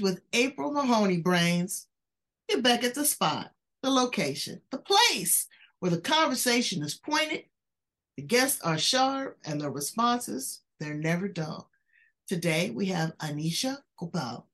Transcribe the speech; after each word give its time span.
With 0.00 0.22
April 0.32 0.72
Mahoney 0.72 1.18
Brains. 1.18 1.86
You're 2.48 2.62
back 2.62 2.84
at 2.84 2.94
the 2.94 3.04
spot, 3.04 3.52
the 3.82 3.90
location, 3.90 4.60
the 4.70 4.78
place 4.78 5.46
where 5.80 5.90
the 5.90 6.00
conversation 6.00 6.82
is 6.82 6.94
pointed, 6.94 7.44
the 8.16 8.22
guests 8.22 8.60
are 8.62 8.78
sharp, 8.78 9.38
and 9.44 9.60
the 9.60 9.70
responses, 9.70 10.62
they're 10.78 10.94
never 10.94 11.28
dull. 11.28 11.70
Today 12.28 12.70
we 12.70 12.86
have 12.86 13.16
Anisha 13.18 13.78
Gopal, 13.98 14.46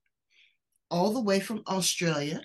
all 0.89 1.11
the 1.11 1.21
way 1.21 1.39
from 1.39 1.63
Australia, 1.67 2.41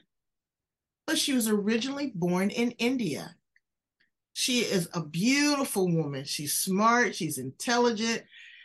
but 1.06 1.18
she 1.18 1.32
was 1.32 1.48
originally 1.48 2.12
born 2.15 2.51
in 2.51 2.73
India. 2.73 3.34
She 4.32 4.60
is 4.60 4.88
a 4.95 5.02
beautiful 5.02 5.90
woman. 5.90 6.24
She's 6.24 6.54
smart, 6.54 7.15
she's 7.15 7.38
intelligent, 7.38 8.23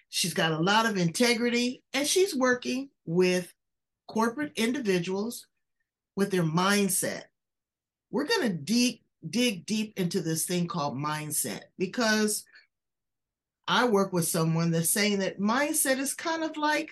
she's 0.09 0.33
got 0.33 0.51
a 0.51 0.59
lot 0.59 0.85
of 0.85 0.97
integrity, 0.97 1.83
and 1.93 2.07
she's 2.07 2.35
working 2.35 2.89
with 3.05 3.52
corporate 4.07 4.53
individuals 4.55 5.47
with 6.15 6.31
their 6.31 6.43
mindset. 6.43 7.23
We're 8.11 8.27
going 8.27 8.47
to 8.47 8.53
deep 8.53 9.03
dig 9.29 9.65
deep 9.65 9.93
into 9.97 10.19
this 10.21 10.45
thing 10.45 10.67
called 10.67 10.97
mindset 10.97 11.61
because 11.77 12.43
I 13.67 13.85
work 13.85 14.11
with 14.11 14.27
someone 14.27 14.71
that's 14.71 14.89
saying 14.89 15.19
that 15.19 15.39
mindset 15.39 15.97
is 15.97 16.13
kind 16.13 16.43
of 16.43 16.57
like, 16.57 16.91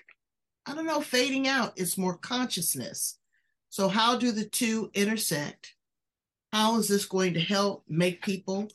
I 0.66 0.74
don't 0.74 0.86
know, 0.86 1.02
fading 1.02 1.48
out. 1.48 1.74
It's 1.76 1.98
more 1.98 2.18
consciousness. 2.18 3.18
So, 3.70 3.88
how 3.88 4.18
do 4.18 4.32
the 4.32 4.46
two 4.46 4.90
intersect? 4.94 5.76
How 6.54 6.78
is 6.78 6.88
this 6.88 7.06
going 7.06 7.34
to 7.34 7.40
help 7.40 7.84
make 7.88 8.22
people 8.22 8.68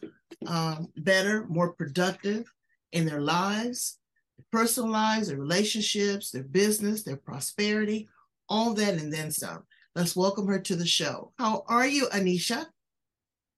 um, 0.47 0.89
better, 0.97 1.47
more 1.49 1.73
productive 1.73 2.53
in 2.93 3.05
their 3.05 3.21
lives, 3.21 3.99
their 4.39 4.47
personal 4.51 4.91
lives, 4.91 5.29
their 5.29 5.37
relationships, 5.37 6.31
their 6.31 6.43
business, 6.43 7.03
their 7.03 7.17
prosperity, 7.17 8.09
all 8.49 8.75
that, 8.75 8.95
and 8.95 9.13
then 9.13 9.31
some? 9.31 9.65
Let's 9.95 10.15
welcome 10.15 10.47
her 10.49 10.59
to 10.59 10.77
the 10.77 10.87
show. 10.87 11.33
How 11.39 11.65
are 11.69 11.87
you, 11.87 12.07
Anisha? 12.09 12.67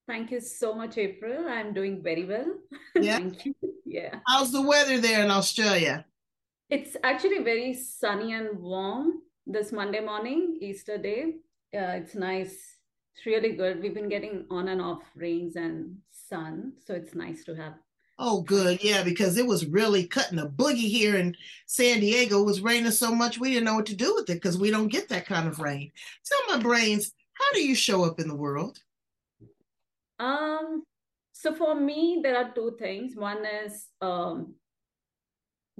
Thank 0.06 0.30
you 0.30 0.40
so 0.40 0.74
much, 0.74 0.96
April. 0.96 1.48
I'm 1.48 1.74
doing 1.74 2.02
very 2.02 2.24
well. 2.24 2.46
Yeah. 3.00 3.18
Thank 3.18 3.44
you. 3.44 3.54
Yeah. 3.84 4.20
How's 4.26 4.50
the 4.52 4.62
weather 4.62 4.98
there 4.98 5.22
in 5.22 5.30
Australia? 5.30 6.06
It's 6.70 6.96
actually 7.04 7.42
very 7.42 7.74
sunny 7.74 8.32
and 8.32 8.58
warm 8.58 9.22
this 9.46 9.72
Monday 9.72 10.00
morning, 10.00 10.58
Easter 10.60 10.98
day. 10.98 11.36
Uh, 11.74 12.00
it's 12.00 12.14
nice. 12.14 12.56
It's 13.14 13.26
really 13.26 13.52
good. 13.52 13.82
We've 13.82 13.94
been 13.94 14.08
getting 14.08 14.46
on 14.50 14.68
and 14.68 14.80
off 14.80 15.02
rains 15.14 15.56
and 15.56 15.96
sun. 16.10 16.72
So 16.84 16.94
it's 16.94 17.14
nice 17.14 17.44
to 17.44 17.54
have. 17.54 17.74
Oh, 18.20 18.42
good. 18.42 18.82
Yeah, 18.82 19.04
because 19.04 19.36
it 19.36 19.46
was 19.46 19.66
really 19.66 20.06
cutting 20.06 20.40
a 20.40 20.46
boogie 20.46 20.88
here 20.88 21.16
in 21.16 21.36
San 21.66 22.00
Diego. 22.00 22.40
It 22.40 22.46
was 22.46 22.60
raining 22.60 22.90
so 22.90 23.14
much 23.14 23.38
we 23.38 23.50
didn't 23.50 23.64
know 23.64 23.76
what 23.76 23.86
to 23.86 23.96
do 23.96 24.14
with 24.14 24.28
it 24.28 24.34
because 24.34 24.58
we 24.58 24.72
don't 24.72 24.88
get 24.88 25.08
that 25.08 25.26
kind 25.26 25.46
of 25.46 25.60
rain. 25.60 25.92
Tell 26.24 26.56
my 26.56 26.62
brains, 26.62 27.12
how 27.34 27.52
do 27.52 27.62
you 27.62 27.76
show 27.76 28.04
up 28.04 28.18
in 28.18 28.26
the 28.26 28.34
world? 28.34 28.78
Um, 30.18 30.82
so 31.32 31.54
for 31.54 31.76
me, 31.76 32.18
there 32.20 32.36
are 32.36 32.52
two 32.52 32.76
things. 32.80 33.14
One 33.14 33.44
is 33.46 33.86
um, 34.00 34.54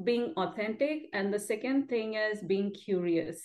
being 0.05 0.33
authentic, 0.37 1.09
and 1.13 1.35
the 1.35 1.41
second 1.41 1.89
thing 1.89 2.15
is 2.15 2.41
being 2.41 2.71
curious. 2.71 3.43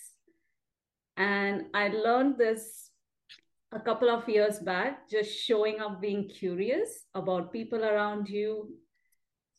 And 1.16 1.64
I 1.74 1.88
learned 1.88 2.38
this 2.38 2.90
a 3.72 3.80
couple 3.80 4.08
of 4.08 4.28
years 4.28 4.60
back, 4.60 5.10
just 5.10 5.36
showing 5.36 5.80
up 5.80 6.00
being 6.00 6.28
curious 6.28 7.06
about 7.14 7.52
people 7.52 7.84
around 7.84 8.28
you, 8.28 8.68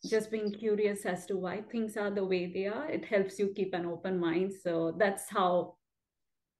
just 0.08 0.30
being 0.30 0.52
curious 0.52 1.04
as 1.04 1.26
to 1.26 1.36
why 1.36 1.62
things 1.62 1.96
are 1.96 2.10
the 2.10 2.24
way 2.24 2.46
they 2.46 2.66
are. 2.66 2.88
It 2.88 3.04
helps 3.04 3.38
you 3.38 3.52
keep 3.54 3.74
an 3.74 3.86
open 3.86 4.18
mind. 4.18 4.52
So 4.62 4.94
that's 4.98 5.28
how 5.28 5.76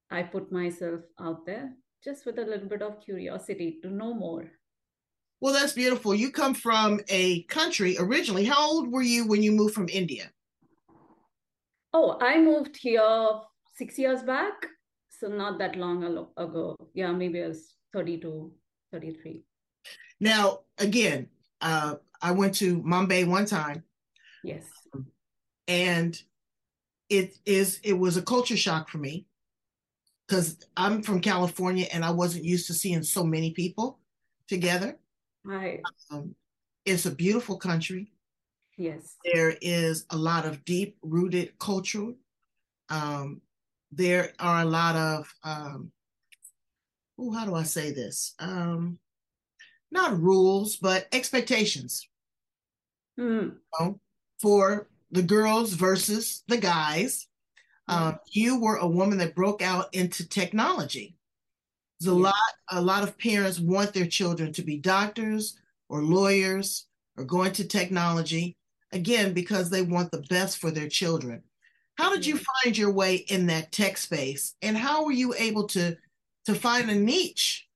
I 0.09 0.23
put 0.23 0.51
myself 0.51 1.01
out 1.19 1.45
there, 1.45 1.73
just 2.03 2.25
with 2.25 2.39
a 2.39 2.45
little 2.45 2.67
bit 2.67 2.81
of 2.81 3.01
curiosity 3.01 3.79
to 3.81 3.89
know 3.89 4.13
more. 4.13 4.51
Well, 5.39 5.53
that's 5.53 5.73
beautiful. 5.73 6.15
You 6.15 6.31
come 6.31 6.53
from 6.53 6.99
a 7.09 7.43
country 7.43 7.95
originally. 7.99 8.45
How 8.45 8.69
old 8.71 8.91
were 8.91 9.03
you 9.03 9.27
when 9.27 9.43
you 9.43 9.51
moved 9.51 9.75
from 9.75 9.89
India? 9.89 10.31
Oh, 11.93 12.17
I 12.19 12.39
moved 12.39 12.77
here 12.77 13.39
six 13.75 13.99
years 13.99 14.23
back. 14.23 14.65
So 15.09 15.27
not 15.27 15.59
that 15.59 15.75
long 15.75 16.03
ago. 16.37 16.75
Yeah, 16.93 17.11
maybe 17.11 17.43
I 17.43 17.47
was 17.47 17.75
32, 17.93 18.51
33. 18.91 19.43
Now, 20.19 20.61
again, 20.77 21.27
uh, 21.61 21.95
I 22.21 22.31
went 22.31 22.55
to 22.55 22.81
Mumbai 22.81 23.27
one 23.27 23.45
time. 23.45 23.83
Yes. 24.43 24.63
And 25.67 26.19
it 27.09 27.37
is 27.45 27.79
it 27.83 27.93
was 27.93 28.17
a 28.17 28.21
culture 28.21 28.57
shock 28.57 28.89
for 28.89 28.97
me 28.97 29.27
because 30.27 30.57
I'm 30.75 31.01
from 31.01 31.21
California 31.21 31.87
and 31.91 32.03
I 32.03 32.11
wasn't 32.11 32.43
used 32.43 32.67
to 32.67 32.73
seeing 32.73 33.03
so 33.03 33.23
many 33.23 33.51
people 33.51 33.99
together. 34.47 34.97
Right. 35.43 35.81
Um, 36.11 36.35
it's 36.85 37.05
a 37.05 37.11
beautiful 37.11 37.57
country. 37.57 38.11
Yes. 38.77 39.15
There 39.25 39.55
is 39.61 40.05
a 40.09 40.17
lot 40.17 40.45
of 40.45 40.63
deep 40.65 40.97
rooted 41.01 41.57
culture. 41.59 42.13
Um, 42.89 43.41
there 43.91 44.33
are 44.39 44.61
a 44.61 44.65
lot 44.65 44.95
of, 44.95 45.33
um, 45.43 45.91
oh, 47.17 47.31
how 47.31 47.45
do 47.45 47.55
I 47.55 47.63
say 47.63 47.91
this? 47.91 48.35
Um, 48.39 48.99
not 49.91 50.19
rules, 50.19 50.77
but 50.77 51.07
expectations 51.11 52.07
Mm. 53.19 53.53
you 53.55 53.61
know, 53.79 53.99
for 54.39 54.87
the 55.11 55.23
girls 55.23 55.73
versus 55.73 56.43
the 56.47 56.57
guys. 56.57 57.27
Um, 57.87 58.19
you 58.31 58.59
were 58.59 58.75
a 58.77 58.87
woman 58.87 59.17
that 59.19 59.33
broke 59.33 59.61
out 59.61 59.93
into 59.95 60.27
technology. 60.27 61.15
There's 61.99 62.13
a 62.13 62.15
Yeah. 62.15 62.23
lot, 62.25 62.53
a 62.69 62.81
lot 62.81 63.03
of 63.03 63.17
parents 63.17 63.59
want 63.59 63.93
their 63.93 64.07
children 64.07 64.51
to 64.53 64.61
be 64.61 64.77
doctors 64.77 65.57
or 65.89 66.03
lawyers 66.03 66.85
or 67.15 67.23
go 67.23 67.43
into 67.43 67.63
technology 67.65 68.57
again 68.91 69.33
because 69.33 69.69
they 69.69 69.81
want 69.81 70.11
the 70.11 70.21
best 70.29 70.57
for 70.59 70.69
their 70.69 70.89
children. 70.89 71.41
How 71.97 72.13
did 72.13 72.25
you 72.25 72.37
find 72.37 72.77
your 72.77 72.91
way 72.91 73.15
in 73.15 73.47
that 73.47 73.71
tech 73.71 73.97
space, 73.97 74.53
and 74.61 74.77
how 74.77 75.05
were 75.05 75.11
you 75.13 75.33
able 75.33 75.65
to 75.69 75.97
to 76.45 76.53
find 76.55 76.89
a 76.91 76.95
niche 76.95 77.66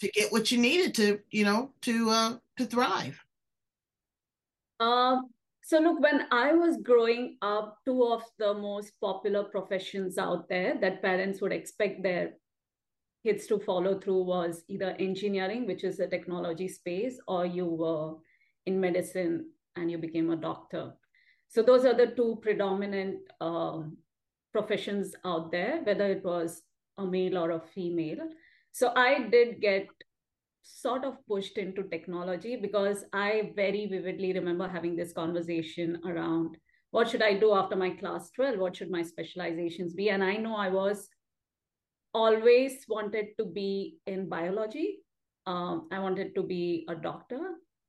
to 0.00 0.08
get 0.08 0.32
what 0.32 0.50
you 0.50 0.58
needed 0.58 0.94
to, 0.94 1.20
you 1.30 1.44
know, 1.44 1.70
to 1.82 2.10
uh, 2.10 2.36
to 2.56 2.66
thrive? 2.66 3.22
Um, 4.80 5.30
so 5.62 5.78
look, 5.78 6.00
when 6.00 6.26
I 6.32 6.52
was 6.52 6.78
growing 6.82 7.36
up, 7.42 7.78
two 7.84 8.02
of 8.04 8.22
the 8.38 8.54
most 8.54 8.92
popular 9.00 9.44
professions 9.44 10.18
out 10.18 10.48
there 10.48 10.76
that 10.80 11.02
parents 11.02 11.40
would 11.40 11.52
expect 11.52 12.02
their 12.02 12.32
kids 13.22 13.46
to 13.46 13.58
follow 13.58 14.00
through 14.00 14.22
was 14.22 14.64
either 14.68 14.96
engineering, 14.98 15.66
which 15.66 15.84
is 15.84 16.00
a 16.00 16.08
technology 16.08 16.66
space, 16.66 17.20
or 17.28 17.44
you 17.44 17.66
were 17.66 18.14
in 18.66 18.80
medicine 18.80 19.50
and 19.76 19.90
you 19.90 19.98
became 19.98 20.30
a 20.30 20.36
doctor. 20.36 20.92
So 21.48 21.62
those 21.62 21.84
are 21.84 21.94
the 21.94 22.08
two 22.08 22.38
predominant 22.42 23.18
um, 23.40 23.96
professions 24.52 25.14
out 25.24 25.52
there, 25.52 25.82
whether 25.84 26.06
it 26.06 26.24
was 26.24 26.62
a 26.98 27.06
male 27.06 27.38
or 27.38 27.50
a 27.50 27.60
female. 27.60 28.28
So 28.72 28.92
I 28.94 29.28
did 29.28 29.60
get 29.60 29.86
sort 30.62 31.04
of 31.04 31.14
pushed 31.26 31.58
into 31.58 31.82
technology 31.84 32.56
because 32.56 33.04
I 33.12 33.52
very 33.56 33.86
vividly 33.86 34.32
remember 34.32 34.68
having 34.68 34.96
this 34.96 35.12
conversation 35.12 36.00
around 36.06 36.56
what 36.90 37.08
should 37.08 37.22
I 37.22 37.34
do 37.34 37.54
after 37.54 37.76
my 37.76 37.90
class 37.90 38.30
12? 38.30 38.58
What 38.58 38.76
should 38.76 38.90
my 38.90 39.02
specializations 39.02 39.94
be? 39.94 40.10
And 40.10 40.24
I 40.24 40.36
know 40.36 40.56
I 40.56 40.68
was 40.68 41.08
always 42.12 42.84
wanted 42.88 43.26
to 43.38 43.44
be 43.44 43.98
in 44.06 44.28
biology. 44.28 44.98
Um, 45.46 45.88
I 45.92 46.00
wanted 46.00 46.34
to 46.34 46.42
be 46.42 46.86
a 46.88 46.94
doctor, 46.94 47.38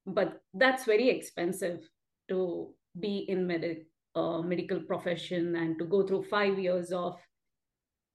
but 0.05 0.41
that's 0.53 0.85
very 0.85 1.09
expensive 1.09 1.79
to 2.29 2.73
be 2.99 3.25
in 3.27 3.47
med- 3.47 3.85
uh, 4.15 4.41
medical 4.41 4.79
profession 4.81 5.55
and 5.55 5.79
to 5.79 5.85
go 5.85 6.05
through 6.05 6.23
five 6.23 6.59
years 6.59 6.91
of 6.91 7.19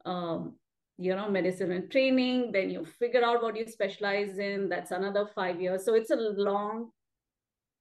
um, 0.05 0.55
you 0.99 1.15
know 1.15 1.29
medicine 1.31 1.73
and 1.73 1.91
training 1.91 2.51
then 2.53 2.71
you 2.71 2.85
figure 2.99 3.23
out 3.23 3.43
what 3.43 3.57
you 3.57 3.67
specialize 3.67 4.39
in 4.39 4.69
that's 4.69 4.91
another 4.91 5.29
five 5.35 5.61
years 5.61 5.85
so 5.85 5.95
it's 5.95 6.11
a 6.11 6.17
long 6.17 6.91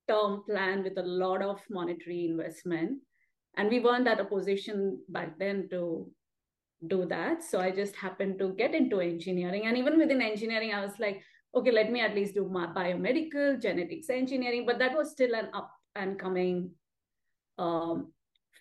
term 0.08 0.44
plan 0.48 0.84
with 0.84 0.98
a 0.98 1.04
lot 1.04 1.42
of 1.42 1.60
monetary 1.70 2.26
investment 2.26 3.00
and 3.58 3.70
we 3.70 3.80
weren't 3.80 4.08
at 4.08 4.20
a 4.20 4.26
position 4.26 5.00
back 5.10 5.40
then 5.40 5.68
to 5.70 6.12
do 6.88 7.06
that. 7.06 7.44
So 7.44 7.60
I 7.60 7.72
just 7.72 7.96
happened 7.96 8.40
to 8.40 8.50
get 8.50 8.76
into 8.76 9.00
engineering. 9.00 9.66
And 9.66 9.78
even 9.78 9.98
within 9.98 10.22
engineering, 10.22 10.74
I 10.74 10.82
was 10.82 10.94
like, 11.00 11.22
okay, 11.56 11.72
let 11.72 11.92
me 11.92 12.02
at 12.02 12.16
least 12.16 12.36
do 12.36 12.48
my 12.50 12.68
biomedical, 12.68 13.62
genetics 13.62 14.10
engineering. 14.10 14.66
But 14.66 14.80
that 14.80 14.96
was 14.96 15.12
still 15.12 15.34
an 15.34 15.50
up 15.54 15.72
and 15.96 16.20
coming 16.20 16.72
um, 17.58 18.12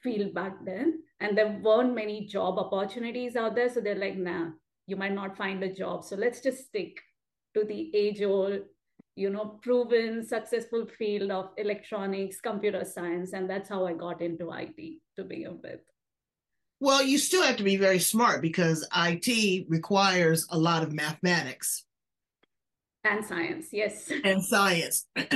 field 0.04 0.34
back 0.34 0.64
then. 0.64 1.00
And 1.18 1.36
there 1.36 1.58
weren't 1.62 1.94
many 1.94 2.26
job 2.26 2.58
opportunities 2.58 3.34
out 3.34 3.56
there. 3.56 3.68
So 3.68 3.80
they're 3.80 3.96
like, 3.96 4.16
nah, 4.16 4.50
you 4.86 4.96
might 4.96 5.14
not 5.14 5.36
find 5.36 5.62
a 5.64 5.72
job. 5.72 6.04
So 6.04 6.14
let's 6.14 6.40
just 6.40 6.66
stick 6.68 7.00
to 7.54 7.64
the 7.64 7.90
age 7.96 8.22
old, 8.22 8.60
you 9.16 9.30
know, 9.30 9.58
proven 9.62 10.24
successful 10.24 10.86
field 10.86 11.30
of 11.30 11.50
electronics, 11.56 12.40
computer 12.40 12.84
science. 12.84 13.32
And 13.32 13.50
that's 13.50 13.68
how 13.68 13.86
I 13.86 13.94
got 13.94 14.20
into 14.20 14.52
IT 14.52 14.98
to 15.16 15.24
begin 15.24 15.58
with. 15.62 15.80
Well, 16.80 17.02
you 17.02 17.18
still 17.18 17.42
have 17.42 17.56
to 17.56 17.62
be 17.62 17.76
very 17.76 17.98
smart 17.98 18.42
because 18.42 18.86
IT 18.94 19.66
requires 19.68 20.46
a 20.50 20.58
lot 20.58 20.82
of 20.82 20.92
mathematics. 20.92 21.84
And 23.04 23.24
science, 23.24 23.68
yes. 23.70 24.10
And 24.24 24.42
science. 24.42 25.06
Let 25.16 25.30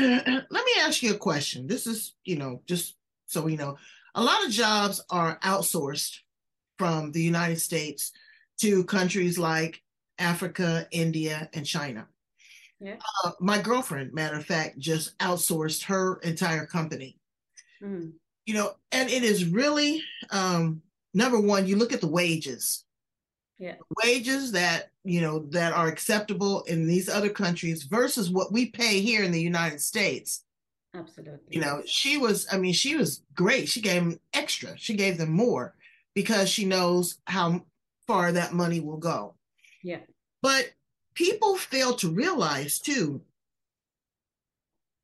me 0.51 0.73
ask 0.81 1.03
you 1.03 1.15
a 1.15 1.19
question. 1.19 1.67
This 1.67 1.87
is, 1.87 2.15
you 2.25 2.37
know, 2.37 2.63
just 2.67 2.97
so 3.27 3.43
we 3.43 3.57
know. 3.57 3.77
A 4.19 4.25
lot 4.25 4.45
of 4.45 4.51
jobs 4.51 5.01
are 5.11 5.39
outsourced 5.45 6.17
from 6.77 7.13
the 7.13 7.23
United 7.23 7.61
States 7.61 8.11
to 8.61 8.83
countries 8.83 9.39
like 9.39 9.81
Africa, 10.19 10.89
India, 10.91 11.49
and 11.55 11.65
China. 11.65 12.09
Yeah. 12.81 12.97
Uh, 13.25 13.31
my 13.39 13.63
girlfriend, 13.63 14.13
matter 14.13 14.35
of 14.35 14.45
fact, 14.45 14.77
just 14.81 15.17
outsourced 15.19 15.85
her 15.85 16.19
entire 16.25 16.67
company. 16.67 17.17
Mm. 17.81 18.15
You 18.45 18.55
know, 18.55 18.73
and 18.91 19.09
it 19.09 19.23
is 19.23 19.45
really 19.45 20.03
um, 20.33 20.83
number 21.15 21.39
one, 21.41 21.69
you 21.69 21.77
look 21.77 21.93
at 21.93 22.01
the 22.01 22.09
wages. 22.09 22.85
Yeah. 23.57 23.77
Wages 24.05 24.51
that, 24.51 24.91
you 25.05 25.21
know, 25.21 25.47
that 25.51 25.73
are 25.73 25.87
acceptable 25.87 26.63
in 26.63 26.89
these 26.89 27.09
other 27.09 27.31
countries 27.31 27.85
versus 27.85 28.31
what 28.31 28.51
we 28.51 28.67
pay 28.67 29.01
here 29.01 29.23
in 29.23 29.31
the 29.31 29.41
United 29.41 29.81
States. 29.81 30.43
Absolutely. 30.95 31.55
You 31.57 31.61
know, 31.61 31.83
she 31.87 32.17
was, 32.17 32.47
I 32.51 32.59
mean, 32.59 32.73
she 32.73 32.97
was 32.97 33.23
great. 33.35 33.69
She 33.69 33.81
gave 33.81 34.03
them 34.03 34.19
extra. 34.33 34.77
She 34.77 34.95
gave 34.95 35.19
them 35.19 35.31
more 35.31 35.75
because 36.15 36.49
she 36.49 36.65
knows 36.65 37.19
how 37.27 37.65
far 38.07 38.33
that 38.33 38.55
money 38.55 38.81
will 38.81 38.97
go. 38.97 39.35
Yeah. 39.83 40.01
But 40.43 40.71
people 41.15 41.57
fail 41.57 41.95
to 41.97 42.11
realize 42.11 42.79
too 42.79 43.21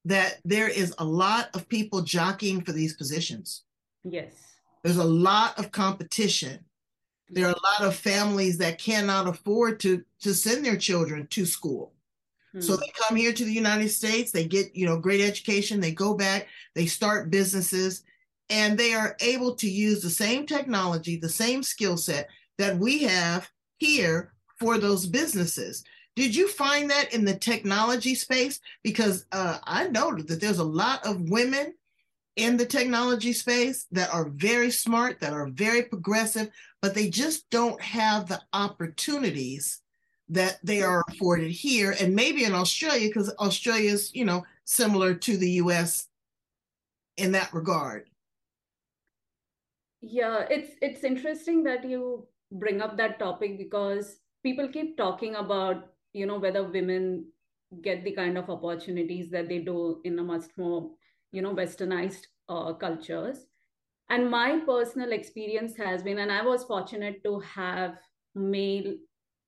that 0.04 0.38
there 0.44 0.68
is 0.68 0.94
a 0.98 1.04
lot 1.04 1.50
of 1.54 1.68
people 1.68 2.02
jockeying 2.02 2.62
for 2.62 2.72
these 2.72 2.94
positions. 2.94 3.62
Yes. 4.04 4.32
There's 4.82 4.98
a 4.98 5.04
lot 5.04 5.58
of 5.58 5.72
competition. 5.72 6.64
There 7.30 7.46
are 7.46 7.54
a 7.54 7.80
lot 7.82 7.88
of 7.88 7.96
families 7.96 8.58
that 8.58 8.78
cannot 8.78 9.26
afford 9.26 9.80
to 9.80 10.04
to 10.20 10.34
send 10.34 10.64
their 10.64 10.76
children 10.76 11.26
to 11.28 11.46
school. 11.46 11.92
Hmm. 12.54 12.60
So 12.60 12.76
they 12.76 12.90
come 12.96 13.16
here 13.16 13.32
to 13.32 13.44
the 13.44 13.52
United 13.52 13.88
States, 13.88 14.30
they 14.30 14.46
get, 14.46 14.74
you 14.74 14.86
know, 14.86 14.98
great 14.98 15.20
education, 15.20 15.80
they 15.80 15.92
go 15.92 16.14
back, 16.14 16.46
they 16.74 16.86
start 16.86 17.30
businesses, 17.30 18.04
and 18.48 18.78
they 18.78 18.94
are 18.94 19.16
able 19.20 19.56
to 19.56 19.68
use 19.68 20.02
the 20.02 20.10
same 20.10 20.46
technology, 20.46 21.16
the 21.16 21.28
same 21.28 21.62
skill 21.62 21.96
set 21.96 22.28
that 22.58 22.78
we 22.78 23.02
have 23.02 23.50
here 23.78 24.32
for 24.58 24.78
those 24.78 25.06
businesses. 25.06 25.82
Did 26.14 26.36
you 26.36 26.46
find 26.46 26.88
that 26.90 27.12
in 27.12 27.24
the 27.24 27.36
technology 27.36 28.14
space? 28.14 28.60
Because 28.84 29.26
uh, 29.32 29.58
I 29.64 29.88
noted 29.88 30.28
that 30.28 30.40
there's 30.40 30.60
a 30.60 30.64
lot 30.64 31.04
of 31.04 31.28
women 31.28 31.74
in 32.36 32.56
the 32.56 32.66
technology 32.66 33.32
space 33.32 33.86
that 33.90 34.12
are 34.12 34.28
very 34.28 34.70
smart, 34.70 35.20
that 35.20 35.32
are 35.32 35.48
very 35.48 35.82
progressive, 35.82 36.50
but 36.80 36.94
they 36.94 37.08
just 37.08 37.48
don't 37.50 37.80
have 37.80 38.28
the 38.28 38.40
opportunities 38.52 39.80
that 40.28 40.58
they 40.62 40.82
are 40.82 41.04
afforded 41.08 41.50
here 41.50 41.94
and 42.00 42.14
maybe 42.14 42.44
in 42.44 42.54
Australia, 42.54 43.08
because 43.08 43.32
Australia 43.38 43.92
is, 43.92 44.14
you 44.14 44.24
know, 44.24 44.44
similar 44.64 45.14
to 45.14 45.36
the 45.36 45.50
US 45.62 46.08
in 47.16 47.32
that 47.32 47.52
regard. 47.52 48.08
Yeah, 50.00 50.44
it's 50.50 50.72
it's 50.82 51.04
interesting 51.04 51.62
that 51.64 51.88
you 51.88 52.26
bring 52.52 52.82
up 52.82 52.96
that 52.96 53.18
topic 53.18 53.58
because 53.58 54.18
people 54.42 54.68
keep 54.68 54.96
talking 54.96 55.36
about, 55.36 55.92
you 56.12 56.26
know, 56.26 56.38
whether 56.38 56.62
women 56.62 57.26
get 57.82 58.04
the 58.04 58.12
kind 58.12 58.38
of 58.38 58.50
opportunities 58.50 59.30
that 59.30 59.48
they 59.48 59.58
do 59.58 60.00
in 60.04 60.18
a 60.18 60.22
much 60.22 60.44
more 60.56 60.90
you 61.32 61.42
know 61.42 61.54
westernized 61.54 62.26
uh, 62.48 62.72
cultures 62.72 63.46
and 64.10 64.30
my 64.30 64.60
personal 64.66 65.12
experience 65.12 65.76
has 65.76 66.02
been 66.02 66.18
and 66.18 66.30
i 66.30 66.42
was 66.42 66.64
fortunate 66.64 67.22
to 67.24 67.38
have 67.40 67.96
male 68.34 68.94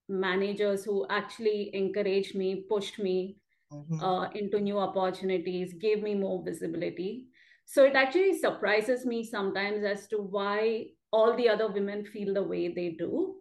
managers 0.08 0.85
who 0.85 1.06
actually 1.11 1.70
encouraged 1.75 2.35
me 2.35 2.64
pushed 2.69 2.99
me 2.99 3.37
mm-hmm. 3.73 4.00
uh, 4.00 4.29
into 4.31 4.61
new 4.61 4.79
opportunities 4.79 5.75
gave 5.75 6.03
me 6.03 6.14
more 6.14 6.43
visibility 6.44 7.26
so 7.64 7.85
it 7.85 7.97
actually 7.97 8.38
surprises 8.38 9.05
me 9.05 9.25
sometimes 9.25 9.85
as 9.85 10.06
to 10.06 10.19
why 10.19 10.85
all 11.11 11.37
the 11.37 11.49
other 11.49 11.70
women 11.70 12.05
feel 12.05 12.32
the 12.35 12.43
way 12.43 12.69
they 12.69 12.91
do 12.91 13.35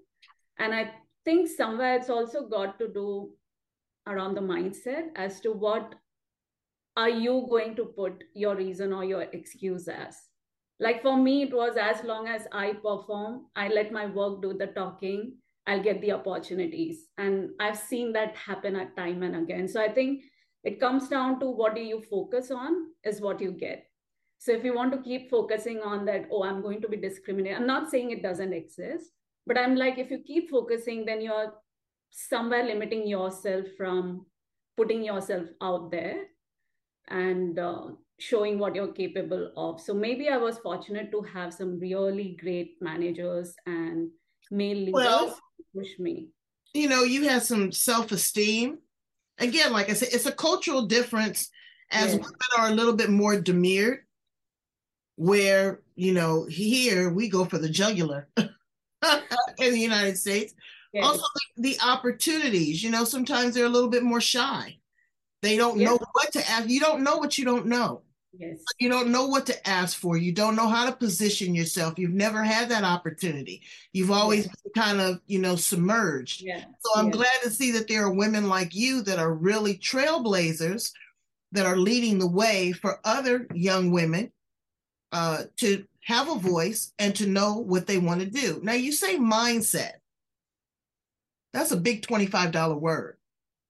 and 0.58 0.74
i 0.74 0.92
think 1.24 1.48
somewhere 1.48 1.96
it's 1.96 2.10
also 2.10 2.48
got 2.48 2.80
to 2.80 2.88
do 2.88 3.30
around 4.08 4.36
the 4.36 4.42
mindset 4.42 5.08
as 5.16 5.40
to 5.40 5.52
what 5.52 5.96
are 6.98 7.10
you 7.10 7.46
going 7.50 7.76
to 7.76 7.86
put 7.86 8.24
your 8.34 8.56
reason 8.56 8.94
or 8.94 9.04
your 9.04 9.24
excuse 9.34 9.88
as? 9.88 10.18
Like 10.80 11.02
for 11.02 11.18
me, 11.18 11.44
it 11.44 11.54
was 11.54 11.78
as 11.78 12.04
long 12.04 12.28
as 12.28 12.48
I 12.52 12.74
perform, 12.74 13.48
I 13.56 13.70
let 13.70 13.92
my 13.92 14.06
work 14.08 14.42
do 14.42 14.54
the 14.54 14.68
talking, 14.68 15.38
I'll 15.68 15.82
get 15.82 16.02
the 16.02 16.12
opportunities. 16.12 17.08
And 17.18 17.50
I've 17.60 17.78
seen 17.78 18.14
that 18.14 18.36
happen 18.36 18.76
at 18.76 18.96
time 18.96 19.24
and 19.24 19.36
again. 19.36 19.68
So 19.68 19.82
I 19.82 19.92
think 19.92 20.24
it 20.64 20.80
comes 20.80 21.08
down 21.10 21.40
to 21.40 21.50
what 21.50 21.76
do 21.76 21.82
you 21.82 22.04
focus 22.10 22.52
on 22.52 22.92
is 23.04 23.22
what 23.22 23.42
you 23.42 23.52
get. 23.52 23.86
So 24.38 24.52
if 24.52 24.64
you 24.64 24.76
want 24.76 24.92
to 24.92 25.02
keep 25.02 25.30
focusing 25.30 25.82
on 25.82 26.06
that, 26.06 26.28
oh, 26.32 26.44
I'm 26.44 26.62
going 26.62 26.82
to 26.82 26.90
be 26.90 26.98
discriminated, 26.98 27.58
I'm 27.58 27.68
not 27.68 27.90
saying 27.90 28.12
it 28.12 28.22
doesn't 28.22 28.54
exist, 28.54 29.12
but 29.48 29.58
I'm 29.58 29.76
like, 29.76 29.98
if 29.98 30.12
you 30.12 30.20
keep 30.20 30.50
focusing, 30.50 31.06
then 31.06 31.22
you're 31.22 31.54
somewhere 32.12 32.64
limiting 32.64 33.08
yourself 33.08 33.66
from 33.78 34.26
putting 34.78 35.04
yourself 35.04 35.48
out 35.62 35.90
there 35.90 36.24
and 37.08 37.58
uh, 37.58 37.88
showing 38.20 38.60
what 38.60 38.76
you're 38.76 38.92
capable 38.92 39.52
of. 39.56 39.80
So 39.80 39.94
maybe 39.94 40.30
I 40.30 40.38
was 40.38 40.58
fortunate 40.60 41.12
to 41.12 41.22
have 41.22 41.54
some 41.54 41.80
really 41.80 42.38
great 42.40 42.76
managers 42.82 43.56
and 43.66 44.10
male 44.52 44.78
leaders 44.78 44.94
well, 44.94 45.38
push 45.75 46.00
me. 46.00 46.28
You 46.74 46.89
know, 46.89 47.03
you 47.03 47.27
had 47.27 47.44
some 47.44 47.72
self 47.72 48.12
esteem. 48.12 48.80
Again, 49.38 49.72
like 49.72 49.89
I 49.89 49.94
said, 49.94 50.10
it's 50.12 50.25
a 50.25 50.32
cultural 50.32 50.84
difference 50.84 51.50
as 51.91 52.13
yes. 52.13 52.15
women 52.15 52.32
are 52.58 52.68
a 52.70 52.75
little 52.75 52.96
bit 52.96 53.10
more 53.10 53.39
demure, 53.39 54.06
where, 55.18 55.82
you 55.96 56.13
know, 56.13 56.46
here 56.46 57.10
we 57.10 57.30
go 57.30 57.46
for 57.46 57.58
the 57.58 57.70
jugular 57.70 58.30
in 58.38 59.74
the 59.74 59.80
United 59.80 60.18
States. 60.18 60.53
Yes. 60.94 61.06
Also, 61.06 61.24
the, 61.58 61.72
the 61.72 61.77
opportunities, 61.86 62.82
you 62.82 62.89
know, 62.89 63.03
sometimes 63.03 63.53
they're 63.53 63.65
a 63.65 63.70
little 63.70 63.89
bit 63.89 64.03
more 64.03 64.22
shy. 64.22 64.77
They 65.41 65.58
don't 65.58 65.77
know 65.77 66.00
what 66.13 66.32
to 66.34 66.50
ask. 66.50 66.70
You 66.70 66.80
don't 66.80 67.03
know 67.03 67.18
what 67.18 67.38
you 67.38 67.46
don't 67.46 67.68
know. 67.68 68.01
Yes. 68.38 68.60
You 68.80 68.89
don't 68.89 69.10
know 69.10 69.27
what 69.27 69.46
to 69.48 69.68
ask 69.68 69.98
for. 69.98 70.18
You 70.18 70.32
don't 70.32 70.56
know 70.56 70.68
how 70.68 70.86
to 70.86 70.96
position 70.96 71.56
yourself. 71.56 71.98
You've 71.98 72.12
never 72.12 72.44
had 72.44 72.70
that 72.70 72.84
opportunity. 72.84 73.62
You've 73.94 74.12
always 74.12 74.48
been 74.48 74.72
kind 74.75 75.00
of, 75.00 75.22
you 75.27 75.39
know, 75.39 75.56
submerged. 75.56 76.42
Yeah. 76.42 76.65
So 76.80 77.00
I'm 77.00 77.12
glad 77.12 77.42
to 77.44 77.50
see 77.50 77.72
that 77.72 77.88
there 77.88 78.04
are 78.04 78.12
women 78.12 78.50
like 78.50 78.75
you 78.75 79.01
that 79.04 79.20
are 79.20 79.34
really 79.34 79.75
trailblazers 79.77 80.92
that 81.51 81.65
are 81.65 81.77
leading 81.77 82.20
the 82.20 82.27
way 82.27 82.72
for 82.72 83.00
other 83.04 83.48
young 83.54 83.92
women 83.92 84.32
uh, 85.12 85.44
to 85.58 85.86
have 86.01 86.30
a 86.30 86.36
voice 86.36 86.94
and 87.00 87.15
to 87.15 87.27
know 87.27 87.56
what 87.56 87.88
they 87.88 87.98
want 87.98 88.20
to 88.20 88.30
do. 88.30 88.60
Now, 88.63 88.74
you 88.74 88.92
say 88.92 89.18
mindset. 89.18 89.94
That's 91.54 91.72
a 91.72 91.77
big 91.77 92.06
$25 92.06 92.80
word. 92.80 93.18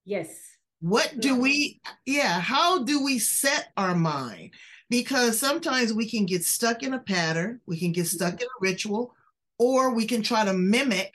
Yes. 0.05 0.54
What 0.86 1.20
do 1.20 1.36
we, 1.36 1.82
yeah, 2.06 2.39
how 2.39 2.84
do 2.84 3.04
we 3.04 3.18
set 3.18 3.70
our 3.75 3.96
mind? 3.96 4.51
Because 4.88 5.39
sometimes 5.39 5.92
we 5.92 6.08
can 6.08 6.27
get 6.27 6.46
stuck 6.46 6.84
in 6.84 6.94
a 6.94 7.00
pattern, 7.00 7.60
we 7.65 7.80
can 7.80 7.92
get 7.92 8.06
stuck 8.06 8.39
in 8.39 8.46
a 8.46 8.62
ritual, 8.62 9.15
or 9.58 9.96
we 9.96 10.06
can 10.06 10.22
try 10.22 10.46
to 10.46 10.54
mimic 10.54 11.12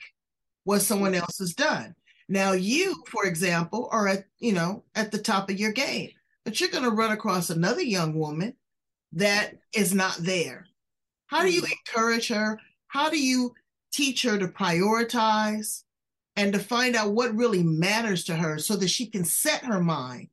what 0.65 0.81
someone 0.81 1.15
else 1.15 1.39
has 1.39 1.53
done. 1.53 1.95
Now, 2.27 2.51
you, 2.51 3.01
for 3.07 3.25
example, 3.25 3.87
are 3.93 4.09
at, 4.09 4.25
you 4.39 4.51
know, 4.51 4.83
at 4.93 5.09
the 5.09 5.17
top 5.17 5.49
of 5.49 5.57
your 5.57 5.71
game, 5.71 6.09
but 6.43 6.59
you're 6.59 6.69
going 6.69 6.83
to 6.83 6.91
run 6.91 7.13
across 7.13 7.49
another 7.49 7.81
young 7.81 8.13
woman 8.13 8.55
that 9.13 9.53
is 9.73 9.93
not 9.93 10.17
there. 10.17 10.65
How 11.27 11.43
do 11.43 11.49
you 11.49 11.61
mm-hmm. 11.61 11.71
encourage 11.87 12.27
her? 12.27 12.59
How 12.87 13.09
do 13.09 13.17
you 13.17 13.53
teach 13.93 14.23
her 14.23 14.37
to 14.37 14.49
prioritize? 14.49 15.83
And 16.41 16.51
to 16.53 16.59
find 16.59 16.95
out 16.95 17.11
what 17.11 17.35
really 17.35 17.61
matters 17.61 18.23
to 18.23 18.35
her 18.35 18.57
so 18.57 18.75
that 18.75 18.89
she 18.89 19.05
can 19.05 19.23
set 19.23 19.63
her 19.63 19.79
mind 19.79 20.29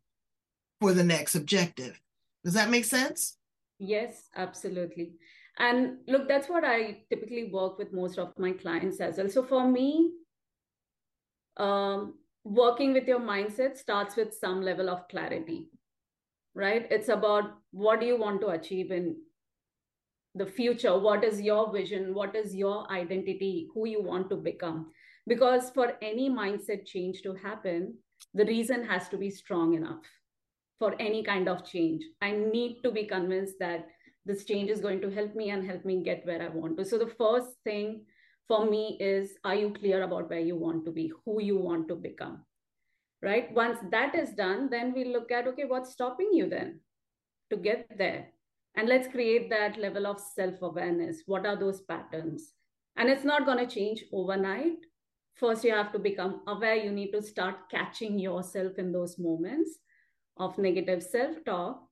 for 0.81 0.95
the 0.95 1.05
next 1.05 1.35
objective. 1.35 2.01
Does 2.45 2.55
that 2.55 2.71
make 2.71 2.87
sense? 2.87 3.37
Yes, 3.79 4.23
absolutely. 4.35 5.13
And 5.59 5.99
look, 6.07 6.27
that's 6.27 6.49
what 6.49 6.65
I 6.65 7.03
typically 7.11 7.51
work 7.53 7.79
with 7.79 7.93
most 7.93 8.19
of 8.19 8.33
my 8.39 8.53
clients 8.53 9.01
as 9.01 9.19
well. 9.19 9.29
So 9.29 9.43
for 9.43 9.69
me, 9.69 10.13
um, 11.59 12.15
working 12.43 12.95
with 12.95 13.07
your 13.07 13.21
mindset 13.21 13.77
starts 13.77 14.17
with 14.17 14.33
some 14.33 14.63
level 14.63 14.89
of 14.89 15.07
clarity, 15.09 15.69
right? 16.55 16.87
It's 16.91 17.11
about 17.11 17.51
what 17.73 18.01
do 18.01 18.07
you 18.07 18.17
want 18.17 18.41
to 18.41 18.49
achieve 18.49 18.93
in 18.93 19.17
the 20.35 20.47
future? 20.47 20.99
What 20.99 21.23
is 21.23 21.43
your 21.43 21.71
vision? 21.71 22.15
What 22.15 22.35
is 22.35 22.55
your 22.55 22.91
identity? 22.91 23.69
Who 23.75 23.87
you 23.87 24.03
want 24.03 24.31
to 24.31 24.37
become? 24.37 24.87
Because 25.29 25.71
for 25.71 25.93
any 26.01 26.31
mindset 26.31 26.87
change 26.87 27.23
to 27.23 27.35
happen, 27.35 27.95
the 28.35 28.47
reason 28.47 28.85
has 28.85 29.09
to 29.11 29.19
be 29.19 29.31
strong 29.31 29.75
enough 29.75 30.05
for 30.79 30.95
any 30.99 31.23
kind 31.23 31.49
of 31.49 31.65
change. 31.65 32.03
I 32.23 32.33
need 32.33 32.79
to 32.83 32.91
be 32.91 33.05
convinced 33.05 33.55
that 33.61 33.89
this 34.25 34.45
change 34.45 34.71
is 34.71 34.81
going 34.81 35.01
to 35.03 35.11
help 35.11 35.35
me 35.35 35.51
and 35.51 35.67
help 35.67 35.85
me 35.85 36.03
get 36.03 36.27
where 36.27 36.43
I 36.43 36.49
want 36.49 36.79
to. 36.79 36.85
So 36.85 36.99
the 36.99 37.13
first 37.19 37.51
thing 37.65 38.05
for 38.47 38.65
me 38.65 38.97
is 39.01 39.33
are 39.45 39.55
you 39.55 39.73
clear 39.73 40.03
about 40.03 40.31
where 40.31 40.41
you 40.41 40.57
want 40.57 40.85
to 40.87 40.91
be, 40.91 41.13
who 41.25 41.43
you 41.43 41.59
want 41.59 41.89
to 41.89 41.95
become? 41.95 42.45
Right? 43.23 43.53
Once 43.53 43.79
that 43.91 44.15
is 44.15 44.31
done, 44.31 44.69
then 44.71 44.95
we 44.95 45.05
look 45.05 45.31
at 45.33 45.47
okay, 45.49 45.65
what's 45.65 45.93
stopping 45.93 46.31
you 46.33 46.49
then 46.49 46.81
to 47.51 47.57
get 47.57 47.99
there? 47.99 48.29
And 48.77 48.89
let's 48.89 49.09
create 49.09 49.51
that 49.51 49.79
level 49.79 50.07
of 50.07 50.21
self 50.21 50.63
awareness. 50.63 51.23
What 51.27 51.45
are 51.45 51.57
those 51.57 51.81
patterns? 51.83 52.53
And 52.97 53.09
it's 53.09 53.25
not 53.25 53.45
going 53.45 53.59
to 53.59 53.75
change 53.75 54.05
overnight. 54.13 54.79
First, 55.39 55.63
you 55.63 55.73
have 55.73 55.93
to 55.93 56.01
become 56.01 56.41
aware. 56.49 56.75
You 56.75 56.91
need 56.91 57.13
to 57.13 57.23
start 57.23 57.71
catching 57.71 58.19
yourself 58.19 58.73
in 58.79 58.91
those 58.91 59.19
moments 59.19 59.79
of 60.37 60.59
negative 60.59 61.03
self 61.03 61.37
talk 61.45 61.89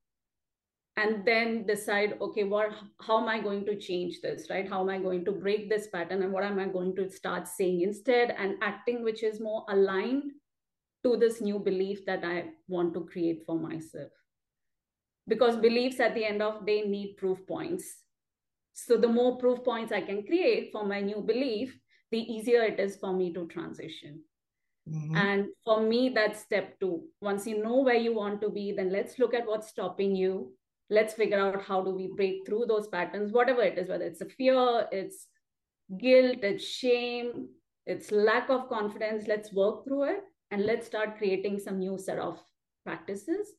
and 0.97 1.25
then 1.27 1.67
decide 1.67 2.17
okay 2.21 2.45
what 2.45 2.71
how 3.03 3.21
am 3.21 3.29
i 3.29 3.39
going 3.39 3.65
to 3.67 3.77
change 3.77 4.21
this 4.23 4.49
right? 4.49 4.69
How 4.69 4.81
am 4.81 4.89
i 4.89 4.99
going 4.99 5.25
to 5.27 5.33
break 5.33 5.69
this 5.69 5.89
pattern 5.89 6.23
and 6.23 6.33
what 6.33 6.45
am 6.45 6.59
i 6.59 6.67
going 6.67 6.97
to 6.97 7.11
start 7.11 7.47
saying 7.47 7.83
instead? 7.83 8.35
And 8.39 8.57
acting 8.63 9.05
which 9.05 9.23
is 9.23 9.41
more 9.41 9.65
aligned 9.69 10.33
to 11.05 11.17
this 11.17 11.41
new 11.41 11.59
belief 11.59 12.05
that 12.07 12.25
i 12.25 12.47
want 12.69 12.95
to 12.95 13.05
create 13.05 13.43
for 13.47 13.59
myself. 13.59 14.11
Because 15.29 15.57
beliefs 15.57 16.01
at 16.01 16.15
the 16.15 16.25
end 16.25 16.41
of 16.43 16.67
day 16.67 16.83
need 16.83 17.17
proof 17.17 17.47
points. 17.47 17.85
So 18.73 18.97
the 18.97 19.09
more 19.09 19.39
proof 19.39 19.63
points 19.65 19.93
i 19.93 20.01
can 20.01 20.25
create 20.25 20.71
for 20.73 20.85
my 20.85 21.01
new 21.01 21.21
belief 21.21 21.79
the 22.17 22.33
easier 22.33 22.63
it 22.63 22.81
is 22.81 22.97
for 22.97 23.13
me 23.13 23.33
to 23.35 23.47
transition. 23.49 24.21
Mm-hmm. 24.89 25.17
And 25.17 25.47
for 25.65 25.81
me, 25.83 26.13
that's 26.15 26.41
step 26.41 26.79
two. 26.81 27.03
Once 27.21 27.47
you 27.47 27.63
know 27.63 27.83
where 27.83 28.03
you 28.07 28.15
want 28.15 28.41
to 28.41 28.49
be, 28.49 28.73
then 28.73 28.91
let's 28.91 29.19
look 29.19 29.35
at 29.35 29.47
what's 29.47 29.69
stopping 29.69 30.17
you. 30.17 30.53
Let's 30.89 31.15
figure 31.15 31.41
out 31.41 31.63
how 31.63 31.83
do 31.83 31.91
we 31.91 32.09
break 32.17 32.47
through 32.47 32.67
those 32.69 32.87
patterns 32.87 33.33
whatever 33.33 33.63
it 33.63 33.77
is 33.77 33.89
whether 33.89 34.05
it's 34.05 34.21
a 34.21 34.29
fear 34.35 34.87
it's 34.93 35.27
guilt 36.03 36.45
it's 36.51 36.65
shame 36.65 37.49
it's 37.87 38.13
lack 38.13 38.51
of 38.51 38.69
confidence. 38.69 39.27
Let's 39.29 39.53
work 39.53 39.85
through 39.85 40.05
it 40.05 40.21
and 40.51 40.65
let's 40.65 40.87
start 40.87 41.19
creating 41.19 41.59
some 41.59 41.79
new 41.79 41.99
set 41.99 42.19
of 42.19 42.39
practices. 42.85 43.55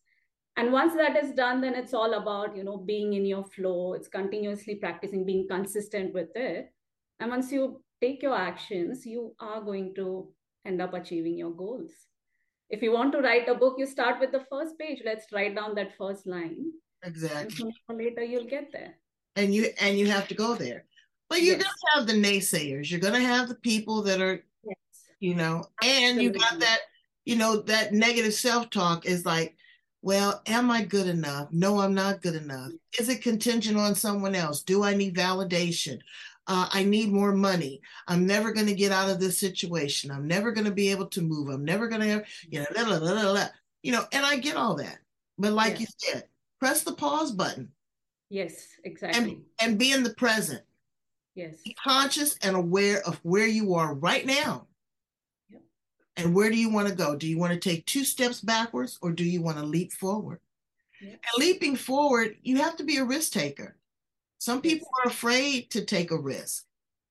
And 0.56 0.72
once 0.72 0.96
that 0.96 1.18
is 1.24 1.34
done 1.34 1.62
then 1.62 1.76
it's 1.76 1.94
all 1.94 2.14
about 2.14 2.56
you 2.56 2.64
know 2.64 2.78
being 2.78 3.14
in 3.14 3.26
your 3.26 3.44
flow. 3.44 3.94
It's 3.94 4.08
continuously 4.08 4.76
practicing 4.76 5.26
being 5.26 5.48
consistent 5.50 6.14
with 6.14 6.36
it. 6.36 6.72
And 7.20 7.30
once 7.32 7.52
you 7.52 7.82
take 8.02 8.22
your 8.22 8.36
actions 8.36 9.06
you 9.06 9.34
are 9.40 9.62
going 9.62 9.94
to 9.96 10.28
end 10.66 10.82
up 10.82 10.94
achieving 10.94 11.38
your 11.38 11.52
goals 11.52 11.92
if 12.70 12.82
you 12.82 12.92
want 12.92 13.12
to 13.12 13.20
write 13.20 13.48
a 13.48 13.56
book 13.56 13.76
you 13.78 13.86
start 13.86 14.20
with 14.20 14.32
the 14.32 14.46
first 14.50 14.78
page 14.78 15.02
let's 15.06 15.32
write 15.32 15.56
down 15.56 15.74
that 15.76 15.96
first 15.98 16.28
line 16.28 16.72
Exactly. 17.04 17.74
And 17.90 17.98
later 17.98 18.24
you'll 18.24 18.46
get 18.46 18.72
there. 18.72 18.96
And 19.36 19.54
you 19.54 19.70
and 19.80 19.98
you 19.98 20.08
have 20.08 20.28
to 20.30 20.36
go 20.36 20.56
there. 20.56 20.86
But 21.30 21.42
you're 21.42 21.58
yes. 21.58 21.64
gonna 21.64 22.00
have 22.00 22.08
the 22.08 22.14
naysayers. 22.14 22.90
You're 22.90 23.00
gonna 23.00 23.20
have 23.20 23.50
the 23.50 23.56
people 23.56 24.02
that 24.04 24.22
are, 24.22 24.44
yes. 24.64 24.76
you 25.20 25.36
know, 25.36 25.66
and 25.84 26.20
Absolutely. 26.20 26.24
you 26.24 26.32
got 26.32 26.60
that, 26.60 26.80
you 27.26 27.36
know, 27.36 27.62
that 27.62 27.94
negative 27.94 28.34
self-talk 28.34 29.06
is 29.06 29.26
like, 29.26 29.56
well, 30.02 30.42
am 30.48 30.72
I 30.72 30.84
good 30.84 31.08
enough? 31.08 31.50
No, 31.52 31.80
I'm 31.80 31.94
not 31.94 32.22
good 32.22 32.36
enough. 32.36 32.72
Is 32.98 33.10
it 33.10 33.22
contingent 33.22 33.78
on 33.78 33.94
someone 33.94 34.36
else? 34.36 34.64
Do 34.64 34.84
I 34.84 34.94
need 34.94 35.16
validation? 35.16 36.00
Uh, 36.48 36.70
I 36.72 36.84
need 36.84 37.12
more 37.12 37.34
money. 37.34 37.82
I'm 38.08 38.26
never 38.26 38.54
going 38.54 38.68
to 38.68 38.74
get 38.74 38.94
out 38.94 39.10
of 39.10 39.20
this 39.20 39.38
situation. 39.38 40.12
I'm 40.12 40.28
never 40.28 40.52
going 40.52 40.66
to 40.66 40.72
be 40.72 40.90
able 40.92 41.08
to 41.08 41.22
move. 41.22 41.50
I'm 41.50 41.66
never 41.66 41.88
going 41.88 42.02
to, 42.02 42.24
you 42.50 42.60
know, 42.62 42.66
blah, 42.74 43.00
blah, 43.00 43.34
blah, 43.34 43.48
you 43.84 43.92
know, 43.92 44.06
and 44.14 44.26
I 44.26 44.38
get 44.38 44.56
all 44.56 44.76
that. 44.76 45.00
But 45.38 45.52
like 45.52 45.80
you 45.80 45.88
said, 45.98 46.24
press 46.60 46.84
the 46.84 46.94
pause 46.94 47.32
button. 47.32 47.72
Yes, 48.30 48.68
exactly. 48.84 49.20
And, 49.20 49.42
and 49.62 49.80
be 49.80 49.92
in 49.92 50.04
the 50.04 50.14
present. 50.14 50.62
Yes. 51.36 51.62
Be 51.64 51.76
conscious 51.76 52.38
and 52.42 52.56
aware 52.56 53.02
of 53.06 53.20
where 53.24 53.46
you 53.46 53.76
are 53.76 53.94
right 53.94 54.26
now. 54.26 54.68
Yep. 55.50 55.62
And 56.18 56.34
where 56.34 56.50
do 56.50 56.58
you 56.58 56.70
want 56.70 56.88
to 56.88 56.96
go? 56.96 57.16
Do 57.16 57.28
you 57.28 57.38
want 57.38 57.54
to 57.54 57.60
take 57.60 57.86
two 57.86 58.04
steps 58.04 58.42
backwards 58.42 58.98
or 59.02 59.12
do 59.12 59.24
you 59.24 59.42
want 59.42 59.58
to 59.58 59.64
leap 59.64 59.94
forward? 59.94 60.40
Yep. 61.00 61.12
And 61.12 61.22
leaping 61.46 61.76
forward, 61.76 62.38
you 62.42 62.58
have 62.58 62.76
to 62.78 62.84
be 62.84 62.98
a 62.98 63.06
risk 63.06 63.34
taker. 63.34 63.78
Some 64.40 64.62
people 64.62 64.88
are 65.04 65.10
afraid 65.10 65.72
to 65.72 65.84
take 65.84 66.12
a 66.12 66.18
risk. 66.18 66.66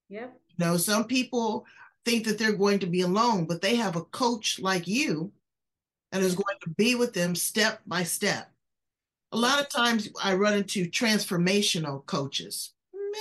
Yep. 0.09 0.39
You 0.49 0.65
know, 0.65 0.77
some 0.77 1.05
people 1.05 1.65
think 2.05 2.25
that 2.25 2.37
they're 2.37 2.53
going 2.53 2.79
to 2.79 2.87
be 2.87 3.01
alone, 3.01 3.45
but 3.45 3.61
they 3.61 3.75
have 3.75 3.95
a 3.95 4.03
coach 4.05 4.59
like 4.59 4.87
you 4.87 5.31
that 6.11 6.21
is 6.21 6.35
going 6.35 6.57
to 6.61 6.69
be 6.71 6.95
with 6.95 7.13
them 7.13 7.35
step 7.35 7.81
by 7.85 8.03
step 8.03 8.49
a 9.31 9.37
lot 9.37 9.59
of 9.59 9.69
times 9.69 10.09
I 10.23 10.33
run 10.35 10.53
into 10.53 10.85
transformational 10.85 12.05
coaches. 12.05 12.73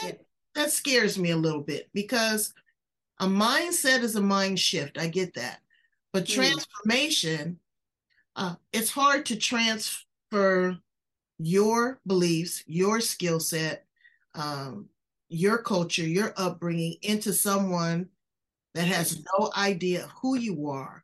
Man, 0.02 0.16
that 0.54 0.70
scares 0.70 1.18
me 1.18 1.30
a 1.30 1.36
little 1.36 1.60
bit 1.60 1.88
because 1.92 2.54
a 3.18 3.26
mindset 3.26 4.02
is 4.02 4.16
a 4.16 4.20
mind 4.20 4.60
shift. 4.60 4.98
I 4.98 5.08
get 5.08 5.34
that. 5.34 5.60
But 6.12 6.24
mm. 6.24 6.34
transformation, 6.34 7.58
uh, 8.36 8.54
it's 8.72 8.90
hard 8.90 9.26
to 9.26 9.36
transfer 9.36 10.78
your 11.38 12.00
beliefs, 12.06 12.62
your 12.66 13.00
skill 13.00 13.40
set, 13.40 13.85
um, 14.36 14.88
your 15.28 15.58
culture, 15.58 16.06
your 16.06 16.32
upbringing 16.36 16.96
into 17.02 17.32
someone 17.32 18.08
that 18.74 18.86
has 18.86 19.22
no 19.38 19.50
idea 19.56 20.08
who 20.20 20.36
you 20.36 20.68
are, 20.68 21.02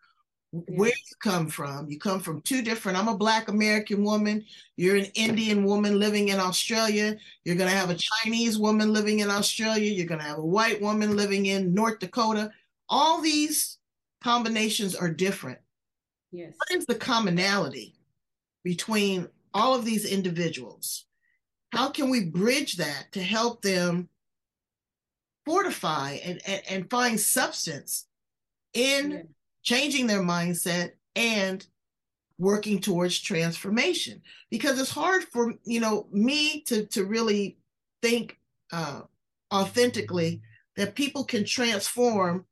where 0.51 0.91
you 0.91 1.17
come 1.21 1.49
from. 1.49 1.89
You 1.89 1.99
come 1.99 2.21
from 2.21 2.43
two 2.43 2.63
different. 2.63 2.99
I'm 2.99 3.09
a 3.09 3.17
Black 3.17 3.49
American 3.49 4.05
woman. 4.05 4.45
You're 4.77 4.97
an 4.97 5.11
Indian 5.15 5.65
woman 5.65 5.99
living 5.99 6.29
in 6.29 6.39
Australia. 6.39 7.17
You're 7.45 7.57
going 7.57 7.71
to 7.71 7.77
have 7.77 7.91
a 7.91 7.97
Chinese 7.97 8.59
woman 8.59 8.93
living 8.93 9.21
in 9.21 9.31
Australia. 9.31 9.91
You're 9.91 10.07
going 10.07 10.21
to 10.21 10.27
have 10.27 10.39
a 10.39 10.47
white 10.47 10.81
woman 10.83 11.17
living 11.17 11.47
in 11.47 11.73
North 11.73 11.99
Dakota. 11.99 12.53
All 12.91 13.23
these 13.23 13.79
combinations 14.23 14.95
are 14.95 15.11
different. 15.11 15.59
Yes. 16.31 16.53
What 16.57 16.79
is 16.79 16.87
the 16.87 16.95
commonality 16.95 17.95
between 18.63 19.29
all 19.55 19.75
of 19.75 19.87
these 19.87 20.05
individuals? 20.05 21.07
How 21.73 21.89
can 21.91 22.11
we 22.11 22.25
bridge 22.25 22.77
that 22.77 23.13
to 23.13 23.23
help 23.23 23.63
them 23.63 24.09
fortify 25.47 26.19
and, 26.25 26.41
and, 26.47 26.63
and 26.69 26.91
find 26.91 27.19
substance 27.19 28.07
in? 28.75 29.11
Yeah 29.11 29.23
changing 29.63 30.07
their 30.07 30.23
mindset 30.23 30.93
and 31.17 31.67
working 32.39 32.81
towards 32.81 33.21
transformation 33.21 34.21
because 34.51 34.81
it's 34.81 34.91
hard 34.91 35.25
for 35.25 35.55
you 35.65 35.81
know 35.81 36.07
me 36.11 36.63
to 36.63 36.87
to 36.87 37.05
really 37.05 37.57
think 38.01 38.39
uh, 38.73 39.03
authentically 39.53 40.43
that 40.77 40.95
people 40.95 41.25
can 41.25 41.45
transform 41.45 42.45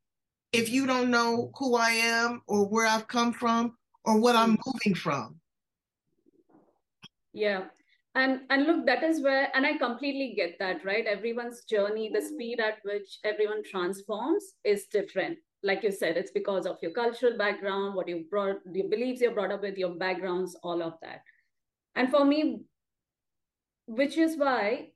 if 0.52 0.68
you 0.68 0.86
don't 0.86 1.10
know 1.10 1.50
who 1.58 1.74
I 1.74 1.90
am 1.90 2.42
or 2.46 2.66
where 2.66 2.86
I've 2.86 3.08
come 3.08 3.32
from 3.32 3.76
or 4.04 4.18
what 4.20 4.36
I'm 4.36 4.58
moving 4.66 4.94
from. 4.94 5.36
Yeah. 7.32 7.64
And 8.14 8.40
and 8.50 8.66
look, 8.66 8.86
that 8.86 9.04
is 9.04 9.22
where 9.22 9.48
and 9.54 9.64
I 9.64 9.78
completely 9.78 10.34
get 10.36 10.58
that, 10.58 10.84
right? 10.84 11.06
Everyone's 11.06 11.64
journey, 11.64 12.10
the 12.12 12.18
mm-hmm. 12.18 12.34
speed 12.34 12.60
at 12.60 12.78
which 12.84 13.18
everyone 13.24 13.62
transforms 13.62 14.44
is 14.64 14.86
different 14.86 15.38
like 15.62 15.82
you 15.82 15.92
said, 15.92 16.16
it's 16.16 16.30
because 16.30 16.66
of 16.66 16.78
your 16.82 16.92
cultural 16.92 17.36
background, 17.36 17.94
what 17.94 18.08
you 18.08 18.24
brought, 18.30 18.60
your 18.72 18.88
beliefs 18.88 19.20
you're 19.20 19.34
brought 19.34 19.52
up 19.52 19.62
with, 19.62 19.76
your 19.76 19.94
backgrounds, 19.94 20.56
all 20.62 20.82
of 20.82 20.94
that. 21.02 21.22
And 21.94 22.10
for 22.10 22.24
me, 22.24 22.62
which 23.86 24.16
is 24.16 24.38
why 24.38 24.88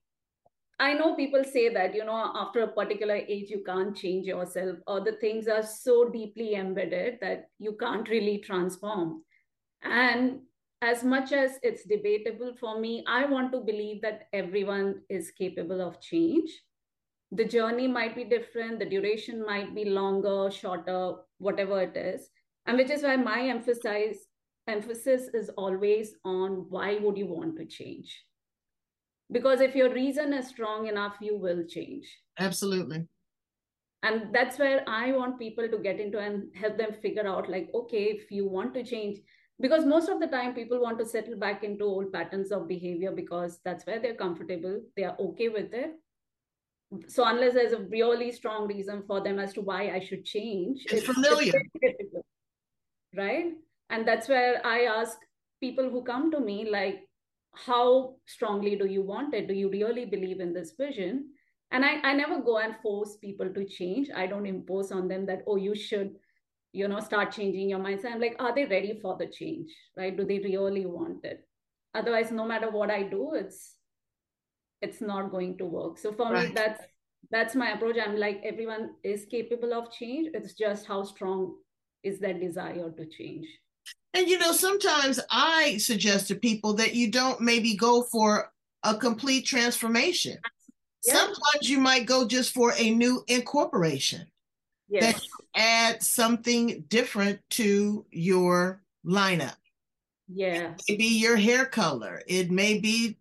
I 0.78 0.94
know 0.94 1.14
people 1.14 1.44
say 1.44 1.73
that, 1.73 1.94
you 1.94 2.04
know, 2.04 2.33
after 2.35 2.62
a 2.62 2.68
particular 2.68 3.16
age, 3.16 3.50
you 3.50 3.62
can't 3.64 3.97
change 3.97 4.26
yourself, 4.26 4.78
or 4.87 5.00
the 5.00 5.16
things 5.21 5.49
are 5.49 5.62
so 5.62 6.09
deeply 6.09 6.54
embedded 6.54 7.18
that 7.21 7.47
you 7.59 7.76
can't 7.78 8.09
really 8.09 8.38
transform. 8.38 9.23
And 9.83 10.40
as 10.85 11.03
much 11.03 11.33
as 11.33 11.59
it's 11.62 11.85
debatable 11.85 12.53
for 12.61 12.79
me, 12.79 13.03
I 13.09 13.25
want 13.25 13.53
to 13.53 13.61
believe 13.61 14.03
that 14.03 14.29
everyone 14.33 15.00
is 15.09 15.31
capable 15.31 15.81
of 15.81 16.00
change. 16.00 16.50
The 17.33 17.45
journey 17.45 17.88
might 17.88 18.14
be 18.14 18.25
different 18.25 18.79
the 18.79 18.85
duration 18.85 19.45
might 19.45 19.75
be 19.75 19.87
longer 19.87 20.50
shorter 20.50 21.14
whatever 21.38 21.81
it 21.81 21.97
is. 21.97 22.29
And 22.67 22.76
which 22.76 22.91
is 22.91 23.03
why 23.03 23.17
my 23.17 23.41
emphasis 23.49 24.19
emphasis 24.67 25.29
is 25.35 25.50
always 25.57 26.14
on 26.25 26.67
why 26.69 26.99
would 26.99 27.17
you 27.17 27.26
want 27.26 27.57
to 27.57 27.64
change? 27.64 28.23
Because 29.33 29.61
if 29.61 29.75
your 29.75 29.93
reason 29.93 30.33
is 30.35 30.49
strong 30.49 30.87
enough 30.87 31.17
you 31.21 31.38
will 31.38 31.64
change. 31.67 32.07
Absolutely. 32.38 33.07
And 34.03 34.35
that's 34.35 34.59
where 34.59 34.85
i 34.87 35.12
want 35.12 35.38
people 35.38 35.67
to 35.67 35.79
get 35.79 35.99
into 35.99 36.19
and 36.19 36.55
help 36.55 36.76
them 36.76 36.93
figure 37.00 37.26
out 37.26 37.49
like 37.49 37.71
okay 37.75 38.03
if 38.17 38.31
you 38.31 38.47
want 38.47 38.75
to 38.75 38.85
change 38.85 39.21
because 39.61 39.85
most 39.85 40.09
of 40.09 40.21
the 40.21 40.27
time 40.27 40.55
people 40.55 40.81
want 40.81 40.99
to 40.99 41.07
settle 41.07 41.37
back 41.37 41.63
into 41.63 41.85
old 41.85 42.13
patterns 42.13 42.51
of 42.51 42.67
behavior 42.69 43.13
because 43.13 43.61
that's 43.65 43.87
where 43.87 44.01
they're 44.01 44.15
comfortable. 44.15 44.81
They 44.97 45.05
are 45.05 45.17
okay 45.19 45.49
with 45.49 45.73
it. 45.73 45.93
So 47.09 47.25
unless 47.25 47.55
there's 47.55 47.73
a 47.73 47.83
really 47.83 48.33
strong 48.33 48.67
reason 48.67 49.03
for 49.07 49.21
them 49.21 49.39
as 49.39 49.53
to 49.55 49.61
why 49.61 49.91
i 49.91 49.99
should 49.99 50.25
change 50.25 50.85
it's, 50.85 50.93
it's 50.93 51.07
familiar. 51.07 51.53
it's 51.81 52.15
right? 53.17 53.47
And 53.91 54.07
that's 54.07 54.29
where 54.29 54.65
i 54.65 54.83
ask 54.83 55.19
people 55.61 55.89
who 55.91 56.05
come 56.05 56.31
to 56.31 56.41
me 56.41 56.71
like 56.71 57.01
how 57.55 58.17
strongly 58.27 58.77
do 58.77 58.87
you 58.87 59.03
want 59.03 59.33
it? 59.33 59.47
Do 59.49 59.55
you 59.55 59.71
really 59.71 60.05
believe 60.05 60.41
in 60.41 60.53
this 60.53 60.73
vision? 60.79 61.31
And 61.71 61.85
I, 61.85 62.01
I 62.03 62.13
never 62.13 62.41
go 62.41 62.59
and 62.59 62.75
force 62.83 63.17
people 63.17 63.49
to 63.53 63.65
change. 63.65 64.09
I 64.15 64.27
don't 64.27 64.47
impose 64.47 64.93
on 64.93 65.09
them 65.09 65.27
that 65.27 65.43
oh 65.47 65.57
you 65.57 65.75
should 65.75 66.17
you 66.75 66.88
know 66.88 67.00
start 67.00 67.33
changing 67.33 67.71
your 67.71 67.78
mindset. 67.78 68.12
I'm 68.12 68.21
like 68.21 68.37
are 68.40 68.54
they 68.54 68.64
ready 68.64 68.99
for 69.00 69.16
the 69.16 69.26
change 69.26 69.71
right? 69.97 70.16
Do 70.16 70.25
they 70.25 70.38
really 70.40 70.87
want 70.87 71.25
it? 71.25 71.47
Otherwise 71.95 72.33
no 72.33 72.45
matter 72.45 72.71
what 72.71 72.90
i 72.90 73.02
do 73.04 73.35
it's 73.35 73.76
it's 74.83 75.00
not 75.00 75.31
going 75.31 75.57
to 75.59 75.64
work. 75.64 75.99
So 75.99 76.12
for 76.12 76.33
right. 76.33 76.49
me 76.49 76.54
that's 76.54 76.83
that's 77.31 77.54
my 77.54 77.71
approach. 77.73 77.97
I'm 78.04 78.16
like 78.16 78.43
everyone 78.45 78.90
is 79.02 79.25
capable 79.31 79.73
of 79.73 79.93
change. 79.93 80.31
It's 80.35 80.54
just 80.54 80.87
how 80.87 81.04
strong 81.04 81.54
is 82.02 82.19
that 82.21 82.40
desire 82.40 82.90
to 82.90 83.07
change. 83.07 83.47
And 84.12 84.28
you 84.28 84.38
know 84.38 84.52
sometimes 84.52 85.21
i 85.31 85.76
suggest 85.78 86.28
to 86.28 86.35
people 86.35 86.75
that 86.75 86.95
you 86.95 87.11
don't 87.11 87.40
maybe 87.40 87.76
go 87.76 88.02
for 88.02 88.50
a 88.83 88.97
complete 88.97 89.47
transformation. 89.47 90.38
Yeah. 91.07 91.14
sometimes 91.14 91.69
you 91.69 91.78
might 91.78 92.07
go 92.07 92.26
just 92.26 92.54
for 92.54 92.73
a 92.78 92.90
new 92.90 93.25
incorporation 93.28 94.26
yes. 94.88 95.14
that 95.14 95.23
add 95.55 96.03
something 96.03 96.85
different 96.88 97.41
to 97.50 98.05
your 98.11 98.83
lineup. 99.07 99.57
Yeah. 100.29 100.75
Maybe 100.88 101.05
your 101.05 101.37
hair 101.37 101.67
color. 101.67 102.23
It 102.26 102.50
may 102.50 102.79
be, 102.79 103.19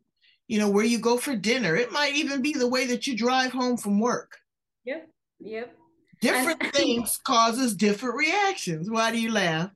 you 0.47 0.59
know, 0.59 0.69
where 0.69 0.85
you 0.85 0.99
go 0.99 1.17
for 1.17 1.35
dinner. 1.35 1.75
It 1.75 1.91
might 1.91 2.15
even 2.15 2.41
be 2.41 2.53
the 2.53 2.67
way 2.67 2.87
that 2.87 3.07
you 3.07 3.17
drive 3.17 3.51
home 3.51 3.77
from 3.77 3.99
work. 3.99 4.37
Yep. 4.85 5.09
Yep. 5.39 5.75
Different 6.21 6.63
and, 6.63 6.73
things 6.73 7.19
causes 7.25 7.75
different 7.75 8.15
reactions. 8.15 8.89
Why 8.89 9.11
do 9.11 9.19
you 9.19 9.31
laugh? 9.31 9.71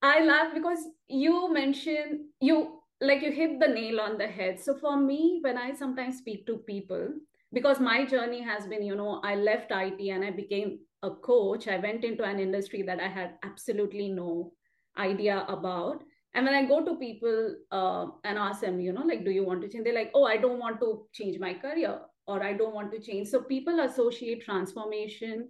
I 0.00 0.24
laugh 0.24 0.54
because 0.54 0.78
you 1.08 1.52
mentioned 1.52 2.20
you 2.40 2.80
like 3.00 3.22
you 3.22 3.32
hit 3.32 3.60
the 3.60 3.68
nail 3.68 4.00
on 4.00 4.18
the 4.18 4.26
head. 4.26 4.60
So 4.60 4.76
for 4.76 4.96
me, 4.96 5.40
when 5.42 5.56
I 5.58 5.74
sometimes 5.74 6.18
speak 6.18 6.46
to 6.46 6.58
people, 6.58 7.08
because 7.52 7.80
my 7.80 8.04
journey 8.04 8.42
has 8.42 8.66
been, 8.66 8.82
you 8.82 8.96
know, 8.96 9.20
I 9.22 9.34
left 9.34 9.70
IT 9.70 10.00
and 10.00 10.24
I 10.24 10.30
became 10.30 10.80
a 11.02 11.10
coach, 11.10 11.68
I 11.68 11.78
went 11.78 12.04
into 12.04 12.24
an 12.24 12.40
industry 12.40 12.82
that 12.82 13.00
I 13.00 13.08
had 13.08 13.34
absolutely 13.44 14.08
no 14.08 14.52
idea 14.98 15.44
about. 15.48 16.02
And 16.34 16.44
when 16.44 16.54
I 16.54 16.66
go 16.66 16.84
to 16.84 16.96
people 16.96 17.56
uh, 17.70 18.06
and 18.24 18.38
ask 18.38 18.60
them, 18.60 18.80
you 18.80 18.92
know, 18.92 19.02
like, 19.02 19.24
do 19.24 19.30
you 19.30 19.44
want 19.44 19.62
to 19.62 19.68
change? 19.68 19.84
They're 19.84 19.94
like, 19.94 20.10
oh, 20.14 20.24
I 20.24 20.36
don't 20.36 20.58
want 20.58 20.80
to 20.80 21.06
change 21.12 21.38
my 21.38 21.54
career 21.54 22.00
or 22.26 22.42
I 22.42 22.52
don't 22.52 22.74
want 22.74 22.92
to 22.92 23.00
change. 23.00 23.28
So 23.28 23.40
people 23.40 23.80
associate 23.80 24.44
transformation 24.44 25.48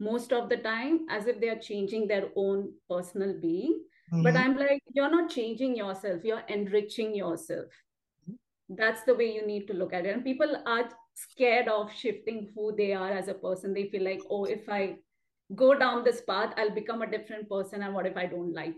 most 0.00 0.32
of 0.32 0.48
the 0.48 0.56
time 0.56 1.06
as 1.10 1.26
if 1.26 1.40
they 1.40 1.48
are 1.48 1.58
changing 1.58 2.08
their 2.08 2.28
own 2.36 2.72
personal 2.88 3.38
being. 3.40 3.80
Mm-hmm. 4.12 4.22
But 4.22 4.36
I'm 4.36 4.56
like, 4.56 4.82
you're 4.92 5.10
not 5.10 5.30
changing 5.30 5.76
yourself, 5.76 6.22
you're 6.24 6.44
enriching 6.48 7.14
yourself. 7.14 7.66
That's 8.68 9.02
the 9.02 9.14
way 9.14 9.32
you 9.32 9.46
need 9.46 9.66
to 9.68 9.74
look 9.74 9.92
at 9.92 10.06
it. 10.06 10.14
And 10.14 10.24
people 10.24 10.62
are 10.66 10.88
scared 11.16 11.68
of 11.68 11.90
shifting 11.92 12.48
who 12.54 12.76
they 12.76 12.92
are 12.92 13.10
as 13.10 13.28
a 13.28 13.34
person. 13.34 13.72
They 13.72 13.88
feel 13.88 14.04
like, 14.04 14.20
oh, 14.30 14.44
if 14.44 14.68
I 14.68 14.96
go 15.54 15.74
down 15.78 16.04
this 16.04 16.20
path, 16.20 16.52
I'll 16.56 16.74
become 16.74 17.02
a 17.02 17.10
different 17.10 17.48
person. 17.48 17.82
And 17.82 17.94
what 17.94 18.06
if 18.06 18.16
I 18.16 18.26
don't 18.26 18.52
like 18.52 18.76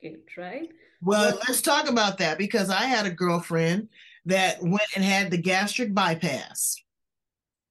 it, 0.00 0.24
right? 0.36 0.68
Well, 1.00 1.32
but- 1.32 1.48
let's 1.48 1.62
talk 1.62 1.88
about 1.88 2.18
that 2.18 2.38
because 2.38 2.70
I 2.70 2.84
had 2.84 3.06
a 3.06 3.10
girlfriend 3.10 3.88
that 4.26 4.60
went 4.60 4.88
and 4.96 5.04
had 5.04 5.30
the 5.30 5.38
gastric 5.38 5.94
bypass. 5.94 6.76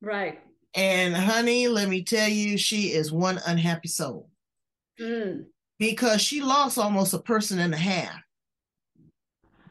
Right. 0.01 0.39
And 0.73 1.15
honey, 1.15 1.67
let 1.67 1.89
me 1.89 2.03
tell 2.03 2.29
you, 2.29 2.57
she 2.57 2.93
is 2.93 3.11
one 3.11 3.39
unhappy 3.45 3.87
soul. 3.87 4.29
Mm. 4.99 5.45
Because 5.77 6.21
she 6.21 6.41
lost 6.41 6.77
almost 6.77 7.13
a 7.13 7.19
person 7.19 7.59
and 7.59 7.73
a 7.73 7.77
half 7.77 8.24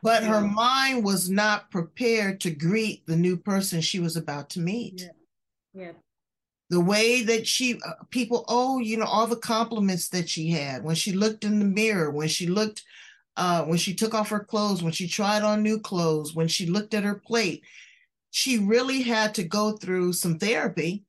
but 0.04 0.22
her 0.22 0.42
mind 0.42 1.02
was 1.02 1.30
not 1.30 1.70
prepared 1.70 2.38
to 2.42 2.50
greet 2.50 3.06
the 3.06 3.16
new 3.16 3.38
person 3.38 3.80
she 3.80 4.00
was 4.00 4.16
about 4.16 4.50
to 4.50 4.60
meet. 4.60 5.00
Yeah. 5.72 5.82
yeah. 5.82 5.92
The 6.68 6.80
way 6.80 7.22
that 7.22 7.46
she, 7.46 7.80
uh, 7.86 8.04
people, 8.10 8.44
oh, 8.48 8.80
you 8.80 8.98
know, 8.98 9.06
all 9.06 9.26
the 9.26 9.36
compliments 9.36 10.10
that 10.10 10.28
she 10.28 10.50
had 10.50 10.84
when 10.84 10.94
she 10.94 11.12
looked 11.12 11.42
in 11.42 11.58
the 11.58 11.64
mirror, 11.64 12.10
when 12.10 12.28
she 12.28 12.46
looked, 12.46 12.82
uh, 13.38 13.64
when 13.64 13.78
she 13.78 13.94
took 13.94 14.12
off 14.12 14.28
her 14.28 14.44
clothes, 14.44 14.82
when 14.82 14.92
she 14.92 15.08
tried 15.08 15.42
on 15.42 15.62
new 15.62 15.80
clothes, 15.80 16.34
when 16.34 16.48
she 16.48 16.66
looked 16.66 16.92
at 16.92 17.04
her 17.04 17.14
plate, 17.14 17.62
she 18.30 18.58
really 18.58 19.00
had 19.00 19.34
to 19.36 19.42
go 19.42 19.72
through 19.72 20.12
some 20.12 20.38
therapy. 20.38 21.02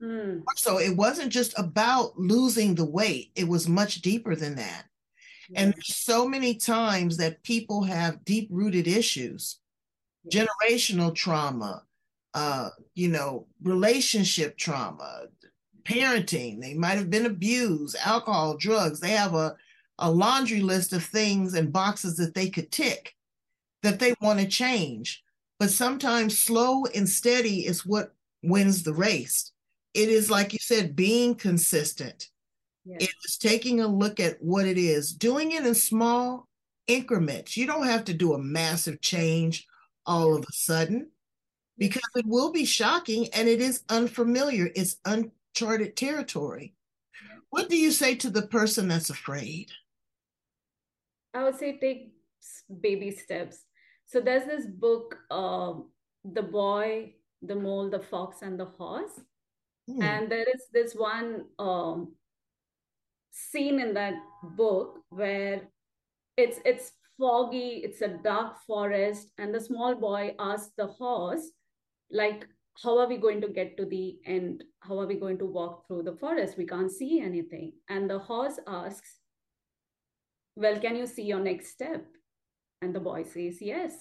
Mm. 0.00 0.44
So 0.54 0.78
it 0.78 0.96
wasn't 0.96 1.32
just 1.32 1.52
about 1.58 2.16
losing 2.16 2.76
the 2.76 2.84
weight, 2.84 3.32
it 3.34 3.48
was 3.48 3.68
much 3.68 4.02
deeper 4.02 4.36
than 4.36 4.54
that. 4.54 4.84
And 5.54 5.74
so 5.82 6.26
many 6.28 6.54
times 6.54 7.16
that 7.16 7.42
people 7.42 7.82
have 7.82 8.24
deep 8.24 8.48
rooted 8.50 8.86
issues, 8.86 9.58
generational 10.30 11.14
trauma, 11.14 11.82
uh, 12.34 12.70
you 12.94 13.08
know, 13.08 13.46
relationship 13.62 14.56
trauma, 14.56 15.24
parenting, 15.84 16.60
they 16.60 16.74
might 16.74 16.98
have 16.98 17.10
been 17.10 17.26
abused, 17.26 17.96
alcohol, 18.04 18.56
drugs. 18.56 19.00
They 19.00 19.10
have 19.10 19.34
a, 19.34 19.56
a 19.98 20.10
laundry 20.10 20.60
list 20.60 20.92
of 20.92 21.04
things 21.04 21.54
and 21.54 21.72
boxes 21.72 22.16
that 22.18 22.34
they 22.34 22.48
could 22.48 22.70
tick 22.70 23.14
that 23.82 23.98
they 23.98 24.14
want 24.20 24.40
to 24.40 24.46
change. 24.46 25.22
But 25.58 25.70
sometimes 25.70 26.38
slow 26.38 26.84
and 26.94 27.08
steady 27.08 27.66
is 27.66 27.84
what 27.84 28.14
wins 28.42 28.82
the 28.82 28.94
race. 28.94 29.52
It 29.94 30.08
is, 30.08 30.30
like 30.30 30.52
you 30.52 30.58
said, 30.60 30.96
being 30.96 31.34
consistent 31.34 32.28
Yes. 32.90 33.04
It 33.04 33.14
is 33.24 33.36
taking 33.36 33.80
a 33.80 33.86
look 33.86 34.18
at 34.18 34.42
what 34.42 34.66
it 34.66 34.76
is, 34.76 35.12
doing 35.12 35.52
it 35.52 35.64
in 35.64 35.76
small 35.76 36.48
increments. 36.88 37.56
You 37.56 37.66
don't 37.66 37.86
have 37.86 38.04
to 38.06 38.14
do 38.14 38.34
a 38.34 38.38
massive 38.38 39.00
change 39.00 39.68
all 40.04 40.34
of 40.34 40.42
a 40.42 40.52
sudden 40.52 41.10
because 41.78 42.02
it 42.16 42.26
will 42.26 42.50
be 42.50 42.64
shocking 42.64 43.28
and 43.32 43.48
it 43.48 43.60
is 43.60 43.84
unfamiliar. 43.88 44.70
It's 44.74 44.96
uncharted 45.04 45.94
territory. 45.94 46.74
What 47.50 47.68
do 47.68 47.76
you 47.76 47.92
say 47.92 48.16
to 48.16 48.30
the 48.30 48.42
person 48.42 48.88
that's 48.88 49.10
afraid? 49.10 49.70
I 51.32 51.44
would 51.44 51.58
say 51.60 51.78
take 51.78 52.12
baby 52.80 53.12
steps. 53.12 53.66
So 54.06 54.20
there's 54.20 54.46
this 54.46 54.66
book, 54.66 55.16
uh, 55.30 55.74
The 56.24 56.42
Boy, 56.42 57.14
the 57.40 57.54
Mole, 57.54 57.88
the 57.88 58.00
Fox, 58.00 58.42
and 58.42 58.58
the 58.58 58.64
Horse. 58.64 59.20
Hmm. 59.86 60.02
And 60.02 60.32
there 60.32 60.42
is 60.42 60.66
this 60.72 60.94
one 60.94 61.44
um, 61.60 62.14
scene 63.30 63.80
in 63.80 63.94
that 63.94 64.14
book 64.56 64.98
where 65.10 65.62
it's 66.36 66.58
it's 66.64 66.92
foggy 67.18 67.82
it's 67.84 68.00
a 68.00 68.18
dark 68.24 68.56
forest 68.66 69.30
and 69.38 69.54
the 69.54 69.60
small 69.60 69.94
boy 69.94 70.34
asks 70.38 70.72
the 70.76 70.86
horse 70.86 71.50
like 72.10 72.46
how 72.82 72.98
are 72.98 73.08
we 73.08 73.16
going 73.18 73.40
to 73.42 73.48
get 73.48 73.76
to 73.76 73.84
the 73.84 74.18
end? 74.24 74.64
How 74.80 74.98
are 75.00 75.06
we 75.06 75.16
going 75.16 75.38
to 75.38 75.44
walk 75.44 75.86
through 75.86 76.04
the 76.04 76.16
forest? 76.16 76.56
We 76.56 76.66
can't 76.66 76.90
see 76.90 77.20
anything. 77.20 77.72
And 77.88 78.08
the 78.08 78.18
horse 78.18 78.58
asks 78.66 79.18
well 80.56 80.78
can 80.80 80.96
you 80.96 81.06
see 81.06 81.22
your 81.22 81.40
next 81.40 81.68
step? 81.68 82.04
And 82.82 82.94
the 82.94 83.00
boy 83.00 83.24
says 83.24 83.60
yes. 83.60 83.92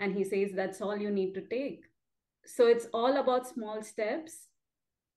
And 0.00 0.14
he 0.14 0.24
says 0.24 0.52
that's 0.54 0.80
all 0.80 0.96
you 0.96 1.10
need 1.10 1.34
to 1.34 1.42
take. 1.42 1.84
So 2.46 2.66
it's 2.66 2.86
all 2.94 3.18
about 3.18 3.48
small 3.48 3.82
steps. 3.82 4.48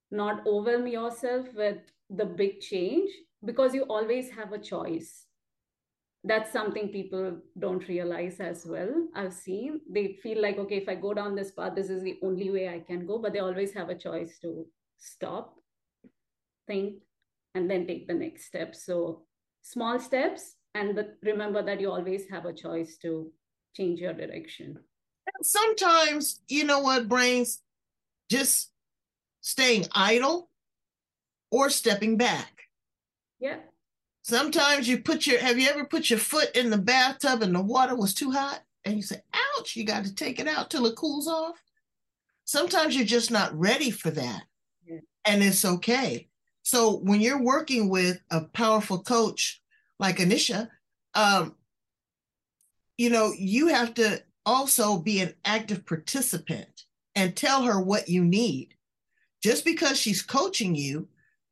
Not 0.10 0.46
overwhelm 0.46 0.88
yourself 0.88 1.48
with 1.56 1.78
the 2.10 2.26
big 2.26 2.60
change 2.60 3.10
because 3.44 3.74
you 3.74 3.84
always 3.84 4.30
have 4.32 4.54
a 4.54 4.60
choice. 4.60 5.26
That's 6.24 6.52
something 6.52 6.90
people 6.90 7.40
don't 7.58 7.88
realize 7.88 8.40
as 8.40 8.64
well 8.64 9.08
i've 9.16 9.34
seen. 9.34 9.82
They 9.90 10.20
feel 10.22 10.40
like 10.40 10.60
okay 10.60 10.78
if 10.78 10.88
i 10.88 10.94
go 10.94 11.16
down 11.16 11.34
this 11.34 11.52
path 11.52 11.74
this 11.76 11.90
is 11.90 12.04
the 12.04 12.20
only 12.22 12.52
way 12.52 12.70
i 12.70 12.80
can 12.80 13.08
go 13.08 13.18
but 13.18 13.34
they 13.34 13.40
always 13.40 13.74
have 13.74 13.90
a 13.90 13.96
choice 13.96 14.38
to 14.44 14.68
stop 15.00 15.56
think 16.68 17.02
and 17.56 17.70
then 17.70 17.88
take 17.88 18.08
the 18.08 18.14
next 18.14 18.46
step. 18.46 18.76
So 18.76 19.24
small 19.62 20.00
steps 20.00 20.56
and 20.74 20.98
the, 20.98 21.16
remember 21.24 21.62
that 21.64 21.82
you 21.82 21.92
always 21.92 22.30
have 22.30 22.46
a 22.46 22.54
choice 22.54 22.98
to 23.02 23.32
change 23.76 24.00
your 24.00 24.14
direction. 24.14 24.80
Sometimes 25.44 26.42
you 26.48 26.64
know 26.64 26.80
what 26.80 27.10
brains 27.10 27.62
just 28.30 28.72
staying 29.42 29.86
idle 29.94 30.50
or 31.52 31.70
stepping 31.70 32.18
back 32.18 32.61
yeah. 33.42 33.58
Sometimes 34.22 34.88
you 34.88 35.00
put 35.00 35.26
your 35.26 35.40
have 35.40 35.60
you 35.60 35.68
ever 35.68 35.84
put 35.84 36.10
your 36.10 36.20
foot 36.20 36.56
in 36.56 36.70
the 36.70 36.78
bathtub 36.78 37.42
and 37.42 37.54
the 37.54 37.62
water 37.62 37.96
was 37.96 38.14
too 38.14 38.32
hot 38.32 38.62
and 38.86 38.96
you 38.96 39.02
say, 39.02 39.22
ouch, 39.58 39.76
You 39.76 39.84
got 39.84 40.06
to 40.06 40.16
take 40.16 40.40
it 40.40 40.48
out 40.48 40.70
till 40.70 40.86
it 40.86 40.96
cools 40.96 41.28
off. 41.28 41.62
Sometimes 42.46 42.96
you're 42.96 43.06
just 43.06 43.32
not 43.32 43.58
ready 43.58 43.92
for 43.92 44.12
that. 44.12 44.44
Yeah. 44.86 45.00
And 45.26 45.44
it's 45.44 45.66
okay. 45.66 46.30
So 46.64 46.98
when 46.98 47.22
you're 47.22 47.42
working 47.42 47.90
with 47.90 48.20
a 48.30 48.42
powerful 48.42 49.02
coach 49.02 49.62
like 50.00 50.18
Anisha, 50.18 50.70
um, 51.16 51.56
you 52.98 53.10
know, 53.10 53.34
you 53.38 53.68
have 53.68 53.96
to 53.96 54.24
also 54.46 54.98
be 54.98 55.22
an 55.22 55.34
active 55.44 55.86
participant 55.86 56.86
and 57.16 57.36
tell 57.36 57.64
her 57.64 57.82
what 57.82 58.10
you 58.10 58.24
need. 58.24 58.76
Just 59.42 59.66
because 59.66 60.00
she's 60.00 60.22
coaching 60.22 60.76
you, 60.76 61.08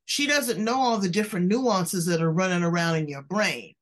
she 0.09 0.25
doesn't 0.25 0.63
know 0.63 0.75
all 0.75 0.97
the 0.97 1.07
different 1.07 1.45
nuances 1.45 2.07
that 2.07 2.19
are 2.19 2.31
running 2.31 2.63
around 2.63 2.95
in 2.95 3.07
your 3.07 3.21
brain. 3.21 3.75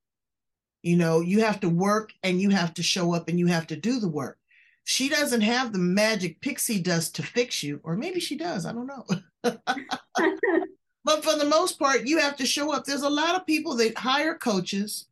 You 0.84 0.98
know, 0.98 1.22
you 1.22 1.40
have 1.40 1.62
to 1.62 1.70
work 1.70 2.12
and 2.22 2.42
you 2.42 2.50
have 2.50 2.74
to 2.74 2.84
show 2.84 3.14
up 3.14 3.30
and 3.30 3.40
you 3.40 3.48
have 3.48 3.66
to 3.68 3.78
do 3.78 4.02
the 4.02 4.10
work. 4.10 4.38
She 4.84 5.08
doesn't 5.08 5.40
have 5.40 5.72
the 5.72 5.80
magic 5.80 6.42
pixie 6.42 6.82
dust 6.82 7.16
to 7.16 7.24
fix 7.24 7.64
you, 7.64 7.80
or 7.82 7.96
maybe 7.96 8.20
she 8.20 8.36
does. 8.36 8.66
I 8.66 8.74
don't 8.74 8.88
know. 8.88 9.06
but 9.42 11.24
for 11.24 11.38
the 11.38 11.48
most 11.50 11.80
part, 11.80 12.06
you 12.06 12.20
have 12.20 12.36
to 12.36 12.46
show 12.46 12.74
up. 12.74 12.84
There's 12.84 13.04
a 13.04 13.10
lot 13.10 13.36
of 13.36 13.48
people 13.48 13.78
that 13.78 13.98
hire 13.98 14.36
coaches 14.36 15.06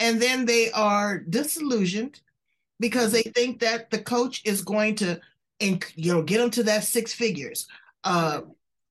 and 0.00 0.20
then 0.20 0.46
they 0.46 0.70
are 0.72 1.18
disillusioned 1.18 2.22
because 2.80 3.12
they 3.12 3.22
think 3.22 3.60
that 3.60 3.90
the 3.90 3.98
coach 3.98 4.40
is 4.46 4.62
going 4.62 4.94
to 4.94 5.20
and 5.60 5.84
you 5.94 6.10
know 6.10 6.22
get 6.22 6.38
them 6.38 6.50
to 6.50 6.62
that 6.62 6.84
six 6.84 7.12
figures 7.12 7.68
uh, 8.04 8.40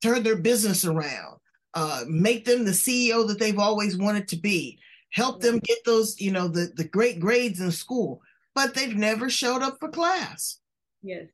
turn 0.03 0.21
their 0.21 0.35
business 0.35 0.85
around 0.85 1.39
uh, 1.73 2.03
make 2.07 2.45
them 2.45 2.65
the 2.65 2.71
ceo 2.71 3.27
that 3.27 3.39
they've 3.39 3.59
always 3.59 3.97
wanted 3.97 4.27
to 4.29 4.35
be. 4.35 4.79
Help 5.11 5.41
them 5.41 5.59
get 5.59 5.77
those 5.85 6.19
you 6.19 6.31
know 6.31 6.47
the, 6.47 6.71
the 6.75 6.83
great 6.83 7.19
grades 7.19 7.59
in 7.59 7.71
school. 7.71 8.21
But 8.55 8.75
they've 8.75 8.95
never 8.95 9.29
showed 9.29 9.63
up 9.63 9.79
for 9.79 9.89
class. 9.89 10.59
Yes. 11.01 11.27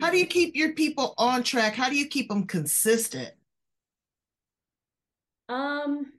How 0.00 0.10
do 0.10 0.18
you 0.18 0.26
keep 0.26 0.54
your 0.54 0.74
people 0.74 1.14
on 1.18 1.42
track? 1.42 1.74
How 1.74 1.88
do 1.88 1.96
you 1.96 2.06
keep 2.06 2.28
them 2.28 2.46
consistent? 2.46 3.32
Um 5.48 6.12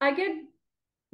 I 0.00 0.12
get 0.12 0.32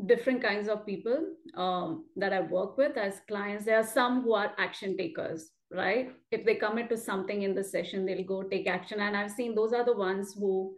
different 0.06 0.42
kinds 0.42 0.68
of 0.68 0.84
people 0.84 1.34
um, 1.54 2.06
that 2.16 2.32
I 2.32 2.40
work 2.40 2.76
with 2.76 2.96
as 2.96 3.20
clients. 3.28 3.64
There 3.64 3.78
are 3.78 3.86
some 3.86 4.22
who 4.22 4.34
are 4.34 4.52
action 4.58 4.96
takers, 4.96 5.50
right? 5.72 6.12
If 6.30 6.44
they 6.44 6.56
commit 6.56 6.88
to 6.90 6.96
something 6.96 7.42
in 7.42 7.54
the 7.54 7.64
session, 7.64 8.04
they'll 8.04 8.24
go 8.24 8.42
take 8.42 8.66
action. 8.66 9.00
And 9.00 9.16
I've 9.16 9.30
seen 9.30 9.54
those 9.54 9.72
are 9.72 9.84
the 9.84 9.96
ones 9.96 10.34
who 10.38 10.74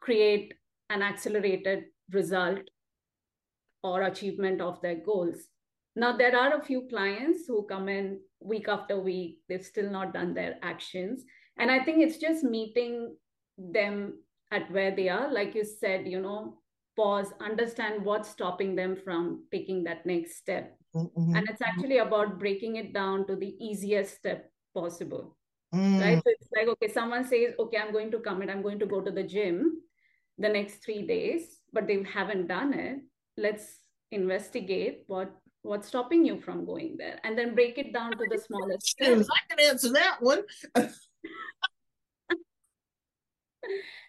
create 0.00 0.54
an 0.90 1.02
accelerated 1.02 1.84
result 2.12 2.60
or 3.82 4.02
achievement 4.02 4.60
of 4.60 4.80
their 4.80 4.96
goals. 4.96 5.48
Now, 5.96 6.16
there 6.16 6.36
are 6.36 6.56
a 6.56 6.64
few 6.64 6.86
clients 6.88 7.46
who 7.46 7.66
come 7.66 7.88
in 7.88 8.20
week 8.40 8.68
after 8.68 9.00
week, 9.00 9.38
they've 9.48 9.64
still 9.64 9.90
not 9.90 10.14
done 10.14 10.34
their 10.34 10.56
actions. 10.62 11.24
And 11.58 11.70
I 11.70 11.82
think 11.82 11.98
it's 11.98 12.18
just 12.18 12.44
meeting 12.44 13.16
them 13.56 14.14
at 14.52 14.70
where 14.70 14.94
they 14.94 15.08
are. 15.08 15.32
Like 15.32 15.54
you 15.54 15.64
said, 15.64 16.06
you 16.06 16.20
know, 16.20 16.58
pause, 16.96 17.32
understand 17.40 18.04
what's 18.04 18.28
stopping 18.28 18.76
them 18.76 18.96
from 18.96 19.44
taking 19.50 19.84
that 19.84 20.06
next 20.06 20.36
step. 20.36 20.77
Mm-hmm. 20.98 21.36
And 21.36 21.48
it's 21.48 21.62
actually 21.62 21.98
about 21.98 22.38
breaking 22.38 22.76
it 22.76 22.92
down 22.92 23.26
to 23.26 23.36
the 23.36 23.54
easiest 23.60 24.16
step 24.16 24.50
possible. 24.74 25.36
Mm. 25.74 26.00
Right. 26.00 26.16
So 26.16 26.22
it's 26.26 26.48
like, 26.54 26.68
okay, 26.68 26.92
someone 26.92 27.24
says, 27.24 27.54
okay, 27.58 27.78
I'm 27.78 27.92
going 27.92 28.10
to 28.12 28.18
commit, 28.20 28.50
I'm 28.50 28.62
going 28.62 28.78
to 28.78 28.86
go 28.86 29.00
to 29.00 29.10
the 29.10 29.22
gym 29.22 29.82
the 30.38 30.48
next 30.48 30.84
three 30.84 31.06
days, 31.06 31.60
but 31.72 31.86
they 31.86 32.02
haven't 32.02 32.46
done 32.46 32.72
it. 32.72 33.00
Let's 33.36 33.80
investigate 34.10 35.04
what 35.06 35.30
what's 35.62 35.88
stopping 35.88 36.24
you 36.24 36.40
from 36.40 36.64
going 36.64 36.96
there 36.96 37.18
and 37.24 37.36
then 37.36 37.54
break 37.54 37.76
it 37.78 37.92
down 37.92 38.12
to 38.12 38.24
the 38.30 38.38
smallest. 38.38 38.94
I 39.02 39.54
can 39.54 39.60
answer 39.60 39.92
that 39.92 40.16
one. 40.20 40.42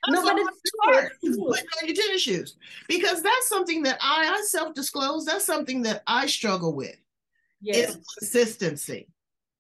no, 0.08 0.24
but 0.24 0.38
it's. 0.38 0.62
Putting 0.82 1.66
on 1.82 1.88
your 1.88 1.96
tennis 1.96 2.22
shoes 2.22 2.58
because 2.88 3.22
that's 3.22 3.50
something 3.50 3.84
that 3.84 3.98
I, 4.02 4.34
I 4.34 4.42
self-disclose. 4.46 5.26
That's 5.26 5.46
something 5.46 5.82
that 5.84 6.04
I 6.08 6.28
struggle 6.28 6.74
with. 6.74 6.96
Yes. 7.62 7.96
It's 7.96 8.14
consistency. 8.18 9.10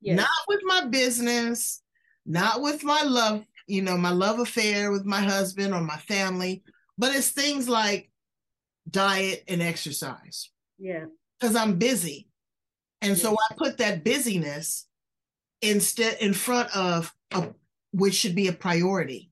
Yes. 0.01 0.17
Not 0.17 0.29
with 0.47 0.61
my 0.63 0.85
business, 0.85 1.81
not 2.25 2.61
with 2.61 2.83
my 2.83 3.03
love, 3.03 3.43
you 3.67 3.81
know, 3.81 3.97
my 3.97 4.11
love 4.11 4.39
affair 4.39 4.91
with 4.91 5.05
my 5.05 5.19
husband 5.19 5.73
or 5.73 5.81
my 5.81 5.97
family, 5.97 6.63
but 6.97 7.13
it's 7.13 7.31
things 7.31 7.67
like 7.67 8.09
diet 8.89 9.43
and 9.47 9.61
exercise. 9.61 10.49
Yeah. 10.77 11.05
Because 11.39 11.55
I'm 11.55 11.77
busy. 11.77 12.29
And 13.01 13.11
yes. 13.11 13.21
so 13.21 13.33
I 13.33 13.55
put 13.55 13.77
that 13.79 14.03
busyness 14.03 14.87
instead 15.61 16.17
in 16.21 16.33
front 16.33 16.73
of 16.75 17.13
a, 17.31 17.49
which 17.91 18.13
should 18.13 18.35
be 18.35 18.47
a 18.47 18.53
priority. 18.53 19.31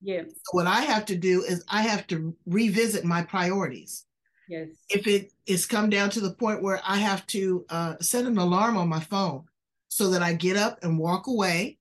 Yeah. 0.00 0.22
So 0.26 0.50
what 0.52 0.66
I 0.66 0.82
have 0.82 1.04
to 1.06 1.16
do 1.16 1.42
is 1.42 1.64
I 1.68 1.82
have 1.82 2.06
to 2.08 2.34
revisit 2.46 3.04
my 3.04 3.22
priorities. 3.22 4.04
Yes. 4.48 4.68
If 4.88 5.06
it 5.06 5.32
is 5.46 5.66
come 5.66 5.90
down 5.90 6.10
to 6.10 6.20
the 6.20 6.32
point 6.32 6.62
where 6.62 6.80
I 6.86 6.96
have 6.96 7.26
to 7.28 7.66
uh, 7.68 7.94
set 8.00 8.24
an 8.24 8.38
alarm 8.38 8.76
on 8.76 8.88
my 8.88 9.00
phone 9.00 9.44
so 9.88 10.10
that 10.10 10.22
I 10.22 10.32
get 10.34 10.56
up 10.56 10.78
and 10.82 10.98
walk 10.98 11.26
away. 11.26 11.78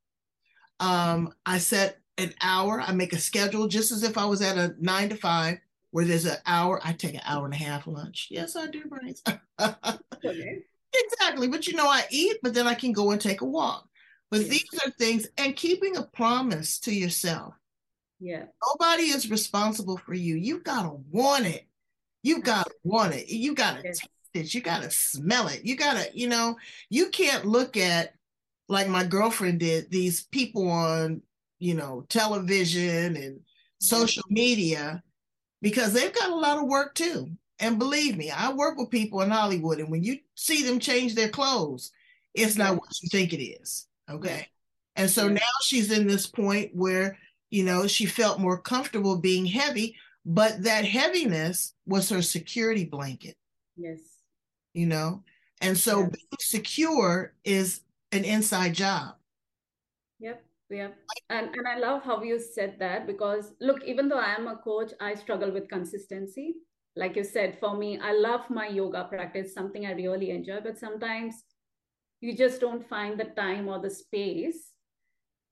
Um, 0.80 1.34
I 1.46 1.60
set 1.60 2.00
an 2.18 2.34
hour. 2.42 2.82
I 2.82 2.92
make 2.94 3.14
a 3.14 3.20
schedule 3.20 3.68
just 3.68 3.92
as 3.92 4.04
if 4.04 4.18
I 4.18 4.26
was 4.26 4.42
at 4.42 4.58
a 4.58 4.76
nine 4.80 5.10
to 5.10 5.16
five, 5.16 5.60
where 5.92 6.06
there's 6.06 6.26
an 6.26 6.38
hour. 6.46 6.82
I 6.84 6.94
take 6.94 7.16
an 7.16 7.22
hour 7.26 7.46
and 7.46 7.54
a 7.54 7.58
half 7.58 7.88
lunch. 7.88 8.28
Yes, 8.32 8.56
I 8.56 8.68
do, 8.68 8.84
brains. 8.86 9.24
okay. 9.60 10.64
Exactly. 11.00 11.48
But 11.48 11.68
you 11.68 11.76
know, 11.76 11.88
I 11.88 12.06
eat, 12.10 12.38
but 12.42 12.54
then 12.54 12.66
I 12.66 12.74
can 12.74 12.92
go 12.92 13.12
and 13.12 13.22
take 13.22 13.42
a 13.42 13.46
walk. 13.46 13.88
But 14.32 14.40
yes. 14.40 14.50
these 14.50 14.82
are 14.84 14.90
things, 14.92 15.28
and 15.38 15.56
keeping 15.56 15.98
a 15.98 16.04
promise 16.04 16.80
to 16.80 16.94
yourself. 16.94 17.54
Yeah. 18.20 18.46
Nobody 18.68 19.04
is 19.04 19.30
responsible 19.30 19.98
for 19.98 20.14
you. 20.14 20.36
You 20.36 20.60
gotta 20.60 20.98
want 21.12 21.46
it. 21.46 21.68
You 22.24 22.42
gotta 22.42 22.72
want 22.84 23.14
it. 23.14 23.30
You 23.30 23.54
gotta 23.54 23.82
yeah. 23.84 23.92
taste 23.92 24.10
it. 24.34 24.54
You 24.54 24.62
gotta 24.62 24.90
smell 24.92 25.48
it. 25.48 25.64
You 25.64 25.76
gotta, 25.76 26.10
you 26.14 26.28
know, 26.28 26.58
you 26.90 27.10
can't 27.10 27.46
look 27.46 27.78
at 27.78 28.14
like 28.68 28.88
my 28.88 29.04
girlfriend 29.04 29.60
did, 29.60 29.92
these 29.92 30.24
people 30.24 30.70
on, 30.70 31.22
you 31.60 31.74
know, 31.74 32.06
television 32.10 33.16
and 33.16 33.40
social 33.80 34.24
media 34.30 35.02
because 35.62 35.94
they've 35.94 36.14
got 36.14 36.32
a 36.32 36.36
lot 36.36 36.58
of 36.58 36.68
work 36.68 36.96
too. 36.96 37.30
And 37.60 37.80
believe 37.80 38.18
me, 38.18 38.30
I 38.30 38.54
work 38.54 38.78
with 38.78 38.92
people 38.92 39.22
in 39.22 39.32
Hollywood, 39.32 39.80
and 39.80 39.90
when 39.90 40.04
you 40.04 40.20
see 40.36 40.62
them 40.62 40.80
change 40.80 41.16
their 41.16 41.30
clothes, 41.30 41.92
it's 42.36 42.56
not 42.56 42.76
what 42.76 43.02
you 43.02 43.10
think 43.10 43.34
it 43.34 43.44
is. 43.44 43.88
Okay. 44.10 44.48
And 44.96 45.10
so 45.10 45.28
now 45.28 45.42
she's 45.64 45.92
in 45.92 46.08
this 46.08 46.28
point 46.28 46.76
where 46.76 47.18
you 47.50 47.64
know, 47.64 47.88
she 47.88 48.06
felt 48.06 48.40
more 48.40 48.60
comfortable 48.60 49.18
being 49.18 49.46
heavy, 49.46 49.96
but 50.26 50.64
that 50.64 50.86
heaviness 50.86 51.74
was 51.86 52.10
her 52.10 52.22
security 52.22 52.86
blanket. 52.86 53.38
Yes. 53.76 54.00
You 54.74 54.88
know, 54.88 55.24
and 55.62 55.78
so 55.78 56.02
yes. 56.02 56.10
being 56.10 56.38
secure 56.40 57.34
is 57.44 57.82
an 58.12 58.24
inside 58.24 58.74
job. 58.74 59.16
Yep. 60.20 60.44
Yep. 60.70 60.98
And 61.30 61.48
and 61.48 61.68
I 61.68 61.80
love 61.80 62.04
how 62.04 62.22
you 62.22 62.40
said 62.40 62.76
that 62.80 63.08
because 63.08 63.54
look, 63.62 63.84
even 63.86 64.10
though 64.10 64.20
I 64.20 64.36
am 64.36 64.48
a 64.48 64.58
coach, 64.58 64.92
I 65.00 65.16
struggle 65.16 65.52
with 65.52 65.70
consistency. 65.70 66.56
Like 66.96 67.16
you 67.16 67.24
said, 67.24 67.58
for 67.60 67.78
me, 67.78 68.00
I 68.00 68.12
love 68.12 68.50
my 68.50 68.68
yoga 68.68 69.06
practice, 69.06 69.54
something 69.54 69.86
I 69.86 69.92
really 69.94 70.32
enjoy, 70.32 70.60
but 70.62 70.78
sometimes 70.78 71.44
you 72.22 72.36
just 72.36 72.60
don't 72.60 72.88
find 72.88 73.20
the 73.20 73.26
time 73.26 73.70
or 73.70 73.80
the 73.80 73.90
space 73.90 74.74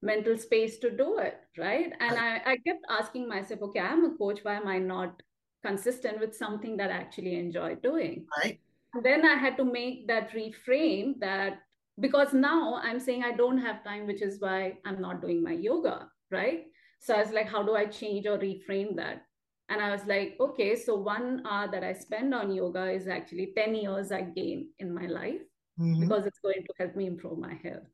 mental 0.02 0.36
space 0.36 0.78
to 0.78 0.90
do 0.90 1.18
it 1.18 1.40
right? 1.58 1.92
And 2.00 2.18
I, 2.18 2.42
I 2.44 2.56
kept 2.58 2.84
asking 2.88 3.28
myself 3.28 3.62
okay 3.62 3.80
i'm 3.80 4.04
a 4.04 4.16
coach 4.16 4.40
why 4.42 4.54
am 4.54 4.68
i 4.68 4.78
not 4.78 5.22
consistent 5.64 6.20
with 6.20 6.34
something 6.34 6.76
that 6.76 6.90
i 6.90 6.94
actually 6.94 7.36
enjoy 7.36 7.76
doing? 7.76 8.26
Right. 8.42 8.60
And 8.94 9.04
then 9.04 9.26
i 9.26 9.34
had 9.34 9.56
to 9.56 9.64
make 9.64 10.06
that 10.08 10.32
reframe 10.32 11.18
that 11.20 11.60
because 11.98 12.34
now 12.34 12.74
i'm 12.82 13.00
saying 13.00 13.24
i 13.24 13.32
don't 13.32 13.58
have 13.58 13.84
time 13.84 14.06
which 14.06 14.22
is 14.22 14.40
why 14.40 14.74
i'm 14.84 15.00
not 15.00 15.22
doing 15.22 15.42
my 15.42 15.52
yoga 15.52 16.08
right? 16.30 16.64
So 16.98 17.14
i 17.14 17.22
was 17.22 17.30
like 17.30 17.48
how 17.48 17.62
do 17.62 17.74
i 17.76 17.86
change 17.86 18.26
or 18.26 18.38
reframe 18.38 18.96
that? 18.96 19.22
And 19.68 19.80
i 19.80 19.90
was 19.90 20.04
like 20.06 20.36
okay 20.40 20.76
so 20.76 20.94
one 20.94 21.42
hour 21.46 21.68
that 21.70 21.82
i 21.82 21.92
spend 21.92 22.34
on 22.34 22.52
yoga 22.52 22.90
is 22.90 23.08
actually 23.08 23.52
10 23.56 23.74
years 23.74 24.12
i 24.12 24.20
gain 24.22 24.68
in 24.78 24.94
my 24.94 25.06
life 25.06 25.40
mm-hmm. 25.80 26.00
because 26.00 26.26
it's 26.26 26.38
going 26.38 26.62
to 26.64 26.74
help 26.78 26.94
me 26.94 27.06
improve 27.06 27.38
my 27.38 27.54
health 27.62 27.88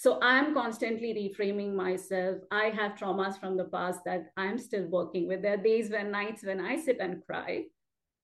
so 0.00 0.20
I'm 0.22 0.54
constantly 0.54 1.12
reframing 1.12 1.74
myself. 1.74 2.36
I 2.52 2.66
have 2.66 2.92
traumas 2.94 3.36
from 3.40 3.56
the 3.56 3.64
past 3.64 4.04
that 4.04 4.26
I'm 4.36 4.56
still 4.56 4.86
working 4.86 5.26
with. 5.26 5.42
There 5.42 5.54
are 5.54 5.56
days 5.56 5.90
when 5.90 6.12
nights 6.12 6.44
when 6.44 6.60
I 6.60 6.76
sit 6.76 6.98
and 7.00 7.20
cry. 7.26 7.64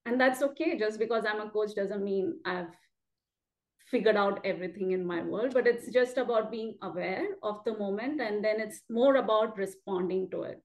And 0.07 0.21
that's 0.21 0.41
okay. 0.41 0.79
Just 0.79 1.01
because 1.01 1.25
I'm 1.29 1.41
a 1.41 1.51
coach 1.51 1.75
doesn't 1.75 2.05
mean 2.05 2.39
I've 2.45 2.69
figured 3.91 4.15
out 4.15 4.41
everything 4.45 4.93
in 4.93 5.05
my 5.05 5.25
world, 5.25 5.53
but 5.53 5.67
it's 5.67 5.89
just 5.89 6.17
about 6.17 6.53
being 6.53 6.77
aware 6.81 7.27
of 7.43 7.65
the 7.65 7.77
moment. 7.77 8.21
And 8.21 8.45
then 8.45 8.61
it's 8.61 8.83
more 8.89 9.17
about 9.17 9.59
responding 9.59 10.31
to 10.31 10.43
it. 10.43 10.63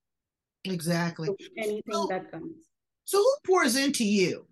Exactly. 0.66 1.30
To 1.30 1.50
anything 1.58 1.82
so, 1.92 2.06
that 2.12 2.30
comes. 2.30 2.68
So 3.06 3.18
who 3.18 3.34
pours 3.48 3.76
into 3.76 4.06
you? 4.06 4.46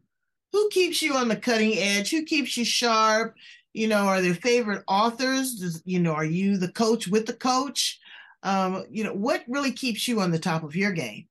Who 0.54 0.70
keeps 0.70 1.04
you 1.04 1.13
on 1.13 1.28
the 1.28 1.36
cutting 1.36 1.78
edge? 1.78 2.10
Who 2.10 2.24
keeps 2.24 2.58
you 2.58 2.65
sharp? 2.65 3.36
You 3.78 3.88
know, 3.88 4.08
are 4.08 4.24
there 4.24 4.34
favorite 4.34 4.84
authors? 4.88 5.54
Does, 5.54 5.84
you 5.86 6.00
know, 6.00 6.13
are 6.13 6.26
you 6.26 6.58
the 6.58 6.72
coach 6.72 7.08
with 7.08 7.28
the 7.28 7.34
coach? 7.34 8.00
Um, 8.42 8.86
you 8.90 9.04
know, 9.04 9.13
what 9.13 9.44
really 9.48 9.72
keeps 9.72 10.08
you 10.08 10.20
on 10.20 10.32
the 10.32 10.40
top 10.40 10.63
of 10.63 10.76
your 10.76 10.92
game? 10.92 11.28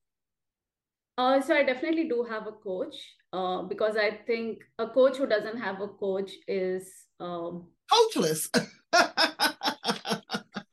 Uh, 1.19 1.41
so 1.41 1.57
I 1.57 1.65
definitely 1.65 2.09
do 2.09 2.25
have 2.31 2.47
a 2.47 2.53
coach 2.53 2.95
uh, 3.33 3.63
because 3.63 3.97
I 3.97 4.21
think 4.29 4.61
a 4.79 4.87
coach 4.87 5.17
who 5.17 5.27
doesn't 5.27 5.59
have 5.59 5.81
a 5.81 5.89
coach 5.89 6.31
is 6.47 6.89
um, 7.19 7.67
coachless. 7.93 8.49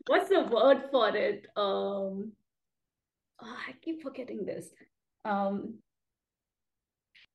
what's 0.06 0.30
the 0.30 0.48
word 0.52 0.84
for 0.92 1.10
it? 1.18 1.48
Um, 1.56 2.34
oh, 3.42 3.58
I 3.68 3.74
keep 3.82 4.04
forgetting 4.04 4.46
this. 4.46 4.68
Um, 5.26 5.80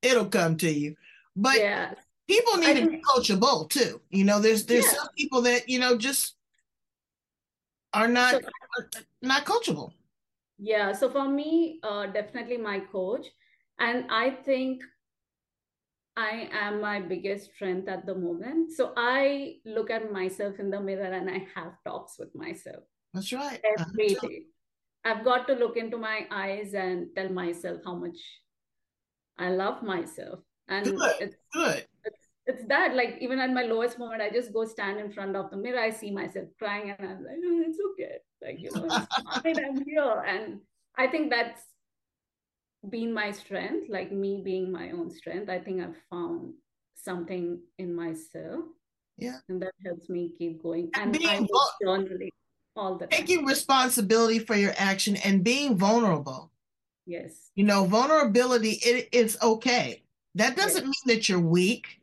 It'll 0.00 0.26
come 0.26 0.56
to 0.58 0.70
you, 0.70 0.94
but 1.34 1.58
yeah, 1.58 1.94
people 2.28 2.56
need 2.58 2.76
I 2.76 2.80
to 2.80 2.90
be 2.90 3.02
coachable 3.02 3.68
too. 3.68 4.00
You 4.10 4.24
know, 4.24 4.38
there's 4.40 4.66
there's 4.66 4.84
yeah. 4.84 4.92
some 4.92 5.08
people 5.16 5.42
that 5.42 5.68
you 5.68 5.78
know 5.78 5.96
just 5.96 6.36
are 7.92 8.08
not 8.08 8.42
so, 8.42 9.00
not 9.22 9.44
coachable. 9.44 9.92
Yeah. 10.58 10.92
So 10.92 11.10
for 11.10 11.28
me, 11.28 11.80
uh, 11.82 12.06
definitely 12.06 12.58
my 12.58 12.80
coach, 12.80 13.26
and 13.78 14.06
I 14.10 14.30
think 14.30 14.82
I 16.16 16.48
am 16.52 16.80
my 16.80 17.00
biggest 17.00 17.54
strength 17.54 17.88
at 17.88 18.04
the 18.04 18.14
moment. 18.14 18.72
So 18.72 18.92
I 18.96 19.58
look 19.64 19.88
at 19.88 20.12
myself 20.12 20.58
in 20.58 20.68
the 20.68 20.80
mirror 20.80 21.12
and 21.12 21.30
I 21.30 21.46
have 21.54 21.74
talks 21.86 22.18
with 22.18 22.34
myself. 22.34 22.82
That's 23.14 23.32
right. 23.32 23.60
Every 23.78 24.08
day. 24.08 24.42
I've 25.04 25.24
got 25.24 25.46
to 25.46 25.54
look 25.54 25.76
into 25.76 25.96
my 25.96 26.26
eyes 26.30 26.74
and 26.74 27.06
tell 27.14 27.28
myself 27.28 27.82
how 27.84 27.94
much 27.94 28.18
I 29.38 29.50
love 29.50 29.84
myself. 29.84 30.40
And 30.66 30.84
good. 30.84 31.14
it's 31.20 31.36
good. 31.54 31.86
It's, 32.48 32.64
that 32.68 32.96
like 32.96 33.18
even 33.20 33.38
at 33.38 33.52
my 33.52 33.62
lowest 33.62 33.98
moment, 33.98 34.22
I 34.22 34.30
just 34.30 34.54
go 34.54 34.64
stand 34.64 34.98
in 34.98 35.12
front 35.12 35.36
of 35.36 35.50
the 35.50 35.56
mirror. 35.58 35.78
I 35.78 35.90
see 35.90 36.10
myself 36.10 36.48
crying 36.58 36.94
and 36.98 37.06
I'm 37.06 37.22
like, 37.22 37.36
oh, 37.44 37.62
it's 37.66 37.78
okay. 37.92 38.16
Like, 38.40 38.58
you 38.58 38.70
know, 38.74 38.86
it's 38.86 39.42
fine. 39.42 39.64
I'm 39.64 39.84
here. 39.84 40.24
And 40.26 40.60
I 40.96 41.08
think 41.08 41.30
that's 41.30 41.60
been 42.88 43.12
my 43.12 43.32
strength, 43.32 43.90
like 43.90 44.10
me 44.10 44.40
being 44.42 44.72
my 44.72 44.92
own 44.92 45.10
strength. 45.10 45.50
I 45.50 45.58
think 45.58 45.82
I've 45.82 45.96
found 46.08 46.54
something 46.94 47.60
in 47.78 47.94
myself. 47.94 48.64
Yeah. 49.18 49.36
And 49.50 49.60
that 49.60 49.74
helps 49.84 50.08
me 50.08 50.32
keep 50.38 50.62
going. 50.62 50.88
And, 50.94 51.14
and 51.16 51.18
being 51.18 51.48
journaling 51.84 52.30
all 52.76 52.96
the 52.96 53.08
time. 53.08 53.26
Taking 53.26 53.44
responsibility 53.44 54.38
for 54.38 54.54
your 54.54 54.72
action 54.78 55.16
and 55.16 55.44
being 55.44 55.76
vulnerable. 55.76 56.50
Yes. 57.04 57.50
You 57.56 57.64
know, 57.64 57.84
vulnerability, 57.84 58.78
it, 58.82 59.08
it's 59.12 59.36
okay. 59.42 60.02
That 60.34 60.56
doesn't 60.56 60.86
yes. 60.86 60.94
mean 61.06 61.16
that 61.16 61.28
you're 61.28 61.40
weak. 61.40 61.97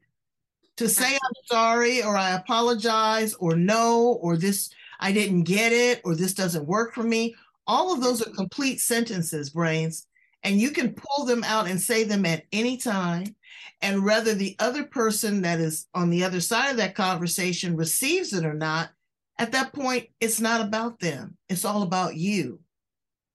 To 0.77 0.85
uh-huh. 0.85 0.93
say 0.93 1.13
I'm 1.13 1.33
sorry 1.45 2.03
or 2.03 2.17
I 2.17 2.31
apologize 2.31 3.33
or 3.35 3.55
no 3.55 4.19
or 4.21 4.37
this 4.37 4.69
I 4.99 5.11
didn't 5.11 5.43
get 5.43 5.71
it 5.71 6.01
or 6.03 6.15
this 6.15 6.33
doesn't 6.33 6.65
work 6.65 6.93
for 6.93 7.03
me. 7.03 7.35
All 7.67 7.93
of 7.93 8.01
those 8.01 8.21
are 8.21 8.25
mm-hmm. 8.25 8.35
complete 8.35 8.79
sentences, 8.79 9.49
brains 9.49 10.07
and 10.45 10.61
you 10.61 10.69
can 10.69 10.93
pull 10.93 11.25
them 11.25 11.43
out 11.43 11.67
and 11.67 11.81
say 11.81 12.03
them 12.03 12.23
at 12.23 12.43
any 12.53 12.77
time. 12.77 13.35
And 13.81 14.05
whether 14.05 14.35
the 14.35 14.55
other 14.59 14.83
person 14.85 15.41
that 15.41 15.59
is 15.59 15.87
on 15.93 16.11
the 16.11 16.23
other 16.23 16.39
side 16.39 16.69
of 16.69 16.77
that 16.77 16.95
conversation 16.95 17.75
receives 17.75 18.31
it 18.31 18.45
or 18.45 18.53
not, 18.53 18.91
at 19.39 19.51
that 19.51 19.73
point, 19.73 20.07
it's 20.21 20.39
not 20.39 20.61
about 20.61 20.99
them. 20.99 21.35
It's 21.49 21.65
all 21.65 21.81
about 21.81 22.15
you 22.15 22.59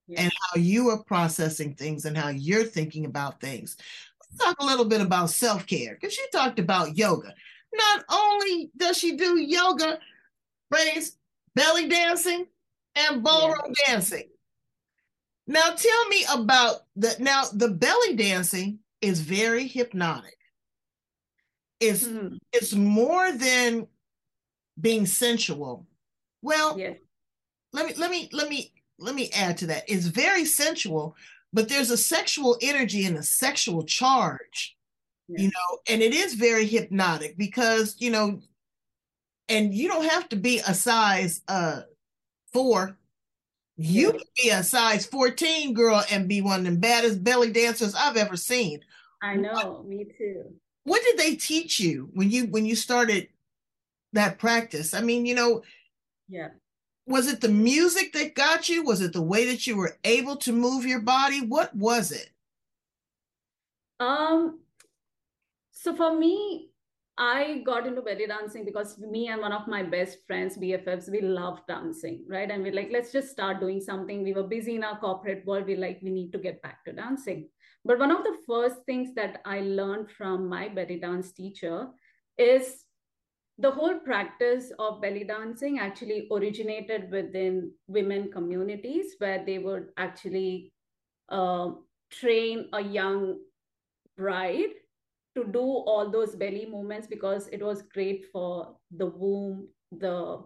yeah. 0.06 0.22
and 0.22 0.32
how 0.32 0.60
you 0.60 0.88
are 0.90 1.02
processing 1.02 1.74
things 1.74 2.04
and 2.04 2.16
how 2.16 2.28
you're 2.28 2.64
thinking 2.64 3.04
about 3.04 3.40
things. 3.40 3.76
Let's 4.30 4.44
talk 4.44 4.56
a 4.60 4.66
little 4.66 4.84
bit 4.84 5.00
about 5.00 5.30
self 5.30 5.66
care 5.66 5.94
because 5.94 6.16
you 6.16 6.26
talked 6.32 6.58
about 6.58 6.96
yoga. 6.96 7.34
Not 7.74 8.04
only 8.10 8.70
does 8.76 8.98
she 8.98 9.16
do 9.16 9.38
yoga, 9.38 9.98
raise 10.70 11.16
belly 11.54 11.88
dancing 11.88 12.46
and 12.94 13.22
ballroom 13.22 13.74
yeah. 13.86 13.94
dancing. 13.94 14.28
Now 15.46 15.70
tell 15.70 16.08
me 16.08 16.24
about 16.32 16.76
the 16.96 17.16
now 17.18 17.44
the 17.52 17.68
belly 17.68 18.16
dancing 18.16 18.78
is 19.00 19.20
very 19.20 19.66
hypnotic. 19.66 20.36
It's 21.80 22.04
mm-hmm. 22.04 22.36
it's 22.52 22.74
more 22.74 23.32
than 23.32 23.86
being 24.80 25.06
sensual. 25.06 25.86
Well, 26.42 26.78
yes. 26.78 26.96
let 27.72 27.86
me 27.86 27.94
let 27.96 28.10
me 28.10 28.28
let 28.32 28.48
me 28.48 28.72
let 28.98 29.14
me 29.14 29.30
add 29.34 29.56
to 29.58 29.66
that. 29.66 29.84
It's 29.88 30.06
very 30.06 30.44
sensual, 30.44 31.16
but 31.52 31.68
there's 31.68 31.90
a 31.90 31.96
sexual 31.96 32.56
energy 32.60 33.06
and 33.06 33.16
a 33.16 33.22
sexual 33.22 33.84
charge. 33.84 34.76
Yes. 35.28 35.42
You 35.42 35.48
know, 35.48 35.78
and 35.88 36.02
it 36.02 36.12
is 36.12 36.34
very 36.34 36.66
hypnotic 36.66 37.36
because, 37.36 37.96
you 37.98 38.10
know, 38.10 38.40
and 39.48 39.74
you 39.74 39.88
don't 39.88 40.08
have 40.08 40.28
to 40.30 40.36
be 40.36 40.60
a 40.60 40.74
size 40.74 41.42
uh 41.48 41.82
4 42.52 42.96
you 43.82 44.10
can 44.12 44.20
be 44.36 44.50
a 44.50 44.62
size 44.62 45.06
14 45.06 45.72
girl 45.72 46.04
and 46.10 46.28
be 46.28 46.42
one 46.42 46.66
of 46.66 46.72
the 46.74 46.78
baddest 46.78 47.24
belly 47.24 47.50
dancers 47.50 47.94
I've 47.94 48.18
ever 48.18 48.36
seen. 48.36 48.80
I 49.22 49.36
know, 49.36 49.52
what, 49.52 49.86
me 49.86 50.04
too. 50.18 50.52
What 50.84 51.02
did 51.02 51.16
they 51.16 51.34
teach 51.34 51.80
you 51.80 52.10
when 52.12 52.30
you 52.30 52.44
when 52.46 52.66
you 52.66 52.76
started 52.76 53.28
that 54.12 54.38
practice? 54.38 54.92
I 54.92 55.00
mean, 55.00 55.24
you 55.24 55.34
know, 55.34 55.62
yeah. 56.28 56.48
Was 57.10 57.26
it 57.26 57.40
the 57.40 57.48
music 57.48 58.12
that 58.12 58.36
got 58.36 58.68
you? 58.68 58.84
Was 58.84 59.00
it 59.00 59.12
the 59.12 59.20
way 59.20 59.44
that 59.46 59.66
you 59.66 59.76
were 59.76 59.98
able 60.04 60.36
to 60.36 60.52
move 60.52 60.86
your 60.86 61.00
body? 61.00 61.40
What 61.40 61.74
was 61.74 62.12
it? 62.12 62.30
Um 63.98 64.60
so 65.72 65.96
for 65.96 66.16
me, 66.16 66.70
I 67.18 67.62
got 67.66 67.86
into 67.86 68.00
belly 68.00 68.26
dancing 68.26 68.64
because 68.64 68.96
me 68.98 69.28
and 69.28 69.40
one 69.40 69.52
of 69.52 69.66
my 69.66 69.82
best 69.82 70.18
friends, 70.26 70.56
BFFs, 70.56 71.10
we 71.10 71.20
love 71.20 71.60
dancing, 71.66 72.24
right? 72.28 72.50
And 72.50 72.62
we're 72.62 72.72
like, 72.72 72.90
let's 72.92 73.12
just 73.12 73.30
start 73.30 73.60
doing 73.60 73.80
something. 73.80 74.22
We 74.22 74.32
were 74.32 74.44
busy 74.44 74.76
in 74.76 74.84
our 74.84 74.98
corporate 74.98 75.44
world. 75.44 75.66
We're 75.66 75.78
like, 75.78 75.98
we 76.02 76.10
need 76.10 76.32
to 76.32 76.38
get 76.38 76.62
back 76.62 76.84
to 76.84 76.92
dancing. 76.92 77.48
But 77.84 77.98
one 77.98 78.10
of 78.10 78.22
the 78.22 78.36
first 78.46 78.84
things 78.86 79.14
that 79.14 79.40
I 79.44 79.60
learned 79.60 80.10
from 80.10 80.48
my 80.48 80.68
belly 80.68 81.00
dance 81.00 81.32
teacher 81.32 81.88
is 82.38 82.84
the 83.60 83.70
whole 83.70 83.98
practice 83.98 84.72
of 84.78 85.00
belly 85.02 85.24
dancing 85.24 85.78
actually 85.78 86.26
originated 86.32 87.10
within 87.10 87.70
women 87.86 88.30
communities 88.32 89.14
where 89.18 89.44
they 89.44 89.58
would 89.58 89.88
actually 89.96 90.72
uh, 91.28 91.70
train 92.10 92.68
a 92.72 92.82
young 92.82 93.38
bride 94.16 94.74
to 95.36 95.44
do 95.44 95.60
all 95.60 96.10
those 96.10 96.34
belly 96.34 96.66
movements 96.70 97.06
because 97.06 97.48
it 97.48 97.62
was 97.62 97.82
great 97.94 98.26
for 98.32 98.76
the 98.90 99.06
womb, 99.06 99.68
the 99.92 100.42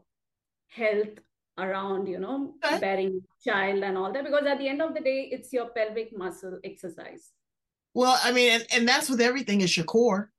health 0.68 1.18
around, 1.59 2.07
you 2.07 2.18
know, 2.18 2.55
okay. 2.64 2.81
bearing 2.81 3.20
child 3.42 3.83
and 3.83 3.96
all 3.96 4.12
that. 4.12 4.24
Because 4.24 4.44
at 4.46 4.59
the 4.59 4.68
end 4.68 4.83
of 4.83 4.92
the 4.92 5.00
day, 5.00 5.29
it's 5.33 5.53
your 5.53 5.68
pelvic 5.68 6.16
muscle 6.16 6.59
exercise. 6.64 7.31
Well, 7.94 8.18
I 8.22 8.33
mean, 8.33 8.53
and, 8.53 8.66
and 8.72 8.88
that's 8.88 9.09
with 9.09 9.20
everything, 9.20 9.61
it's 9.61 9.77
your 9.77 9.87
core. 9.87 10.33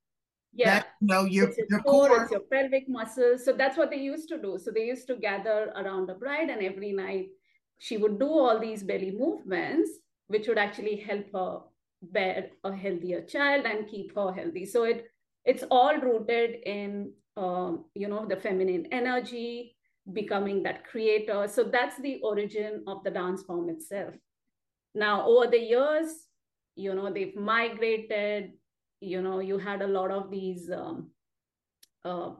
Yeah. 0.55 0.79
That, 0.79 0.87
you 1.01 1.07
know, 1.07 1.25
your, 1.25 1.51
your, 1.69 1.81
core, 1.81 2.07
core. 2.07 2.23
It's 2.23 2.31
your 2.31 2.39
pelvic 2.51 2.87
muscles 2.87 3.43
So 3.43 3.51
that's 3.51 3.77
what 3.77 3.91
they 3.91 3.97
used 3.97 4.29
to 4.29 4.41
do. 4.41 4.57
So 4.57 4.71
they 4.71 4.85
used 4.85 5.05
to 5.07 5.17
gather 5.17 5.73
around 5.75 6.07
the 6.07 6.13
bride, 6.13 6.49
and 6.49 6.63
every 6.63 6.93
night 6.93 7.27
she 7.77 7.97
would 7.97 8.19
do 8.19 8.27
all 8.27 8.57
these 8.57 8.81
belly 8.81 9.11
movements, 9.11 9.89
which 10.27 10.47
would 10.47 10.57
actually 10.57 10.95
help 10.95 11.25
her 11.33 11.59
bear 12.11 12.49
a 12.63 12.75
healthier 12.75 13.21
child 13.21 13.65
and 13.65 13.87
keep 13.87 14.15
her 14.15 14.31
healthy 14.31 14.65
so 14.65 14.83
it 14.83 15.05
it's 15.43 15.63
all 15.69 15.97
rooted 15.97 16.57
in 16.65 17.11
um, 17.37 17.85
you 17.93 18.07
know 18.07 18.25
the 18.25 18.35
feminine 18.35 18.87
energy 18.91 19.75
becoming 20.13 20.61
that 20.63 20.85
creator 20.85 21.47
so 21.47 21.63
that's 21.63 21.99
the 21.99 22.19
origin 22.23 22.83
of 22.87 23.03
the 23.03 23.09
dance 23.09 23.43
form 23.43 23.69
itself 23.69 24.13
now 24.93 25.25
over 25.25 25.47
the 25.47 25.59
years 25.59 26.27
you 26.75 26.93
know 26.93 27.11
they've 27.11 27.35
migrated 27.35 28.51
you 29.01 29.21
know 29.21 29.39
you 29.39 29.57
had 29.57 29.81
a 29.81 29.87
lot 29.87 30.11
of 30.11 30.31
these 30.31 30.69
um, 30.71 31.09
uh, 32.03 32.31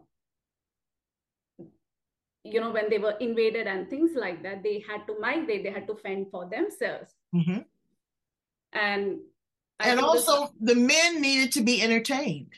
you 2.44 2.60
know 2.62 2.72
when 2.72 2.90
they 2.90 2.98
were 2.98 3.16
invaded 3.20 3.68
and 3.68 3.90
things 3.90 4.12
like 4.16 4.44
that 4.44 4.64
they 4.64 4.84
had 4.88 5.06
to 5.08 5.20
migrate 5.20 5.64
they 5.64 5.72
had 5.72 5.88
to 5.88 5.96
fend 5.96 6.28
for 6.32 6.48
themselves 6.50 7.12
mm-hmm. 7.36 7.60
and 8.74 9.20
and 9.80 10.00
also 10.00 10.52
this... 10.60 10.76
the 10.76 10.76
men 10.76 11.22
needed 11.22 11.52
to 11.54 11.62
be 11.62 11.82
entertained. 11.82 12.54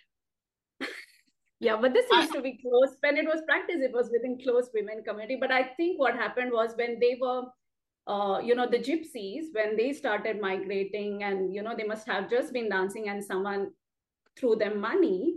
yeah, 1.60 1.78
but 1.82 1.94
this 1.94 2.06
used 2.12 2.32
I... 2.32 2.36
to 2.36 2.42
be 2.42 2.60
close. 2.62 2.96
When 3.00 3.18
it 3.18 3.26
was 3.26 3.42
practiced, 3.48 3.82
it 3.82 3.92
was 3.92 4.12
within 4.12 4.38
close 4.40 4.70
women 4.74 5.04
community. 5.04 5.38
But 5.40 5.52
I 5.52 5.64
think 5.64 6.00
what 6.00 6.14
happened 6.14 6.52
was 6.52 6.76
when 6.78 7.00
they 7.00 7.18
were 7.20 7.46
uh, 8.08 8.40
you 8.40 8.56
know, 8.56 8.68
the 8.68 8.80
gypsies, 8.80 9.48
when 9.52 9.76
they 9.76 9.92
started 9.92 10.40
migrating 10.40 11.24
and, 11.24 11.54
you 11.54 11.62
know, 11.62 11.76
they 11.78 11.84
must 11.84 12.08
have 12.08 12.30
just 12.30 12.54
been 12.54 12.70
dancing 12.70 13.10
and 13.10 13.24
someone 13.24 13.70
threw 14.38 14.56
them 14.56 14.80
money 14.80 15.36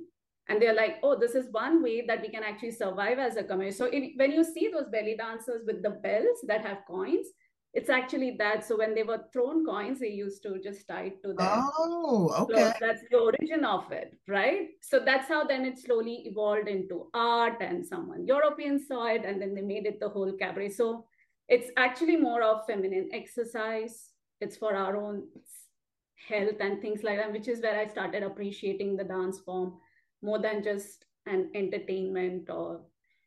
and 0.48 0.60
they're 0.60 0.74
like, 0.74 0.96
oh, 1.02 1.18
this 1.18 1.34
is 1.34 1.46
one 1.52 1.82
way 1.82 2.04
that 2.06 2.22
we 2.22 2.28
can 2.28 2.42
actually 2.42 2.72
survive 2.72 3.18
as 3.18 3.36
a 3.36 3.44
community. 3.44 3.76
So 3.76 3.84
it, 3.84 4.12
when 4.16 4.32
you 4.32 4.42
see 4.42 4.68
those 4.72 4.88
belly 4.90 5.16
dancers 5.16 5.62
with 5.64 5.82
the 5.82 5.90
bells 5.90 6.38
that 6.48 6.64
have 6.64 6.78
coins, 6.88 7.28
it's 7.72 7.88
actually 7.88 8.36
that. 8.38 8.66
So 8.66 8.76
when 8.76 8.96
they 8.96 9.04
were 9.04 9.22
thrown 9.32 9.64
coins, 9.64 10.00
they 10.00 10.08
used 10.08 10.42
to 10.42 10.58
just 10.58 10.88
tie 10.88 11.04
it 11.04 11.22
to 11.22 11.28
them. 11.28 11.68
Oh, 11.78 12.34
okay. 12.40 12.64
So 12.64 12.72
that's 12.80 13.02
the 13.08 13.18
origin 13.18 13.64
of 13.64 13.92
it, 13.92 14.16
right? 14.26 14.70
So 14.82 14.98
that's 14.98 15.28
how 15.28 15.44
then 15.44 15.64
it 15.64 15.78
slowly 15.78 16.24
evolved 16.26 16.66
into 16.66 17.08
art, 17.14 17.58
and 17.60 17.86
someone 17.86 18.26
European 18.26 18.84
saw 18.84 19.06
it, 19.06 19.24
and 19.24 19.40
then 19.40 19.54
they 19.54 19.62
made 19.62 19.86
it 19.86 20.00
the 20.00 20.08
whole 20.08 20.32
cabaret. 20.32 20.70
So 20.70 21.06
it's 21.48 21.70
actually 21.76 22.16
more 22.16 22.42
of 22.42 22.66
feminine 22.66 23.08
exercise. 23.12 24.10
It's 24.40 24.56
for 24.56 24.74
our 24.74 24.96
own 24.96 25.28
health 26.28 26.56
and 26.60 26.80
things 26.80 27.02
like 27.02 27.18
that, 27.18 27.32
which 27.32 27.48
is 27.48 27.60
where 27.60 27.78
I 27.78 27.86
started 27.86 28.22
appreciating 28.22 28.96
the 28.96 29.04
dance 29.04 29.40
form 29.40 29.78
more 30.22 30.38
than 30.40 30.62
just 30.62 31.04
an 31.26 31.50
entertainment 31.54 32.48
or 32.50 32.82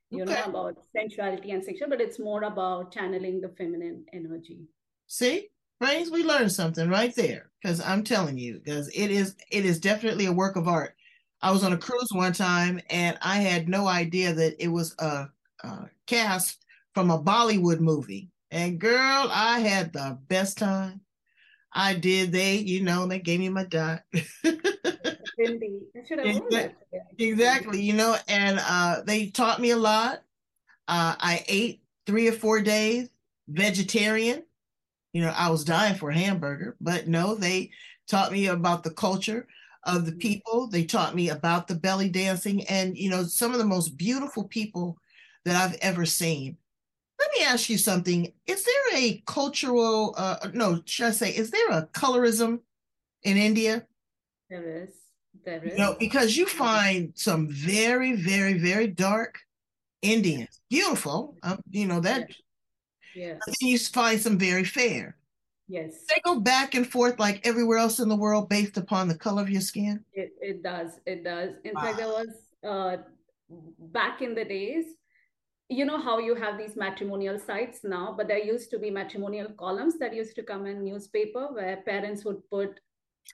you 0.10 0.24
okay. 0.24 0.34
know 0.34 0.44
about 0.46 0.78
sensuality 0.96 1.52
and 1.52 1.64
sexual 1.64 1.90
but 1.90 2.02
it's 2.02 2.20
more 2.20 2.44
about 2.44 2.92
channeling 2.92 3.42
the 3.42 3.50
feminine 3.50 4.06
energy. 4.14 4.68
See? 5.08 5.50
Brains 5.80 6.12
we 6.12 6.24
learned 6.24 6.52
something 6.52 6.88
right 6.88 7.14
there 7.16 7.50
because 7.62 7.82
i'm 7.82 8.04
telling 8.04 8.38
you 8.38 8.62
because 8.64 8.88
it 8.90 9.12
is 9.12 9.36
it 9.52 9.66
is 9.66 9.80
definitely 9.80 10.28
a 10.28 10.32
work 10.32 10.56
of 10.56 10.68
art. 10.68 10.96
I 11.42 11.52
was 11.52 11.64
on 11.64 11.74
a 11.74 11.78
cruise 11.78 12.10
one 12.14 12.32
time 12.32 12.80
and 12.90 13.18
i 13.22 13.38
had 13.38 13.68
no 13.68 13.88
idea 13.88 14.34
that 14.34 14.64
it 14.64 14.70
was 14.70 14.96
a, 15.00 15.28
a 15.64 15.90
cast 16.08 16.64
from 16.94 17.12
a 17.12 17.22
bollywood 17.22 17.80
movie. 17.80 18.30
And 18.52 18.80
girl 18.80 19.30
i 19.32 19.60
had 19.60 19.92
the 19.92 20.20
best 20.28 20.58
time 20.58 21.02
I 21.74 21.96
did. 21.96 22.32
They, 22.32 22.58
you 22.58 22.84
know, 22.84 23.08
they 23.08 23.20
gave 23.20 23.40
me 23.40 23.50
my 23.50 23.66
dot. 23.66 24.04
exactly. 24.44 25.82
exactly. 27.18 27.82
You 27.82 27.94
know, 27.94 28.16
and 28.28 28.60
uh, 28.62 29.02
they 29.06 29.28
taught 29.28 29.60
me 29.60 29.72
a 29.72 29.78
lot. 29.78 30.24
Uh, 30.88 31.16
I 31.20 31.44
ate 31.48 31.82
three 32.06 32.28
or 32.28 32.34
four 32.34 32.62
days 32.62 33.10
vegetarian. 33.48 34.44
You 35.14 35.22
know, 35.22 35.34
I 35.36 35.50
was 35.50 35.64
dying 35.64 35.96
for 35.96 36.10
a 36.10 36.18
hamburger, 36.18 36.76
but 36.82 37.08
no, 37.08 37.36
they 37.36 37.72
taught 38.08 38.32
me 38.32 38.48
about 38.48 38.84
the 38.84 38.92
culture 38.92 39.48
of 39.84 40.06
the 40.06 40.12
mm-hmm. 40.12 40.20
people. 40.20 40.68
They 40.68 40.86
taught 40.86 41.16
me 41.16 41.30
about 41.30 41.68
the 41.68 41.76
belly 41.76 42.10
dancing 42.10 42.66
and, 42.68 42.98
you 42.98 43.10
know, 43.10 43.24
some 43.24 43.52
of 43.52 43.60
the 43.60 43.66
most 43.66 43.98
beautiful 43.98 44.46
people 44.46 44.98
that 45.46 45.56
I've 45.56 45.78
ever 45.82 46.06
seen. 46.06 46.58
Let 47.24 47.40
me 47.40 47.46
ask 47.46 47.70
you 47.70 47.78
something. 47.78 48.34
Is 48.48 48.66
there 48.66 49.00
a 49.00 49.24
cultural, 49.26 50.14
uh, 50.18 50.50
no, 50.54 50.82
should 50.86 51.06
I 51.06 51.12
say, 51.12 51.30
is 51.30 51.52
there 51.52 51.70
a 51.70 51.88
colorism 51.94 52.60
in 53.24 53.38
India? 53.38 53.86
There 54.50 54.84
is. 54.84 54.90
There 55.46 55.64
is. 55.64 55.72
You 55.72 55.78
know, 55.78 55.96
because 55.98 56.36
you 56.36 56.46
find 56.46 57.14
some 57.16 57.48
very, 57.50 58.14
very, 58.14 58.56
very 58.58 58.88
dark 58.88 59.40
Indians, 60.02 60.60
beautiful. 60.70 61.38
Um, 61.44 61.62
you 61.70 61.88
know 61.88 62.02
that. 62.02 62.30
Yeah. 63.16 63.38
Then 63.46 63.56
you 63.62 63.80
find 63.80 64.20
some 64.20 64.38
very 64.38 64.66
fair. 64.66 65.16
Yes. 65.70 65.94
They 66.10 66.20
go 66.26 66.42
back 66.42 66.76
and 66.76 66.86
forth 66.86 67.20
like 67.20 67.48
everywhere 67.48 67.78
else 67.78 68.00
in 68.00 68.10
the 68.10 68.16
world 68.16 68.50
based 68.50 68.78
upon 68.78 69.08
the 69.08 69.18
color 69.18 69.42
of 69.42 69.50
your 69.50 69.62
skin. 69.62 70.04
It, 70.12 70.34
it 70.42 70.62
does. 70.62 71.00
It 71.06 71.24
does. 71.24 71.52
In 71.64 71.72
wow. 71.74 71.82
fact, 71.82 71.98
there 71.98 72.08
was 72.08 72.28
uh, 72.68 72.98
back 73.80 74.22
in 74.22 74.36
the 74.36 74.44
days, 74.44 74.86
you 75.70 75.86
know 75.86 76.00
how 76.00 76.20
you 76.20 76.36
have 76.36 76.58
these 76.58 76.76
matrimonial 76.76 77.40
sites 77.40 77.80
now, 77.84 78.14
but 78.16 78.28
there 78.28 78.38
used 78.38 78.70
to 78.72 78.80
be 78.80 78.92
matrimonial 78.92 79.50
columns 79.58 79.98
that 80.00 80.14
used 80.14 80.36
to 80.36 80.44
come 80.44 80.66
in 80.66 80.84
newspaper 80.84 81.48
where 81.52 81.78
parents 81.78 82.26
would 82.26 82.48
put 82.50 82.80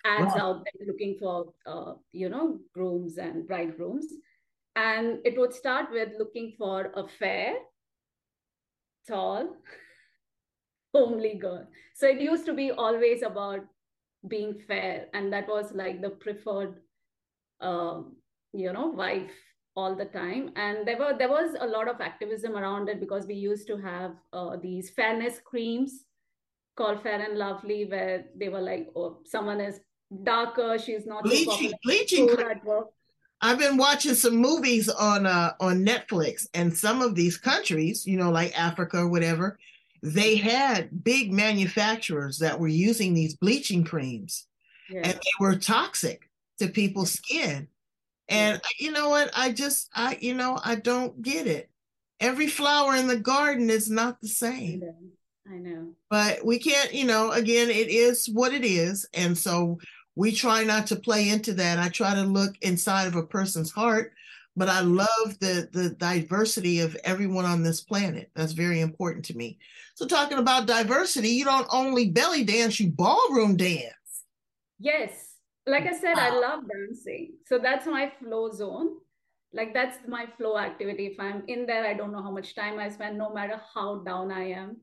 ads 0.06 0.34
wow. 0.36 0.42
out 0.42 0.66
there 0.66 0.88
looking 0.88 1.18
for 1.20 1.54
uh, 1.66 1.94
you 2.12 2.30
know 2.30 2.60
grooms 2.74 3.18
and 3.18 3.48
bridegrooms 3.48 4.06
and 4.76 5.20
it 5.26 5.38
would 5.38 5.54
start 5.54 5.92
with 5.92 6.10
looking 6.18 6.54
for 6.58 6.92
a 6.96 7.08
fair 7.08 7.56
tall 9.08 9.56
homely 10.94 11.36
girl 11.36 11.68
so 11.96 12.08
it 12.08 12.22
used 12.22 12.46
to 12.46 12.54
be 12.54 12.72
always 12.72 13.22
about 13.24 13.62
being 14.28 14.54
fair 14.68 15.08
and 15.14 15.32
that 15.34 15.48
was 15.48 15.72
like 15.74 16.02
the 16.02 16.10
preferred 16.10 16.80
uh, 17.62 18.02
you 18.54 18.72
know 18.74 18.88
wife 18.88 19.32
all 19.80 19.96
the 20.02 20.10
time 20.14 20.52
and 20.66 20.88
there 20.88 20.98
were 21.02 21.14
there 21.22 21.30
was 21.30 21.56
a 21.68 21.68
lot 21.78 21.88
of 21.94 22.02
activism 22.10 22.58
around 22.62 22.90
it 22.94 23.00
because 23.00 23.28
we 23.32 23.36
used 23.48 23.68
to 23.72 23.78
have 23.78 24.14
uh, 24.34 24.58
these 24.68 24.90
fairness 25.00 25.42
creams 25.52 26.06
called 26.80 27.04
Fair 27.04 27.22
and 27.22 27.38
Lovely, 27.38 27.86
where 27.86 28.26
they 28.36 28.50
were 28.50 28.62
like, 28.62 28.88
oh, 28.96 29.18
someone 29.26 29.60
is 29.60 29.82
darker, 30.24 30.80
she's 30.80 31.06
not 31.06 31.24
bleaching. 31.24 31.74
bleaching. 31.84 32.30
I've 33.42 33.60
been 33.60 33.78
watching 33.78 34.16
some 34.16 34.38
movies 34.38 34.90
on 34.90 35.26
uh, 35.26 35.54
on 35.60 35.86
Netflix, 35.86 36.48
and 36.54 36.76
some 36.76 37.02
of 37.02 37.16
these 37.16 37.38
countries, 37.38 38.08
you 38.08 38.18
know, 38.18 38.32
like 38.32 38.58
Africa 38.58 38.98
or 38.98 39.10
whatever, 39.10 39.60
they 40.02 40.36
had 40.36 41.04
big 41.04 41.32
manufacturers 41.32 42.40
that 42.40 42.60
were 42.60 42.68
using 42.90 43.14
these 43.14 43.36
bleaching 43.36 43.84
creams, 43.84 44.48
yeah. 44.90 45.02
and 45.04 45.14
they 45.14 45.36
were 45.40 45.56
toxic 45.56 46.30
to 46.60 46.68
people's 46.68 47.12
skin. 47.12 47.68
And 48.30 48.62
you 48.80 48.92
know 48.92 49.10
what? 49.10 49.32
I 49.36 49.52
just, 49.52 49.90
I, 49.96 50.18
you 50.22 50.34
know, 50.34 50.60
I 50.64 50.76
don't 50.76 51.22
get 51.22 51.48
it. 51.48 51.70
Every 52.20 52.48
flower 52.48 52.96
in 52.96 53.08
the 53.08 53.18
garden 53.18 53.70
is 53.70 53.90
not 53.90 54.22
the 54.22 54.28
same. 54.28 54.84
I 55.50 55.56
know. 55.56 55.94
But 56.10 56.46
we 56.46 56.60
can't, 56.60 56.94
you 56.94 57.06
know, 57.06 57.32
again, 57.32 57.70
it 57.70 57.90
is 57.90 58.28
what 58.28 58.54
it 58.54 58.64
is. 58.64 59.08
And 59.14 59.38
so 59.38 59.80
we 60.16 60.32
try 60.32 60.64
not 60.64 60.86
to 60.88 60.96
play 60.96 61.30
into 61.30 61.54
that. 61.56 61.80
I 61.80 61.90
try 61.90 62.14
to 62.14 62.24
look 62.24 62.56
inside 62.62 63.08
of 63.08 63.16
a 63.16 63.24
person's 63.24 63.72
heart, 63.72 64.12
but 64.56 64.70
I 64.70 64.82
mm-hmm. 64.82 64.98
love 64.98 65.40
the 65.40 65.70
the 65.72 65.92
diversity 65.92 66.82
of 66.82 66.96
everyone 67.04 67.46
on 67.46 67.64
this 67.64 67.82
planet. 67.82 68.30
That's 68.36 68.52
very 68.52 68.82
important 68.82 69.26
to 69.26 69.38
me. 69.38 69.58
So 69.96 70.06
talking 70.06 70.38
about 70.38 70.68
diversity, 70.68 71.30
you 71.30 71.46
don't 71.46 71.68
only 71.72 72.10
belly 72.10 72.44
dance, 72.44 72.80
you 72.80 72.92
ballroom 72.92 73.56
dance. 73.56 73.94
Yes. 74.78 75.29
Like 75.70 75.86
I 75.86 75.94
said. 75.94 76.18
I 76.18 76.32
love 76.32 76.64
dancing. 76.68 77.34
So 77.46 77.60
that's 77.60 77.86
my 77.86 78.12
flow 78.20 78.52
zone. 78.52 78.90
Like 79.54 79.74
that's 79.74 79.98
my 80.08 80.26
flow 80.38 80.58
activity. 80.58 81.08
If 81.08 81.20
I'm 81.20 81.44
in 81.48 81.66
there, 81.66 81.86
I 81.86 81.94
don't 81.94 82.12
know 82.12 82.22
how 82.22 82.32
much 82.32 82.56
time 82.56 82.80
I 82.80 82.90
spend, 82.90 83.18
no 83.18 83.34
matter 83.34 83.60
how 83.74 84.00
down 84.00 84.32
I 84.32 84.52
am 84.52 84.78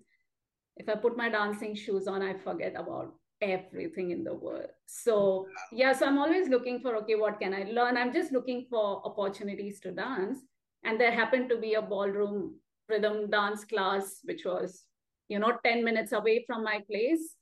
if 0.76 0.88
I 0.88 0.94
put 0.94 1.16
my 1.16 1.28
dancing 1.28 1.74
shoes 1.74 2.06
on, 2.06 2.22
I 2.22 2.34
forget 2.34 2.74
about 2.76 3.14
everything 3.40 4.10
in 4.10 4.24
the 4.24 4.34
world. 4.34 4.68
So 4.86 5.46
yeah, 5.72 5.92
so 5.92 6.06
I'm 6.06 6.18
always 6.18 6.48
looking 6.48 6.80
for 6.80 6.96
okay, 6.96 7.14
what 7.14 7.40
can 7.40 7.54
I 7.54 7.64
learn? 7.64 7.96
I'm 7.96 8.12
just 8.12 8.32
looking 8.32 8.66
for 8.70 9.02
opportunities 9.04 9.80
to 9.80 9.92
dance. 9.92 10.38
And 10.84 11.00
there 11.00 11.10
happened 11.10 11.48
to 11.50 11.58
be 11.58 11.74
a 11.74 11.82
ballroom 11.82 12.56
rhythm 12.88 13.30
dance 13.30 13.64
class, 13.64 14.20
which 14.24 14.44
was, 14.44 14.84
you 15.28 15.38
know, 15.38 15.58
10 15.64 15.82
minutes 15.82 16.12
away 16.12 16.44
from 16.46 16.62
my 16.62 16.80
place. 16.90 17.34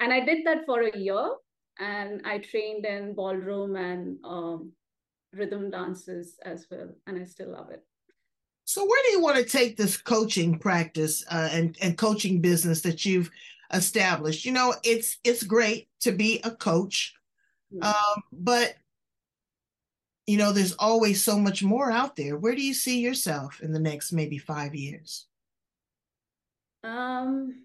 And 0.00 0.12
I 0.12 0.24
did 0.24 0.46
that 0.46 0.64
for 0.64 0.82
a 0.82 0.96
year. 0.96 1.28
And 1.78 2.22
I 2.24 2.38
trained 2.38 2.84
in 2.84 3.14
ballroom 3.14 3.76
and 3.76 4.18
um, 4.24 4.72
rhythm 5.32 5.70
dances 5.70 6.36
as 6.44 6.66
well. 6.70 6.88
And 7.06 7.20
I 7.20 7.24
still 7.24 7.52
love 7.52 7.70
it. 7.70 7.84
So 8.64 8.84
where 8.84 9.02
do 9.06 9.12
you 9.12 9.22
want 9.22 9.36
to 9.36 9.44
take 9.44 9.76
this 9.76 9.96
coaching 9.96 10.58
practice 10.58 11.24
uh, 11.30 11.48
and 11.52 11.74
and 11.80 11.96
coaching 11.96 12.42
business 12.42 12.82
that 12.82 13.06
you've 13.06 13.30
established? 13.72 14.44
You 14.44 14.52
know, 14.52 14.74
it's 14.84 15.16
it's 15.24 15.42
great 15.42 15.88
to 16.00 16.12
be 16.12 16.40
a 16.44 16.50
coach, 16.50 17.14
um, 17.80 18.22
but 18.30 18.74
you 20.26 20.36
know, 20.36 20.52
there's 20.52 20.74
always 20.74 21.24
so 21.24 21.38
much 21.38 21.62
more 21.62 21.90
out 21.90 22.14
there. 22.14 22.36
Where 22.36 22.54
do 22.54 22.62
you 22.62 22.74
see 22.74 23.00
yourself 23.00 23.62
in 23.62 23.72
the 23.72 23.80
next 23.80 24.12
maybe 24.12 24.36
five 24.36 24.74
years? 24.74 25.26
Um. 26.84 27.64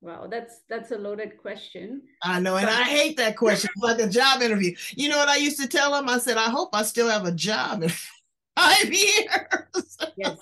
Wow, 0.00 0.28
that's 0.30 0.60
that's 0.68 0.92
a 0.92 0.96
loaded 0.96 1.38
question. 1.38 2.02
I 2.22 2.38
know, 2.38 2.56
and 2.56 2.70
I 2.70 2.84
hate 2.84 3.16
that 3.16 3.36
question. 3.36 3.68
It's 3.74 3.82
like 3.82 3.98
a 3.98 4.08
job 4.08 4.42
interview. 4.42 4.76
You 4.94 5.08
know 5.08 5.16
what 5.16 5.28
I 5.28 5.36
used 5.36 5.60
to 5.60 5.66
tell 5.66 5.92
them? 5.92 6.08
I 6.08 6.18
said, 6.18 6.36
I 6.36 6.50
hope 6.50 6.70
I 6.72 6.82
still 6.84 7.08
have 7.08 7.24
a 7.24 7.32
job 7.32 7.82
in 7.82 7.90
five 8.56 8.92
years. 8.92 9.96
yes. 10.16 10.38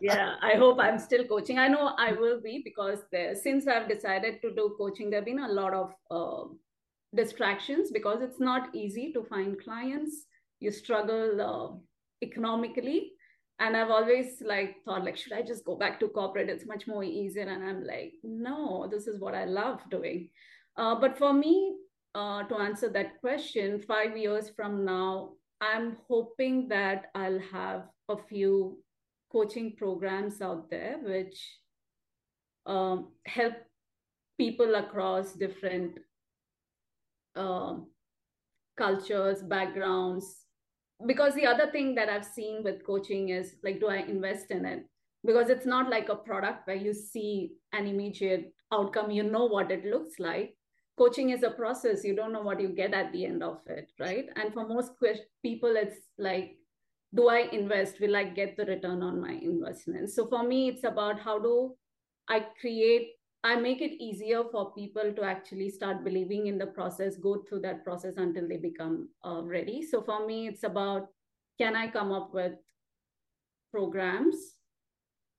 Yeah. 0.00 0.34
I 0.42 0.56
hope 0.56 0.78
I'm 0.78 0.98
still 0.98 1.24
coaching. 1.24 1.58
I 1.58 1.68
know 1.68 1.94
I 1.98 2.12
will 2.12 2.42
be 2.42 2.60
because 2.62 2.98
there, 3.10 3.34
since 3.34 3.66
I've 3.66 3.88
decided 3.88 4.42
to 4.42 4.54
do 4.54 4.74
coaching, 4.76 5.08
there 5.08 5.20
have 5.20 5.24
been 5.24 5.38
a 5.38 5.48
lot 5.48 5.72
of 5.72 5.94
uh, 6.10 6.52
distractions 7.14 7.90
because 7.90 8.20
it's 8.20 8.40
not 8.40 8.74
easy 8.74 9.10
to 9.14 9.22
find 9.24 9.58
clients. 9.62 10.26
You 10.60 10.70
struggle 10.70 11.40
uh, 11.40 11.78
economically. 12.22 13.12
And 13.62 13.76
I've 13.76 13.90
always 13.90 14.42
like 14.44 14.82
thought 14.84 15.04
like, 15.04 15.16
should 15.16 15.32
I 15.32 15.42
just 15.42 15.64
go 15.64 15.76
back 15.76 16.00
to 16.00 16.08
corporate? 16.08 16.50
It's 16.50 16.66
much 16.66 16.88
more 16.88 17.04
easier. 17.04 17.44
And 17.44 17.62
I'm 17.62 17.84
like, 17.84 18.14
no, 18.24 18.88
this 18.90 19.06
is 19.06 19.20
what 19.20 19.36
I 19.36 19.44
love 19.44 19.78
doing. 19.88 20.30
Uh, 20.76 20.96
but 20.96 21.16
for 21.16 21.32
me, 21.32 21.76
uh, 22.12 22.42
to 22.42 22.56
answer 22.56 22.88
that 22.88 23.20
question, 23.20 23.78
five 23.78 24.16
years 24.16 24.50
from 24.56 24.84
now, 24.84 25.34
I'm 25.60 25.96
hoping 26.08 26.66
that 26.70 27.12
I'll 27.14 27.38
have 27.52 27.84
a 28.08 28.16
few 28.16 28.78
coaching 29.30 29.76
programs 29.78 30.42
out 30.42 30.68
there 30.68 30.98
which 31.00 31.58
um, 32.66 33.12
help 33.26 33.54
people 34.38 34.74
across 34.74 35.34
different 35.34 36.00
um, 37.36 37.86
cultures, 38.76 39.40
backgrounds. 39.40 40.41
Because 41.06 41.34
the 41.34 41.46
other 41.46 41.70
thing 41.70 41.94
that 41.96 42.08
I've 42.08 42.24
seen 42.24 42.62
with 42.62 42.86
coaching 42.86 43.30
is 43.30 43.56
like, 43.64 43.80
do 43.80 43.88
I 43.88 43.98
invest 43.98 44.50
in 44.50 44.64
it? 44.64 44.86
Because 45.24 45.50
it's 45.50 45.66
not 45.66 45.90
like 45.90 46.08
a 46.08 46.16
product 46.16 46.66
where 46.66 46.76
you 46.76 46.92
see 46.92 47.52
an 47.72 47.86
immediate 47.86 48.52
outcome. 48.72 49.10
You 49.10 49.22
know 49.22 49.44
what 49.44 49.70
it 49.70 49.84
looks 49.84 50.18
like. 50.18 50.56
Coaching 50.98 51.30
is 51.30 51.42
a 51.42 51.50
process. 51.50 52.04
You 52.04 52.14
don't 52.14 52.32
know 52.32 52.42
what 52.42 52.60
you 52.60 52.68
get 52.68 52.92
at 52.92 53.12
the 53.12 53.24
end 53.24 53.42
of 53.42 53.58
it 53.66 53.90
right? 53.98 54.26
And 54.36 54.52
for 54.52 54.66
most 54.66 54.92
people 55.42 55.74
it's 55.76 55.96
like 56.18 56.56
do 57.14 57.28
i 57.28 57.48
invest? 57.52 58.00
Will 58.00 58.16
i 58.16 58.24
get 58.24 58.56
the 58.56 58.64
return 58.64 59.02
on 59.02 59.20
my 59.20 59.32
investment? 59.32 60.10
So 60.10 60.26
for 60.26 60.42
me 60.42 60.68
it's 60.68 60.84
about 60.84 61.20
how 61.20 61.38
do 61.38 61.74
i 62.28 62.46
create 62.60 63.08
i 63.44 63.56
make 63.56 63.80
it 63.80 64.02
easier 64.02 64.42
for 64.50 64.72
people 64.72 65.12
to 65.14 65.22
actually 65.22 65.68
start 65.68 66.04
believing 66.04 66.46
in 66.46 66.58
the 66.58 66.66
process 66.66 67.16
go 67.16 67.42
through 67.48 67.60
that 67.60 67.84
process 67.84 68.14
until 68.16 68.48
they 68.48 68.56
become 68.56 69.08
uh, 69.24 69.42
ready. 69.42 69.82
So 69.82 70.02
for 70.02 70.26
me 70.26 70.48
it's 70.48 70.62
about 70.62 71.08
can 71.58 71.76
i 71.76 71.88
come 71.88 72.12
up 72.12 72.32
with 72.32 72.52
programs 73.72 74.36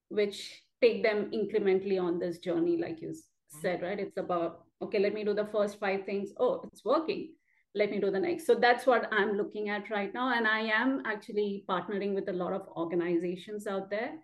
which 0.09 0.63
take 0.81 1.01
them 1.03 1.31
incrementally 1.31 2.01
on 2.01 2.19
this 2.19 2.39
journey 2.39 2.77
like 2.77 3.01
you 3.01 3.13
said 3.61 3.81
right? 3.81 3.99
It's 3.99 4.17
about 4.17 4.65
okay 4.81 4.99
let 4.99 5.13
me 5.13 5.23
do 5.23 5.33
the 5.33 5.45
first 5.45 5.79
five 5.79 6.05
things. 6.05 6.31
Oh 6.37 6.61
it's 6.71 6.83
working. 6.83 7.29
Let 7.75 7.89
me 7.89 7.99
do 7.99 8.11
the 8.11 8.19
next. 8.19 8.45
So 8.45 8.55
that's 8.55 8.85
what 8.85 9.07
i'm 9.13 9.37
looking 9.37 9.69
at 9.69 9.89
right 9.89 10.13
now. 10.13 10.33
And 10.33 10.45
i 10.45 10.59
am 10.59 11.01
actually 11.05 11.63
partnering 11.69 12.13
with 12.13 12.27
a 12.27 12.33
lot 12.33 12.51
of 12.51 12.67
organizations 12.75 13.65
out 13.65 13.89
there 13.89 14.15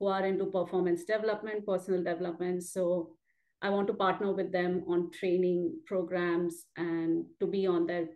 who 0.00 0.06
are 0.08 0.26
into 0.26 0.46
performance 0.46 1.04
development 1.04 1.64
personal 1.64 2.02
development. 2.02 2.64
So 2.64 3.16
i 3.62 3.68
want 3.68 3.86
to 3.86 3.94
partner 3.94 4.32
with 4.32 4.52
them 4.52 4.82
on 4.88 5.10
training 5.10 5.72
programs 5.86 6.66
and 6.76 7.24
to 7.38 7.46
be 7.46 7.66
on 7.66 7.86
their 7.86 8.08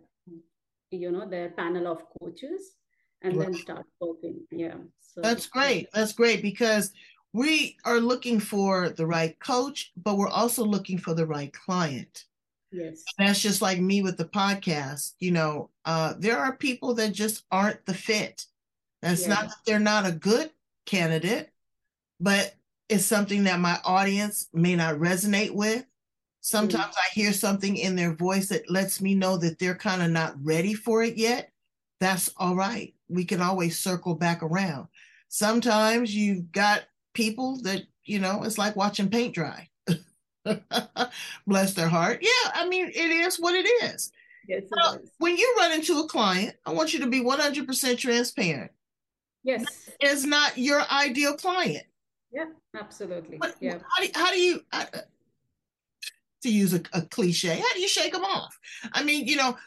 you 0.91 1.11
know 1.11 1.27
their 1.27 1.49
panel 1.49 1.87
of 1.87 2.03
coaches 2.19 2.75
and 3.21 3.35
right. 3.35 3.51
then 3.51 3.53
start 3.55 3.85
working 3.99 4.39
yeah 4.51 4.75
so 5.01 5.21
that's 5.21 5.47
great 5.47 5.87
that's 5.93 6.13
great 6.13 6.41
because 6.41 6.91
we 7.35 7.75
are 7.83 7.99
looking 7.99 8.39
for 8.39 8.87
the 8.87 9.05
right 9.05 9.37
coach, 9.41 9.91
but 9.97 10.15
we're 10.15 10.29
also 10.29 10.63
looking 10.63 10.97
for 10.97 11.13
the 11.13 11.25
right 11.25 11.51
client. 11.51 12.23
Yes. 12.71 13.03
And 13.17 13.27
that's 13.27 13.41
just 13.41 13.61
like 13.61 13.77
me 13.77 14.01
with 14.01 14.15
the 14.17 14.23
podcast. 14.23 15.15
You 15.19 15.31
know, 15.31 15.69
uh, 15.83 16.13
there 16.17 16.37
are 16.37 16.55
people 16.55 16.93
that 16.93 17.11
just 17.11 17.43
aren't 17.51 17.85
the 17.85 17.93
fit. 17.93 18.45
That's 19.01 19.23
yeah. 19.23 19.33
not 19.33 19.49
that 19.49 19.57
they're 19.65 19.79
not 19.79 20.05
a 20.05 20.13
good 20.13 20.49
candidate, 20.85 21.49
but 22.21 22.55
it's 22.89 23.05
something 23.05 23.43
that 23.45 23.59
my 23.59 23.79
audience 23.83 24.47
may 24.53 24.75
not 24.75 24.95
resonate 24.95 25.51
with. 25.51 25.85
Sometimes 26.41 26.95
mm. 26.95 26.99
I 26.99 27.13
hear 27.13 27.33
something 27.33 27.77
in 27.77 27.95
their 27.95 28.13
voice 28.13 28.49
that 28.49 28.69
lets 28.69 29.01
me 29.01 29.15
know 29.15 29.37
that 29.37 29.57
they're 29.57 29.75
kind 29.75 30.01
of 30.01 30.11
not 30.11 30.35
ready 30.43 30.73
for 30.73 31.03
it 31.03 31.17
yet. 31.17 31.51
That's 31.99 32.31
all 32.37 32.55
right. 32.55 32.93
We 33.09 33.25
can 33.25 33.41
always 33.41 33.79
circle 33.79 34.15
back 34.15 34.43
around. 34.43 34.87
Sometimes 35.29 36.15
you've 36.15 36.51
got 36.51 36.83
people 37.15 37.59
that 37.63 37.83
you 38.03 38.19
know 38.19 38.43
it's 38.43 38.59
like 38.59 38.75
watching 38.75 39.09
paint 39.09 39.33
dry 39.33 39.67
bless 41.47 41.73
their 41.73 41.87
heart 41.87 42.19
yeah 42.21 42.51
i 42.53 42.67
mean 42.67 42.87
it 42.87 43.09
is 43.09 43.37
what 43.37 43.55
it 43.55 43.67
is 43.83 44.11
yes, 44.47 44.61
so 44.71 44.99
when 45.17 45.35
you 45.35 45.55
run 45.57 45.71
into 45.71 45.97
a 45.99 46.07
client 46.07 46.55
i 46.65 46.71
want 46.71 46.93
you 46.93 46.99
to 46.99 47.07
be 47.07 47.21
100% 47.21 47.97
transparent 47.97 48.71
yes 49.43 49.65
is 50.01 50.25
not 50.25 50.57
your 50.57 50.83
ideal 50.91 51.35
client 51.35 51.85
yeah 52.35 52.45
absolutely. 52.79 53.37
But 53.37 53.55
yeah. 53.59 53.79
how 53.79 54.03
do, 54.03 54.09
how 54.13 54.31
do 54.31 54.39
you 54.39 54.61
uh, 54.71 54.85
to 56.43 56.49
use 56.49 56.73
a, 56.73 56.81
a 56.93 57.01
cliche 57.01 57.55
how 57.55 57.73
do 57.73 57.79
you 57.79 57.87
shake 57.87 58.13
them 58.13 58.25
off? 58.25 58.57
I 58.93 59.03
mean 59.03 59.27
you 59.27 59.37
know 59.37 59.57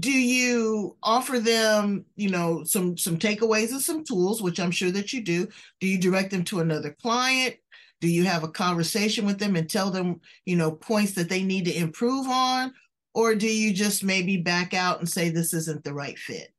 do 0.00 0.10
you 0.10 0.96
offer 1.02 1.38
them 1.38 2.04
you 2.16 2.28
know 2.28 2.64
some 2.64 2.98
some 2.98 3.16
takeaways 3.16 3.70
and 3.70 3.80
some 3.80 4.02
tools 4.02 4.42
which 4.42 4.58
i'm 4.58 4.72
sure 4.72 4.90
that 4.90 5.12
you 5.12 5.22
do? 5.22 5.46
Do 5.80 5.86
you 5.86 5.98
direct 5.98 6.32
them 6.32 6.44
to 6.44 6.60
another 6.60 6.96
client? 7.00 7.56
Do 8.00 8.08
you 8.08 8.24
have 8.24 8.44
a 8.44 8.48
conversation 8.48 9.24
with 9.24 9.38
them 9.38 9.56
and 9.56 9.70
tell 9.70 9.90
them 9.90 10.20
you 10.44 10.56
know 10.56 10.72
points 10.72 11.12
that 11.12 11.28
they 11.28 11.42
need 11.42 11.66
to 11.66 11.76
improve 11.76 12.26
on? 12.28 12.74
Or 13.14 13.34
do 13.34 13.48
you 13.48 13.72
just 13.72 14.04
maybe 14.04 14.36
back 14.36 14.74
out 14.74 14.98
and 14.98 15.08
say 15.08 15.30
this 15.30 15.54
isn't 15.54 15.82
the 15.82 15.94
right 15.94 16.18
fit 16.18 16.52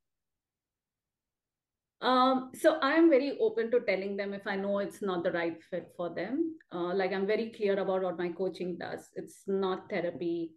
um, 2.01 2.51
so 2.53 2.79
I'm 2.81 3.09
very 3.09 3.37
open 3.41 3.71
to 3.71 3.81
telling 3.81 4.15
them 4.15 4.33
if 4.33 4.47
I 4.47 4.55
know 4.55 4.79
it's 4.79 5.01
not 5.01 5.23
the 5.23 5.31
right 5.31 5.61
fit 5.69 5.91
for 5.97 6.09
them. 6.09 6.55
Uh, 6.73 6.93
like 6.93 7.11
I'm 7.11 7.27
very 7.27 7.51
clear 7.55 7.77
about 7.79 8.03
what 8.03 8.17
my 8.17 8.29
coaching 8.29 8.77
does. 8.77 9.09
It's 9.15 9.43
not 9.47 9.89
therapy. 9.89 10.51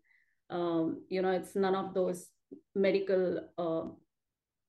Um, 0.50 1.02
you 1.08 1.20
know, 1.20 1.30
it's 1.30 1.56
none 1.56 1.74
of 1.74 1.94
those 1.94 2.28
medical 2.74 3.40
uh, 3.58 3.82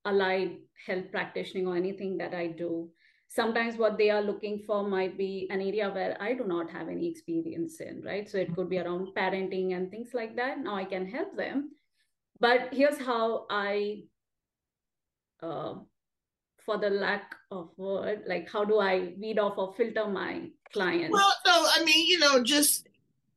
allied 0.10 0.58
health 0.88 1.12
practicing 1.12 1.68
or 1.68 1.76
anything 1.76 2.18
that 2.18 2.34
I 2.34 2.48
do. 2.48 2.90
Sometimes 3.28 3.78
what 3.78 3.98
they 3.98 4.10
are 4.10 4.22
looking 4.22 4.64
for 4.66 4.88
might 4.88 5.18
be 5.18 5.48
an 5.52 5.62
area 5.62 5.90
where 5.90 6.16
I 6.20 6.34
do 6.34 6.44
not 6.46 6.70
have 6.70 6.88
any 6.88 7.08
experience 7.08 7.80
in, 7.82 8.02
right? 8.04 8.30
So 8.30 8.38
it 8.38 8.56
could 8.56 8.70
be 8.70 8.80
around 8.80 9.10
parenting 9.16 9.76
and 9.76 9.90
things 9.90 10.10
like 10.14 10.36
that. 10.36 10.60
Now 10.60 10.76
I 10.76 10.86
can 10.86 11.08
help 11.08 11.36
them. 11.36 11.72
But 12.40 12.70
here's 12.72 13.00
how 13.00 13.46
I, 13.50 14.04
uh, 15.42 15.76
for 16.66 16.78
the 16.78 16.90
lack 16.90 17.36
of 17.52 17.70
word, 17.78 18.24
like 18.28 18.50
how 18.50 18.64
do 18.64 18.80
I 18.80 19.14
weed 19.20 19.40
off 19.40 19.58
or 19.58 19.74
filter 19.74 20.08
my 20.08 20.50
clients? 20.72 21.12
Well, 21.12 21.34
no, 21.46 21.52
I 21.52 21.84
mean, 21.84 22.08
you 22.08 22.20
know, 22.20 22.44
just 22.44 22.88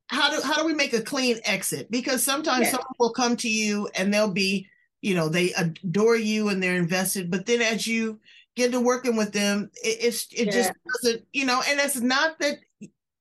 how 0.08 0.30
do 0.30 0.40
how 0.42 0.60
do 0.60 0.66
we 0.66 0.74
make 0.74 0.92
a 0.92 1.02
clean 1.02 1.38
exit? 1.44 1.90
Because 1.90 2.22
sometimes 2.22 2.66
yeah. 2.66 2.72
someone 2.72 2.94
will 2.98 3.12
come 3.12 3.36
to 3.38 3.48
you 3.48 3.88
and 3.94 4.12
they'll 4.12 4.30
be, 4.30 4.66
you 5.02 5.14
know, 5.14 5.28
they 5.28 5.52
adore 5.54 6.16
you 6.16 6.48
and 6.48 6.62
they're 6.62 6.76
invested, 6.76 7.30
but 7.30 7.46
then 7.46 7.60
as 7.60 7.86
you 7.86 8.20
get 8.54 8.72
to 8.72 8.80
working 8.80 9.16
with 9.16 9.32
them, 9.32 9.70
it, 9.82 9.98
it's 10.00 10.28
it 10.32 10.46
yeah. 10.46 10.52
just 10.52 10.72
doesn't, 11.02 11.26
you 11.32 11.44
know, 11.44 11.62
and 11.68 11.80
it's 11.80 12.00
not 12.00 12.38
that 12.38 12.58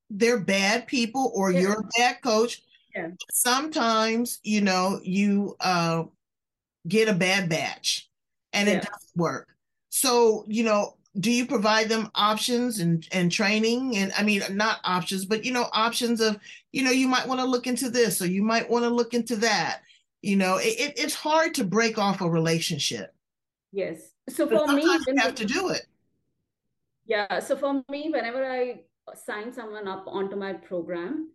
they're 0.10 0.40
bad 0.40 0.88
people 0.88 1.32
or 1.36 1.52
yeah. 1.52 1.60
you're 1.62 1.80
a 1.80 1.90
bad 1.98 2.22
coach. 2.22 2.62
Sometimes, 3.30 4.40
you 4.44 4.62
know, 4.62 5.02
you 5.04 5.58
uh, 5.60 6.04
get 6.88 7.10
a 7.10 7.14
bad 7.14 7.50
batch 7.50 8.10
and 8.54 8.70
it 8.70 8.76
doesn't 8.76 9.18
work. 9.18 9.50
So, 9.96 10.44
you 10.50 10.66
know, 10.66 10.98
do 11.18 11.32
you 11.32 11.46
provide 11.46 11.88
them 11.88 12.12
options 12.16 12.80
and 12.80 13.08
and 13.14 13.32
training? 13.32 13.96
And 13.96 14.12
i 14.18 14.24
mean 14.24 14.42
not 14.52 14.80
options 14.84 15.24
but 15.24 15.46
you 15.46 15.54
know 15.54 15.68
options 15.72 16.20
of 16.20 16.38
you 16.74 16.84
know 16.84 16.92
you 16.92 17.08
might 17.08 17.26
want 17.26 17.40
to 17.40 17.46
look 17.46 17.66
into 17.66 17.90
this 17.90 18.22
or 18.22 18.28
you 18.28 18.44
might 18.44 18.70
want 18.70 18.84
to 18.84 18.90
look 18.90 19.14
into 19.14 19.38
that. 19.38 19.84
You 20.22 20.36
know 20.36 20.58
it, 20.58 20.76
it, 20.86 20.94
it's 20.98 21.16
hard 21.16 21.54
to 21.54 21.64
break 21.64 21.98
off 21.98 22.20
a 22.20 22.30
relationship. 22.30 23.16
Yes. 23.72 24.12
So 24.28 24.46
for 24.48 24.68
me 24.68 24.84
you 24.84 25.16
have 25.18 25.36
to 25.36 25.46
do 25.46 25.70
it. 25.70 25.86
Yeah. 27.06 27.40
So 27.40 27.56
for 27.56 27.82
me 27.90 28.10
whenever 28.12 28.44
i 28.46 28.82
sign 29.14 29.54
someone 29.54 29.88
up 29.88 30.04
onto 30.08 30.36
my 30.36 30.52
program 30.52 31.30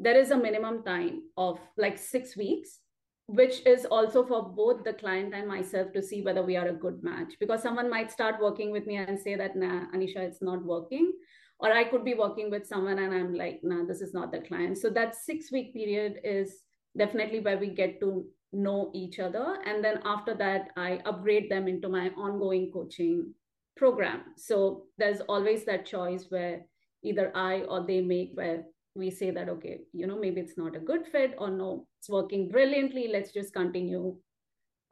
there 0.00 0.16
is 0.16 0.30
a 0.30 0.36
minimum 0.36 0.82
time 0.84 1.24
of 1.36 1.58
like 1.76 1.98
six 1.98 2.34
weeks 2.34 2.80
which 3.28 3.66
is 3.66 3.84
also 3.86 4.24
for 4.24 4.42
both 4.42 4.84
the 4.84 4.92
client 4.92 5.34
and 5.34 5.48
myself 5.48 5.92
to 5.92 6.02
see 6.02 6.22
whether 6.22 6.42
we 6.42 6.56
are 6.56 6.68
a 6.68 6.72
good 6.72 7.02
match. 7.02 7.34
Because 7.40 7.62
someone 7.62 7.90
might 7.90 8.12
start 8.12 8.40
working 8.40 8.70
with 8.70 8.86
me 8.86 8.96
and 8.96 9.18
say 9.18 9.34
that 9.34 9.56
nah 9.56 9.86
anisha 9.94 10.18
it's 10.18 10.42
not 10.42 10.64
working. 10.64 11.12
Or 11.58 11.72
i 11.72 11.84
could 11.84 12.04
be 12.04 12.14
working 12.14 12.50
with 12.50 12.66
someone 12.66 12.98
and 12.98 13.12
i'm 13.12 13.34
like 13.34 13.60
nah 13.62 13.84
this 13.84 14.00
is 14.00 14.14
not 14.14 14.30
the 14.30 14.40
client. 14.40 14.78
So 14.78 14.90
that 14.90 15.16
six 15.16 15.50
week 15.50 15.74
period 15.74 16.20
is 16.22 16.62
definitely 16.96 17.40
where 17.40 17.58
we 17.58 17.68
get 17.68 18.00
to 18.00 18.26
know 18.52 18.90
each 18.94 19.18
other. 19.18 19.58
And 19.66 19.82
then 19.82 20.00
after 20.04 20.34
that 20.34 20.68
i 20.76 21.00
upgrade 21.04 21.50
them 21.50 21.66
into 21.66 21.88
my 21.88 22.10
ongoing 22.10 22.70
coaching 22.72 23.34
program. 23.76 24.20
So 24.36 24.84
there's 24.98 25.20
always 25.22 25.64
that 25.64 25.84
choice 25.84 26.26
where 26.28 26.64
either 27.02 27.32
i 27.34 27.62
or 27.62 27.84
they 27.86 28.00
make 28.00 28.30
where 28.34 28.64
we 28.96 29.10
say 29.10 29.30
that 29.30 29.48
okay 29.48 29.80
you 29.92 30.06
know 30.06 30.18
maybe 30.18 30.40
it's 30.40 30.56
not 30.56 30.74
a 30.74 30.80
good 30.80 31.06
fit 31.06 31.34
or 31.38 31.50
no 31.50 31.86
it's 31.98 32.08
working 32.08 32.48
brilliantly 32.48 33.08
let's 33.08 33.32
just 33.32 33.52
continue 33.52 34.16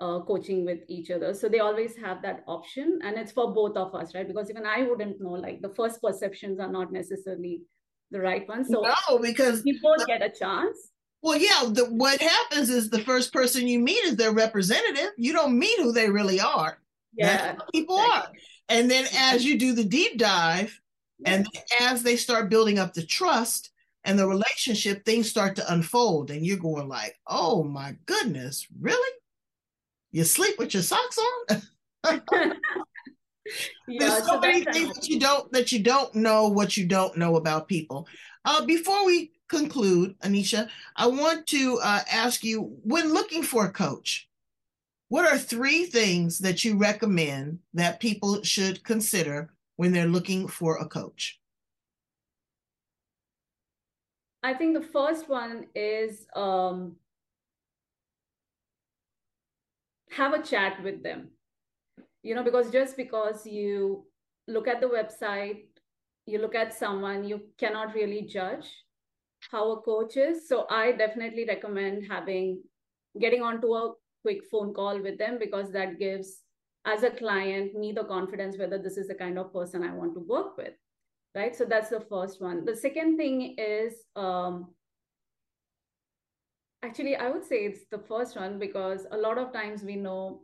uh, 0.00 0.20
coaching 0.20 0.64
with 0.64 0.80
each 0.88 1.10
other. 1.10 1.34
So 1.34 1.48
they 1.48 1.60
always 1.60 1.96
have 1.96 2.22
that 2.22 2.42
option 2.46 2.98
and 3.04 3.16
it's 3.16 3.32
for 3.32 3.52
both 3.54 3.76
of 3.76 3.94
us 3.94 4.14
right? 4.14 4.26
Because 4.26 4.50
even 4.50 4.66
i 4.66 4.82
wouldn't 4.82 5.20
know 5.20 5.30
like 5.32 5.62
the 5.62 5.68
first 5.70 6.02
perceptions 6.02 6.58
are 6.58 6.70
not 6.70 6.92
necessarily 6.92 7.62
the 8.10 8.20
right 8.20 8.46
ones 8.48 8.68
so 8.70 8.82
no 8.82 9.18
because 9.18 9.62
both 9.82 10.06
get 10.06 10.22
a 10.22 10.30
chance. 10.30 10.76
Well 11.22 11.38
yeah 11.38 11.62
the, 11.68 11.86
what 11.86 12.20
happens 12.20 12.70
is 12.70 12.90
the 12.90 13.00
first 13.00 13.32
person 13.32 13.66
you 13.66 13.78
meet 13.78 14.04
is 14.04 14.16
their 14.16 14.32
representative. 14.32 15.10
You 15.16 15.32
don't 15.32 15.58
meet 15.58 15.78
who 15.78 15.92
they 15.92 16.10
really 16.10 16.40
are. 16.40 16.78
Yeah 17.16 17.56
people 17.72 17.98
exactly. 17.98 18.20
are. 18.20 18.32
And 18.68 18.90
then 18.90 19.06
as 19.16 19.44
you 19.44 19.58
do 19.58 19.74
the 19.74 19.84
deep 19.84 20.18
dive 20.18 20.80
and 21.24 21.46
as 21.80 22.02
they 22.02 22.16
start 22.16 22.50
building 22.50 22.78
up 22.78 22.94
the 22.94 23.06
trust 23.06 23.70
and 24.04 24.18
the 24.18 24.26
relationship 24.26 25.04
things 25.04 25.28
start 25.28 25.56
to 25.56 25.72
unfold 25.72 26.30
and 26.30 26.44
you're 26.44 26.56
going 26.56 26.88
like 26.88 27.18
oh 27.26 27.62
my 27.64 27.96
goodness 28.06 28.66
really? 28.80 29.10
You 30.12 30.24
sleep 30.24 30.58
with 30.58 30.74
your 30.74 30.82
socks 30.82 31.18
on? 31.18 31.62
Yeah, 33.86 34.08
there's 34.08 34.24
so, 34.24 34.24
so 34.24 34.40
many 34.40 34.64
things 34.64 34.94
that 34.94 35.06
you 35.06 35.20
don't 35.20 35.52
that 35.52 35.70
you 35.70 35.82
don't 35.82 36.14
know 36.14 36.48
what 36.48 36.78
you 36.78 36.86
don't 36.86 37.14
know 37.18 37.36
about 37.36 37.68
people. 37.68 38.08
Uh, 38.46 38.64
before 38.64 39.04
we 39.04 39.32
conclude 39.48 40.18
anisha 40.20 40.68
i 40.96 41.06
want 41.06 41.46
to 41.46 41.78
uh, 41.82 42.00
ask 42.10 42.42
you 42.42 42.76
when 42.82 43.12
looking 43.12 43.42
for 43.42 43.66
a 43.66 43.72
coach 43.72 44.28
what 45.08 45.30
are 45.30 45.38
three 45.38 45.84
things 45.84 46.38
that 46.38 46.64
you 46.64 46.76
recommend 46.76 47.58
that 47.74 48.00
people 48.00 48.42
should 48.42 48.82
consider 48.84 49.50
when 49.76 49.92
they're 49.92 50.06
looking 50.06 50.48
for 50.48 50.78
a 50.78 50.88
coach 50.88 51.40
I 54.44 54.52
think 54.52 54.74
the 54.74 54.86
first 54.86 55.26
one 55.26 55.68
is 55.74 56.26
um, 56.36 56.96
have 60.10 60.34
a 60.34 60.42
chat 60.42 60.82
with 60.84 61.02
them. 61.02 61.30
You 62.22 62.34
know, 62.34 62.42
because 62.44 62.70
just 62.70 62.94
because 62.98 63.46
you 63.46 64.04
look 64.46 64.68
at 64.68 64.82
the 64.82 64.86
website, 64.86 65.64
you 66.26 66.40
look 66.40 66.54
at 66.54 66.74
someone, 66.74 67.24
you 67.24 67.40
cannot 67.58 67.94
really 67.94 68.22
judge 68.22 68.66
how 69.50 69.72
a 69.72 69.80
coach 69.80 70.18
is. 70.18 70.46
So 70.46 70.66
I 70.68 70.92
definitely 70.92 71.46
recommend 71.48 72.06
having 72.06 72.62
getting 73.18 73.42
onto 73.42 73.72
a 73.72 73.94
quick 74.22 74.44
phone 74.50 74.74
call 74.74 75.00
with 75.00 75.16
them 75.16 75.38
because 75.38 75.72
that 75.72 75.98
gives 75.98 76.40
as 76.84 77.02
a 77.02 77.10
client 77.10 77.74
me 77.74 77.92
the 77.92 78.04
confidence 78.04 78.58
whether 78.58 78.76
this 78.76 78.98
is 78.98 79.08
the 79.08 79.14
kind 79.14 79.38
of 79.38 79.54
person 79.54 79.82
I 79.82 79.94
want 79.94 80.12
to 80.14 80.20
work 80.20 80.58
with. 80.58 80.74
Right. 81.34 81.54
So 81.56 81.64
that's 81.64 81.90
the 81.90 82.00
first 82.00 82.40
one. 82.40 82.64
The 82.64 82.76
second 82.76 83.16
thing 83.16 83.56
is 83.58 83.94
um, 84.14 84.68
actually 86.84 87.16
i 87.16 87.28
would 87.30 87.44
say 87.44 87.64
it's 87.64 87.84
the 87.90 88.02
first 88.08 88.36
one 88.36 88.58
because 88.58 89.06
a 89.10 89.16
lot 89.16 89.38
of 89.38 89.52
times 89.52 89.82
we 89.82 89.96
know 89.96 90.42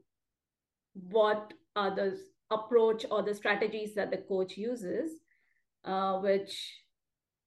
what 1.19 1.53
are 1.77 1.95
the 1.95 2.19
approach 2.51 3.05
or 3.11 3.23
the 3.23 3.35
strategies 3.35 3.95
that 3.95 4.11
the 4.11 4.23
coach 4.29 4.57
uses 4.57 5.13
uh, 5.85 6.19
which 6.19 6.55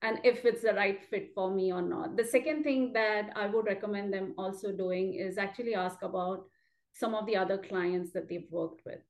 and 0.02 0.20
if 0.24 0.46
it's 0.46 0.62
the 0.62 0.74
right 0.74 1.04
fit 1.10 1.32
for 1.34 1.50
me 1.52 1.72
or 1.72 1.82
not 1.82 2.16
the 2.16 2.24
second 2.24 2.64
thing 2.64 2.94
that 2.94 3.32
i 3.36 3.48
would 3.48 3.66
recommend 3.66 4.14
them 4.14 4.34
also 4.38 4.72
doing 4.72 5.14
is 5.16 5.38
actually 5.38 5.76
ask 5.76 6.02
about 6.04 6.46
some 6.94 7.16
of 7.16 7.26
the 7.26 7.36
other 7.36 7.58
clients 7.58 8.12
that 8.14 8.30
they've 8.30 8.52
worked 8.52 8.82
with 8.86 9.02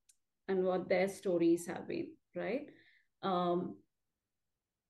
and 0.47 0.63
what 0.63 0.87
their 0.89 1.07
stories 1.07 1.65
have 1.67 1.87
been 1.87 2.07
right 2.35 2.69
um, 3.21 3.75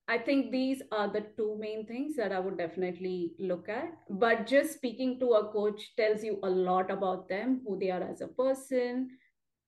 I 0.08 0.18
think 0.18 0.52
these 0.52 0.82
are 0.92 1.08
the 1.08 1.26
two 1.38 1.58
main 1.58 1.86
things 1.86 2.18
that 2.18 2.34
I 2.34 2.40
would 2.40 2.58
definitely 2.58 3.34
look 3.40 3.70
at. 3.70 3.94
But 4.10 4.46
just 4.48 4.74
speaking 4.74 5.18
to 5.20 5.34
a 5.34 5.52
coach 5.52 5.94
tells 5.96 6.24
you 6.24 6.40
a 6.44 6.50
lot 6.50 6.92
about 6.92 7.30
them, 7.30 7.62
who 7.66 7.80
they 7.80 7.90
are 7.90 8.04
as 8.04 8.20
a 8.20 8.28
person. 8.28 9.10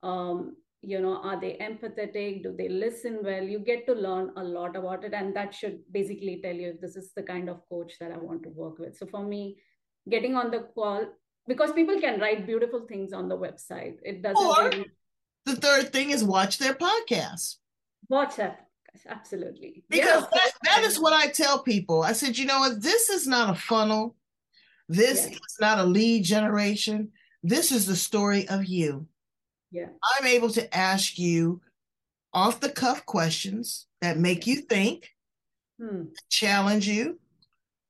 Um, 0.04 0.58
you 0.82 1.00
know, 1.00 1.22
are 1.24 1.40
they 1.40 1.58
empathetic? 1.62 2.44
Do 2.44 2.54
they 2.56 2.68
listen 2.68 3.20
well? 3.24 3.44
You 3.44 3.60
get 3.60 3.88
to 3.88 3.94
learn 3.94 4.32
a 4.36 4.44
lot 4.44 4.76
about 4.76 5.06
it. 5.06 5.14
And 5.14 5.34
that 5.38 5.54
should 5.54 5.80
basically 5.92 6.42
tell 6.44 6.54
you 6.54 6.72
if 6.72 6.82
this 6.82 6.98
is 6.98 7.14
the 7.16 7.24
kind 7.24 7.50
of 7.50 7.62
coach 7.70 7.94
that 8.02 8.12
I 8.12 8.18
want 8.18 8.44
to 8.44 8.50
work 8.50 8.78
with. 8.78 8.98
So 8.98 9.06
for 9.06 9.24
me, 9.24 9.58
getting 10.10 10.36
on 10.36 10.52
the 10.52 10.68
call, 10.76 11.06
because 11.48 11.72
people 11.72 12.00
can 12.02 12.20
write 12.20 12.46
beautiful 12.46 12.86
things 12.88 13.14
on 13.14 13.30
the 13.30 13.38
website. 13.38 13.96
It 14.04 14.22
doesn't 14.22 14.46
or 14.46 14.70
really... 14.70 14.92
the 15.46 15.56
third 15.56 15.94
thing 15.94 16.10
is 16.10 16.26
watch 16.26 16.58
their 16.58 16.74
podcast. 16.74 17.56
Watch 18.10 18.36
that 18.36 18.65
absolutely. 19.08 19.84
Because 19.90 20.24
yeah. 20.24 20.28
that, 20.32 20.52
that 20.64 20.84
is 20.84 21.00
what 21.00 21.14
I 21.14 21.28
tell 21.28 21.60
people. 21.60 22.04
I 22.04 22.14
said, 22.14 22.38
you 22.38 22.46
know 22.46 22.60
what? 22.60 22.82
This 22.82 23.10
is 23.10 23.28
not 23.28 23.50
a 23.50 23.60
funnel. 23.60 24.16
This 24.88 25.26
is 25.26 25.58
not 25.60 25.80
a 25.80 25.84
lead 25.84 26.24
generation. 26.24 27.12
This 27.44 27.72
is 27.72 27.86
the 27.86 27.96
story 27.96 28.48
of 28.48 28.66
you. 28.66 29.08
Yeah. 29.72 29.88
I'm 30.18 30.28
able 30.28 30.50
to 30.52 30.76
ask 30.76 31.18
you 31.18 31.62
off 32.34 32.60
the 32.60 32.70
cuff 32.70 33.06
questions 33.06 33.88
that 34.02 34.18
make 34.18 34.46
you 34.46 34.58
think, 34.58 35.10
hmm. 35.80 36.04
challenge 36.30 36.88
you, 36.88 37.20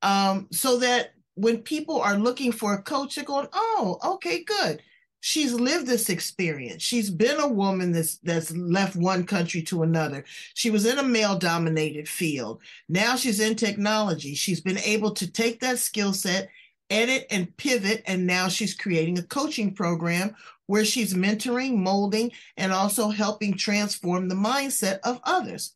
um, 0.02 0.48
so 0.52 0.80
that 0.80 1.14
when 1.36 1.58
people 1.58 2.02
are 2.02 2.18
looking 2.18 2.52
for 2.52 2.74
a 2.74 2.82
coach, 2.82 3.16
they're 3.16 3.26
going, 3.26 3.48
oh, 3.54 3.98
okay, 4.04 4.44
good 4.44 4.82
she's 5.26 5.56
lived 5.56 5.88
this 5.88 6.10
experience. 6.10 6.84
She's 6.84 7.10
been 7.10 7.40
a 7.40 7.48
woman 7.48 7.92
that's 7.92 8.18
that's 8.18 8.56
left 8.56 8.96
one 8.96 9.26
country 9.26 9.64
to 9.64 9.82
another. 9.82 10.24
She 10.54 10.70
was 10.70 10.86
in 10.86 11.00
a 11.00 11.04
male 11.04 11.36
dominated 11.36 12.08
field. 12.08 12.62
Now 12.90 13.16
she's 13.16 13.40
in 13.40 13.56
technology. 13.56 14.36
She's 14.36 14.62
been 14.62 14.78
able 14.78 15.12
to 15.16 15.32
take 15.32 15.62
that 15.62 15.80
skill 15.80 16.14
set, 16.14 16.50
edit 16.92 17.26
and 17.32 17.58
pivot 17.58 18.04
and 18.06 18.28
now 18.28 18.48
she's 18.50 18.76
creating 18.76 19.18
a 19.18 19.24
coaching 19.24 19.74
program 19.74 20.36
where 20.68 20.86
she's 20.86 21.16
mentoring, 21.16 21.76
molding 21.76 22.32
and 22.56 22.72
also 22.72 23.10
helping 23.10 23.58
transform 23.58 24.30
the 24.30 24.36
mindset 24.36 25.00
of 25.04 25.20
others. 25.24 25.74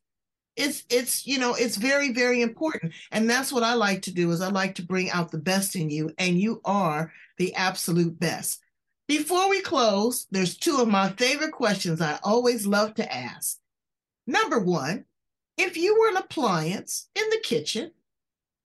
It's 0.57 0.83
it's 0.91 1.25
you 1.25 1.39
know, 1.39 1.55
it's 1.55 1.77
very 1.77 2.13
very 2.13 2.43
important. 2.43 2.93
And 3.11 3.27
that's 3.27 3.51
what 3.51 3.63
I 3.63 3.73
like 3.73 4.03
to 4.03 4.13
do 4.13 4.29
is 4.29 4.41
I 4.41 4.49
like 4.49 4.75
to 4.75 4.85
bring 4.85 5.09
out 5.09 5.31
the 5.31 5.39
best 5.39 5.75
in 5.75 5.89
you 5.89 6.11
and 6.19 6.39
you 6.39 6.61
are 6.63 7.11
the 7.39 7.55
absolute 7.55 8.19
best. 8.19 8.59
Before 9.09 9.49
we 9.49 9.59
close, 9.61 10.27
there's 10.29 10.55
two 10.55 10.77
of 10.77 10.87
my 10.87 11.09
favorite 11.09 11.51
questions 11.51 11.99
I 11.99 12.19
always 12.21 12.67
love 12.67 12.93
to 12.93 13.11
ask. 13.11 13.57
Number 14.27 14.59
one, 14.59 15.05
if 15.57 15.75
you 15.75 15.99
were 15.99 16.09
an 16.09 16.17
appliance 16.17 17.09
in 17.15 17.27
the 17.31 17.39
kitchen, 17.43 17.91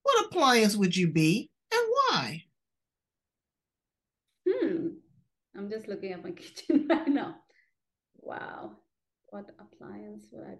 what 0.03 0.27
appliance 0.27 0.77
would 0.77 0.95
you 0.95 1.11
be 1.11 1.51
and 1.73 1.83
why? 1.89 2.45
Hmm. 4.47 4.89
I'm 5.57 5.71
just 5.71 5.89
looking 5.89 6.13
at 6.13 6.23
my 6.23 6.31
kitchen 6.37 6.89
right 6.91 7.09
now. 7.09 7.37
Wow. 8.19 8.73
What 9.31 9.49
appliance 9.59 10.27
would 10.31 10.47
I 10.47 10.59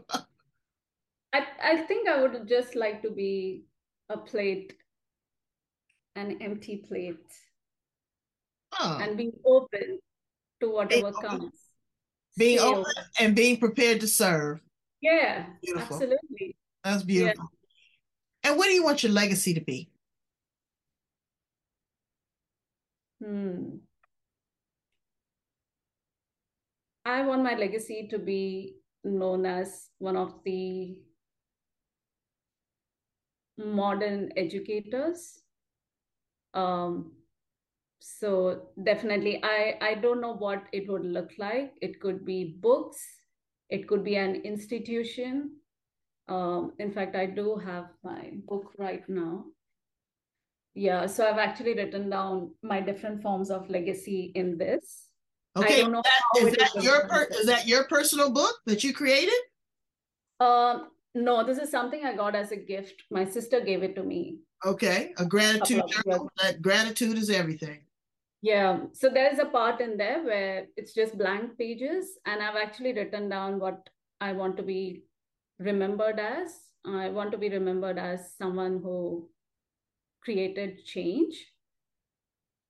be? 0.00 0.18
I, 1.32 1.46
I 1.62 1.76
think 1.82 2.08
I 2.08 2.22
would 2.22 2.48
just 2.48 2.74
like 2.74 3.02
to 3.02 3.10
be 3.10 3.64
a 4.08 4.16
plate, 4.16 4.74
an 6.16 6.38
empty 6.40 6.76
plate, 6.76 7.32
oh. 8.80 8.98
and 9.00 9.16
being 9.16 9.32
open 9.44 9.98
to 10.60 10.70
whatever 10.70 11.10
being 11.10 11.22
comes. 11.22 11.52
Being 12.36 12.58
open, 12.60 12.80
open 12.80 12.92
and 13.20 13.36
being 13.36 13.58
prepared 13.58 14.00
to 14.00 14.08
serve. 14.08 14.60
Yeah, 15.00 15.46
beautiful. 15.62 15.96
absolutely. 15.96 16.56
That's 16.84 17.02
beautiful. 17.02 17.50
Yeah. 18.44 18.50
And 18.50 18.58
what 18.58 18.66
do 18.66 18.72
you 18.72 18.84
want 18.84 19.02
your 19.02 19.12
legacy 19.12 19.54
to 19.54 19.60
be? 19.60 19.90
Hmm. 23.22 23.78
I 27.04 27.22
want 27.22 27.42
my 27.42 27.54
legacy 27.54 28.06
to 28.10 28.18
be 28.18 28.76
known 29.02 29.46
as 29.46 29.88
one 29.98 30.16
of 30.16 30.34
the 30.44 30.98
modern 33.58 34.30
educators. 34.36 35.40
Um, 36.54 37.12
so 38.00 38.68
definitely, 38.82 39.40
I, 39.42 39.76
I 39.80 39.94
don't 39.94 40.20
know 40.20 40.34
what 40.34 40.64
it 40.72 40.88
would 40.88 41.04
look 41.04 41.32
like. 41.38 41.74
It 41.82 42.00
could 42.00 42.24
be 42.24 42.56
books, 42.60 42.98
it 43.68 43.88
could 43.88 44.04
be 44.04 44.16
an 44.16 44.36
institution. 44.36 45.56
Um, 46.28 46.72
in 46.78 46.92
fact, 46.92 47.16
I 47.16 47.26
do 47.26 47.56
have 47.56 47.86
my 48.04 48.30
book 48.46 48.72
right 48.78 49.02
now. 49.08 49.46
Yeah, 50.74 51.06
so 51.06 51.26
I've 51.26 51.38
actually 51.38 51.74
written 51.74 52.10
down 52.10 52.54
my 52.62 52.80
different 52.80 53.22
forms 53.22 53.50
of 53.50 53.68
legacy 53.68 54.30
in 54.34 54.58
this. 54.58 55.06
Okay, 55.56 55.82
is 55.82 55.88
that, 55.88 56.04
is 56.36 56.56
that 56.56 56.82
your 56.82 57.08
per, 57.08 57.24
is 57.24 57.46
that 57.46 57.66
your 57.66 57.84
personal 57.84 58.30
book 58.30 58.54
that 58.66 58.84
you 58.84 58.92
created? 58.92 59.34
Um, 60.38 60.90
no, 61.14 61.44
this 61.44 61.58
is 61.58 61.70
something 61.70 62.04
I 62.04 62.14
got 62.14 62.34
as 62.34 62.52
a 62.52 62.56
gift. 62.56 63.02
My 63.10 63.24
sister 63.24 63.60
gave 63.60 63.82
it 63.82 63.94
to 63.96 64.02
me. 64.02 64.38
Okay, 64.64 65.12
a 65.18 65.24
gratitude 65.24 65.82
journal. 65.88 66.30
That 66.42 66.60
gratitude 66.62 67.16
is 67.16 67.30
everything. 67.30 67.80
Yeah. 68.42 68.80
So 68.92 69.08
there's 69.08 69.38
a 69.38 69.46
part 69.46 69.80
in 69.80 69.96
there 69.96 70.22
where 70.22 70.66
it's 70.76 70.92
just 70.94 71.18
blank 71.18 71.58
pages, 71.58 72.18
and 72.26 72.42
I've 72.42 72.56
actually 72.56 72.92
written 72.92 73.28
down 73.28 73.58
what 73.58 73.88
I 74.20 74.32
want 74.32 74.56
to 74.58 74.62
be 74.62 75.04
remembered 75.58 76.18
as. 76.20 76.54
I 76.86 77.08
want 77.08 77.32
to 77.32 77.38
be 77.38 77.48
remembered 77.48 77.98
as 77.98 78.32
someone 78.36 78.80
who 78.82 79.28
created 80.22 80.84
change. 80.84 81.34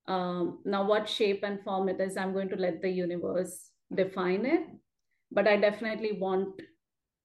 Um, 0.07 0.59
now, 0.65 0.85
what 0.85 1.07
shape 1.07 1.43
and 1.43 1.63
form 1.63 1.89
it 1.89 2.01
is, 2.01 2.17
I'm 2.17 2.33
going 2.33 2.49
to 2.49 2.55
let 2.55 2.81
the 2.81 2.89
universe 2.89 3.69
define 3.93 4.45
it. 4.45 4.61
But 5.31 5.47
I 5.47 5.57
definitely 5.57 6.13
want 6.19 6.59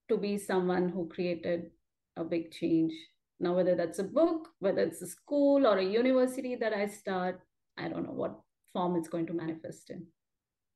to 0.08 0.16
be 0.16 0.38
someone 0.38 0.88
who 0.88 1.08
created 1.08 1.70
a 2.16 2.24
big 2.24 2.50
change. 2.52 2.92
Now, 3.40 3.54
whether 3.54 3.74
that's 3.74 3.98
a 3.98 4.04
book, 4.04 4.48
whether 4.60 4.82
it's 4.82 5.02
a 5.02 5.06
school 5.06 5.66
or 5.66 5.78
a 5.78 5.84
university 5.84 6.54
that 6.56 6.72
I 6.72 6.86
start, 6.86 7.40
I 7.76 7.88
don't 7.88 8.04
know 8.04 8.12
what 8.12 8.40
form 8.72 8.96
it's 8.96 9.08
going 9.08 9.26
to 9.26 9.32
manifest 9.32 9.90
in. 9.90 10.06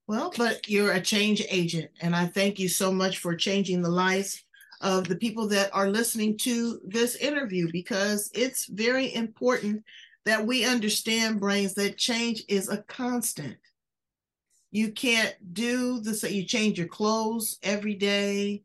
Well, 0.07 0.33
but 0.37 0.69
you're 0.69 0.93
a 0.93 1.01
change 1.01 1.45
agent, 1.51 1.91
and 2.01 2.17
I 2.17 2.27
thank 2.27 2.59
you 2.59 2.69
so 2.69 2.91
much 2.91 3.19
for 3.19 3.37
changing 3.37 3.83
the 3.83 3.91
lives 3.91 4.43
of 4.81 5.07
the 5.07 5.17
people 5.17 5.49
that 5.49 5.71
are 5.75 5.91
listening 5.91 6.39
to 6.39 6.81
this 6.85 7.17
interview 7.17 7.71
because 7.71 8.31
it's 8.35 8.67
very 8.67 9.15
important 9.15 9.85
that 10.25 10.47
we 10.47 10.65
understand, 10.65 11.41
brains, 11.41 11.75
that 11.75 11.99
change 11.99 12.43
is 12.49 12.69
a 12.69 12.79
constant. 12.83 13.57
You 14.71 14.93
can't 14.93 15.35
do 15.53 16.01
the 16.01 16.15
same. 16.15 16.35
you 16.35 16.45
change 16.45 16.79
your 16.79 16.89
clothes 16.89 17.59
every 17.63 17.95
day. 17.95 18.63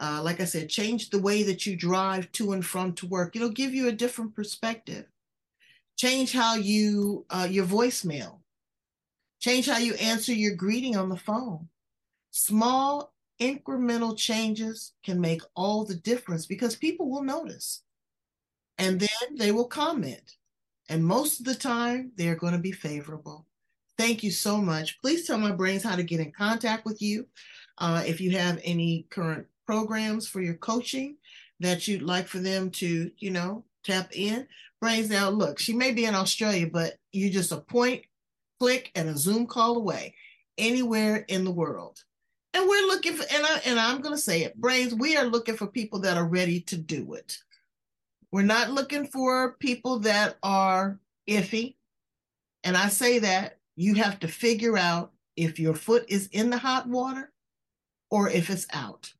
Uh, 0.00 0.22
like 0.22 0.40
I 0.40 0.44
said, 0.44 0.70
change 0.70 1.10
the 1.10 1.20
way 1.20 1.42
that 1.42 1.66
you 1.66 1.76
drive 1.76 2.32
to 2.32 2.52
and 2.52 2.64
from 2.64 2.94
to 2.94 3.06
work. 3.06 3.36
It'll 3.36 3.50
give 3.50 3.74
you 3.74 3.88
a 3.88 3.92
different 3.92 4.34
perspective. 4.34 5.04
Change 5.96 6.32
how 6.32 6.54
you, 6.54 7.26
uh, 7.28 7.46
your 7.50 7.66
voicemail. 7.66 8.38
Change 9.40 9.66
how 9.66 9.78
you 9.78 9.94
answer 9.94 10.32
your 10.32 10.54
greeting 10.54 10.96
on 10.96 11.10
the 11.10 11.16
phone. 11.16 11.68
Small 12.30 13.12
incremental 13.40 14.16
changes 14.16 14.92
can 15.04 15.20
make 15.20 15.42
all 15.54 15.84
the 15.84 15.94
difference 15.94 16.46
because 16.46 16.76
people 16.76 17.10
will 17.10 17.22
notice 17.22 17.82
and 18.78 18.98
then 18.98 19.36
they 19.36 19.52
will 19.52 19.66
comment. 19.66 20.36
And 20.88 21.04
most 21.04 21.40
of 21.40 21.46
the 21.46 21.54
time, 21.54 22.12
they're 22.16 22.34
going 22.34 22.54
to 22.54 22.58
be 22.58 22.72
favorable. 22.72 23.46
Thank 23.98 24.22
you 24.22 24.30
so 24.30 24.56
much. 24.56 24.98
Please 25.00 25.26
tell 25.26 25.38
my 25.38 25.52
brains 25.52 25.82
how 25.82 25.94
to 25.94 26.02
get 26.02 26.20
in 26.20 26.32
contact 26.32 26.86
with 26.86 27.02
you. 27.02 27.26
Uh, 27.76 28.02
if 28.06 28.20
you 28.20 28.30
have 28.32 28.58
any 28.64 29.06
current 29.10 29.46
programs 29.70 30.26
for 30.26 30.40
your 30.40 30.54
coaching 30.54 31.16
that 31.60 31.86
you'd 31.86 32.02
like 32.02 32.26
for 32.26 32.40
them 32.40 32.70
to, 32.70 33.08
you 33.18 33.30
know, 33.30 33.64
tap 33.84 34.08
in. 34.12 34.44
Brains 34.80 35.08
now, 35.08 35.30
look, 35.30 35.60
she 35.60 35.72
may 35.72 35.92
be 35.92 36.06
in 36.06 36.14
Australia, 36.16 36.66
but 36.66 36.94
you 37.12 37.30
just 37.30 37.52
a 37.52 37.58
point, 37.58 38.02
click, 38.58 38.90
and 38.96 39.08
a 39.08 39.16
Zoom 39.16 39.46
call 39.46 39.76
away 39.76 40.16
anywhere 40.58 41.24
in 41.28 41.44
the 41.44 41.52
world. 41.52 42.02
And 42.52 42.68
we're 42.68 42.88
looking 42.88 43.12
for, 43.12 43.22
and, 43.32 43.46
I, 43.46 43.60
and 43.64 43.78
I'm 43.78 44.00
going 44.00 44.12
to 44.12 44.20
say 44.20 44.42
it, 44.42 44.60
Brains, 44.60 44.92
we 44.92 45.16
are 45.16 45.26
looking 45.26 45.56
for 45.56 45.68
people 45.68 46.00
that 46.00 46.16
are 46.16 46.26
ready 46.26 46.62
to 46.62 46.76
do 46.76 47.14
it. 47.14 47.38
We're 48.32 48.42
not 48.42 48.72
looking 48.72 49.06
for 49.06 49.52
people 49.60 50.00
that 50.00 50.36
are 50.42 50.98
iffy. 51.28 51.76
And 52.64 52.76
I 52.76 52.88
say 52.88 53.20
that 53.20 53.58
you 53.76 53.94
have 53.94 54.18
to 54.18 54.26
figure 54.26 54.76
out 54.76 55.12
if 55.36 55.60
your 55.60 55.74
foot 55.74 56.06
is 56.08 56.26
in 56.32 56.50
the 56.50 56.58
hot 56.58 56.88
water 56.88 57.30
or 58.10 58.28
if 58.28 58.50
it's 58.50 58.66
out. 58.72 59.12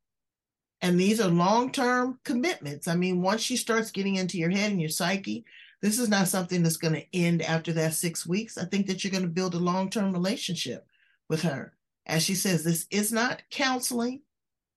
And 0.83 0.99
these 0.99 1.20
are 1.20 1.28
long 1.28 1.72
term 1.72 2.18
commitments. 2.24 2.89
I 2.89 2.97
mean, 2.97 3.22
once 3.22 3.43
she 3.43 3.57
starts 3.57 3.91
getting 3.91 4.16
into 4.16 4.39
your 4.39 4.51
head 4.51 4.70
and 4.70 4.81
your 4.81 4.91
psyche, 4.91 5.45
this 5.83 5.99
is 5.99 6.09
not 6.09 6.28
something 6.28 6.62
that's 6.62 6.76
going 6.76 6.95
to 6.95 7.16
end 7.16 7.43
after 7.43 7.72
that 7.74 7.95
six 7.95 8.26
weeks. 8.26 8.59
I 8.59 8.64
think 8.64 8.87
that 8.87 9.03
you're 9.03 9.11
going 9.11 9.22
to 9.22 9.28
build 9.28 9.55
a 9.55 9.59
long 9.59 9.91
term 9.91 10.12
relationship 10.12 10.87
with 11.28 11.43
her. 11.43 11.74
As 12.07 12.22
she 12.22 12.35
says, 12.35 12.64
this 12.64 12.87
is 12.91 13.12
not 13.12 13.43
counseling 13.51 14.22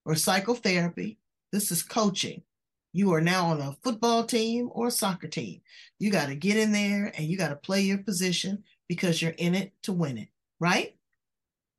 or 0.06 0.16
psychotherapy, 0.16 1.18
this 1.52 1.72
is 1.72 1.84
coaching. 1.84 2.44
You 2.92 3.14
are 3.14 3.22
now 3.22 3.48
on 3.48 3.60
a 3.60 3.76
football 3.84 4.24
team 4.24 4.70
or 4.72 4.88
a 4.88 4.92
soccer 4.92 5.28
team. 5.28 5.62
You 5.98 6.12
got 6.12 6.28
to 6.28 6.36
get 6.36 6.58
in 6.58 6.72
there 6.72 7.12
and 7.18 7.26
you 7.26 7.38
got 7.38 7.50
to 7.50 7.56
play 7.56 7.82
your 7.82 7.98
position 7.98 8.64
because 8.88 9.22
you're 9.22 9.32
in 9.32 9.56
it 9.56 9.74
to 9.84 9.94
win 9.94 10.18
it, 10.18 10.28
right? 10.60 10.96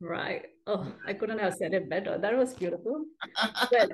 Right. 0.00 0.46
Oh, 0.66 0.86
I 1.06 1.12
couldn't 1.12 1.38
have 1.38 1.54
said 1.54 1.72
it 1.72 1.88
better. 1.88 2.18
That 2.18 2.36
was 2.36 2.54
beautiful. 2.54 3.04
but 3.70 3.92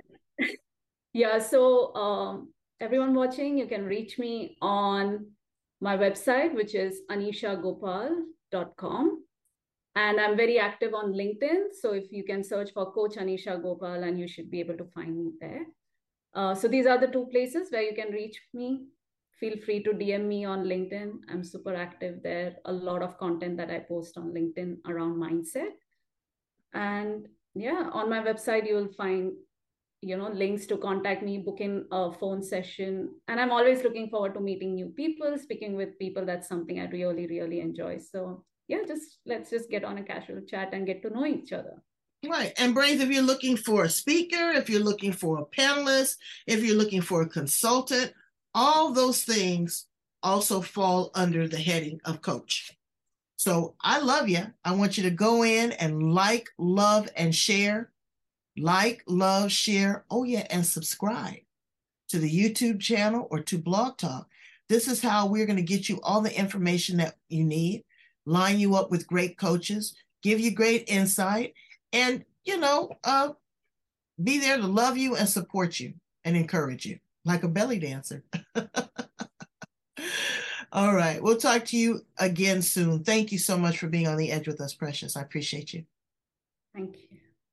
yeah, 1.12 1.38
so 1.38 1.94
um, 1.94 2.52
everyone 2.80 3.14
watching, 3.14 3.58
you 3.58 3.66
can 3.66 3.84
reach 3.84 4.18
me 4.18 4.56
on 4.60 5.26
my 5.80 5.96
website, 5.96 6.54
which 6.54 6.74
is 6.74 7.00
anishagopal.com. 7.10 9.24
And 9.96 10.20
I'm 10.20 10.36
very 10.36 10.58
active 10.58 10.94
on 10.94 11.12
LinkedIn. 11.12 11.74
So 11.80 11.92
if 11.92 12.12
you 12.12 12.24
can 12.24 12.44
search 12.44 12.70
for 12.72 12.92
Coach 12.92 13.16
Anisha 13.16 13.60
Gopal, 13.60 14.04
and 14.04 14.20
you 14.20 14.28
should 14.28 14.50
be 14.50 14.60
able 14.60 14.76
to 14.76 14.84
find 14.94 15.16
me 15.16 15.32
there. 15.40 15.66
Uh, 16.32 16.54
so 16.54 16.68
these 16.68 16.86
are 16.86 16.98
the 16.98 17.08
two 17.08 17.26
places 17.26 17.70
where 17.70 17.82
you 17.82 17.94
can 17.94 18.12
reach 18.12 18.40
me. 18.54 18.84
Feel 19.40 19.56
free 19.64 19.82
to 19.82 19.90
DM 19.90 20.26
me 20.26 20.44
on 20.44 20.64
LinkedIn. 20.64 21.12
I'm 21.28 21.42
super 21.42 21.74
active 21.74 22.22
there. 22.22 22.56
A 22.66 22.72
lot 22.72 23.02
of 23.02 23.18
content 23.18 23.56
that 23.56 23.70
I 23.70 23.80
post 23.80 24.16
on 24.16 24.32
LinkedIn 24.32 24.76
around 24.86 25.16
mindset. 25.16 25.70
And 26.72 27.26
yeah, 27.54 27.90
on 27.92 28.08
my 28.08 28.20
website, 28.20 28.68
you 28.68 28.76
will 28.76 28.92
find 28.92 29.32
you 30.02 30.16
know 30.16 30.28
links 30.28 30.66
to 30.66 30.76
contact 30.78 31.22
me 31.22 31.38
booking 31.38 31.84
a 31.92 32.10
phone 32.10 32.42
session 32.42 33.10
and 33.28 33.38
i'm 33.38 33.50
always 33.50 33.82
looking 33.82 34.08
forward 34.08 34.32
to 34.32 34.40
meeting 34.40 34.74
new 34.74 34.86
people 34.86 35.36
speaking 35.38 35.76
with 35.76 35.98
people 35.98 36.24
that's 36.24 36.48
something 36.48 36.80
i 36.80 36.86
really 36.86 37.26
really 37.26 37.60
enjoy 37.60 37.98
so 37.98 38.42
yeah, 38.70 38.84
just 38.86 39.18
let's 39.26 39.50
just 39.50 39.68
get 39.68 39.82
on 39.82 39.98
a 39.98 40.04
casual 40.04 40.42
chat 40.42 40.72
and 40.72 40.86
get 40.86 41.02
to 41.02 41.10
know 41.10 41.26
each 41.26 41.52
other. 41.52 41.82
Right. 42.24 42.52
And 42.56 42.72
Brains, 42.72 43.00
if 43.00 43.10
you're 43.10 43.20
looking 43.20 43.56
for 43.56 43.82
a 43.82 43.88
speaker, 43.88 44.52
if 44.52 44.70
you're 44.70 44.84
looking 44.84 45.12
for 45.12 45.38
a 45.38 45.44
panelist, 45.44 46.14
if 46.46 46.62
you're 46.62 46.76
looking 46.76 47.00
for 47.00 47.22
a 47.22 47.28
consultant, 47.28 48.12
all 48.54 48.92
those 48.92 49.24
things 49.24 49.86
also 50.22 50.60
fall 50.60 51.10
under 51.16 51.48
the 51.48 51.58
heading 51.58 52.00
of 52.04 52.22
coach. 52.22 52.70
So 53.36 53.74
I 53.80 53.98
love 53.98 54.28
you. 54.28 54.46
I 54.64 54.72
want 54.76 54.96
you 54.96 55.02
to 55.02 55.10
go 55.10 55.42
in 55.44 55.72
and 55.72 56.12
like, 56.12 56.48
love, 56.56 57.08
and 57.16 57.34
share. 57.34 57.90
Like, 58.60 59.02
love, 59.06 59.50
share. 59.50 60.04
Oh, 60.10 60.24
yeah. 60.24 60.46
And 60.50 60.64
subscribe 60.64 61.38
to 62.08 62.18
the 62.18 62.30
YouTube 62.30 62.80
channel 62.80 63.28
or 63.30 63.40
to 63.40 63.58
Blog 63.58 63.96
Talk. 63.96 64.28
This 64.68 64.86
is 64.86 65.02
how 65.02 65.26
we're 65.26 65.46
going 65.46 65.56
to 65.56 65.62
get 65.62 65.88
you 65.88 66.00
all 66.02 66.20
the 66.20 66.36
information 66.38 66.98
that 66.98 67.16
you 67.28 67.44
need 67.44 67.84
line 68.26 68.58
you 68.58 68.74
up 68.76 68.90
with 68.90 69.06
great 69.06 69.38
coaches, 69.38 69.94
give 70.22 70.40
you 70.40 70.50
great 70.50 70.84
insight, 70.88 71.54
and 71.92 72.24
you 72.44 72.58
know, 72.58 72.90
uh, 73.04 73.30
be 74.22 74.38
there 74.38 74.56
to 74.56 74.66
love 74.66 74.96
you 74.96 75.16
and 75.16 75.28
support 75.28 75.78
you 75.80 75.94
and 76.24 76.36
encourage 76.36 76.86
you 76.86 76.98
like 77.24 77.42
a 77.42 77.48
belly 77.48 77.78
dancer. 77.78 78.24
All 80.72 80.94
right. 80.94 81.20
We'll 81.22 81.36
talk 81.36 81.64
to 81.66 81.76
you 81.76 82.00
again 82.18 82.62
soon. 82.62 83.02
Thank 83.02 83.32
you 83.32 83.38
so 83.38 83.58
much 83.58 83.78
for 83.78 83.88
being 83.88 84.06
on 84.06 84.16
the 84.16 84.30
edge 84.30 84.46
with 84.46 84.60
us, 84.60 84.72
Precious. 84.72 85.16
I 85.16 85.22
appreciate 85.22 85.74
you. 85.74 85.84
Thank 86.74 86.96
you. 86.96 87.09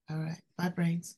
All 0.09 0.17
right. 0.17 0.39
Bye, 0.57 0.69
brains. 0.69 1.17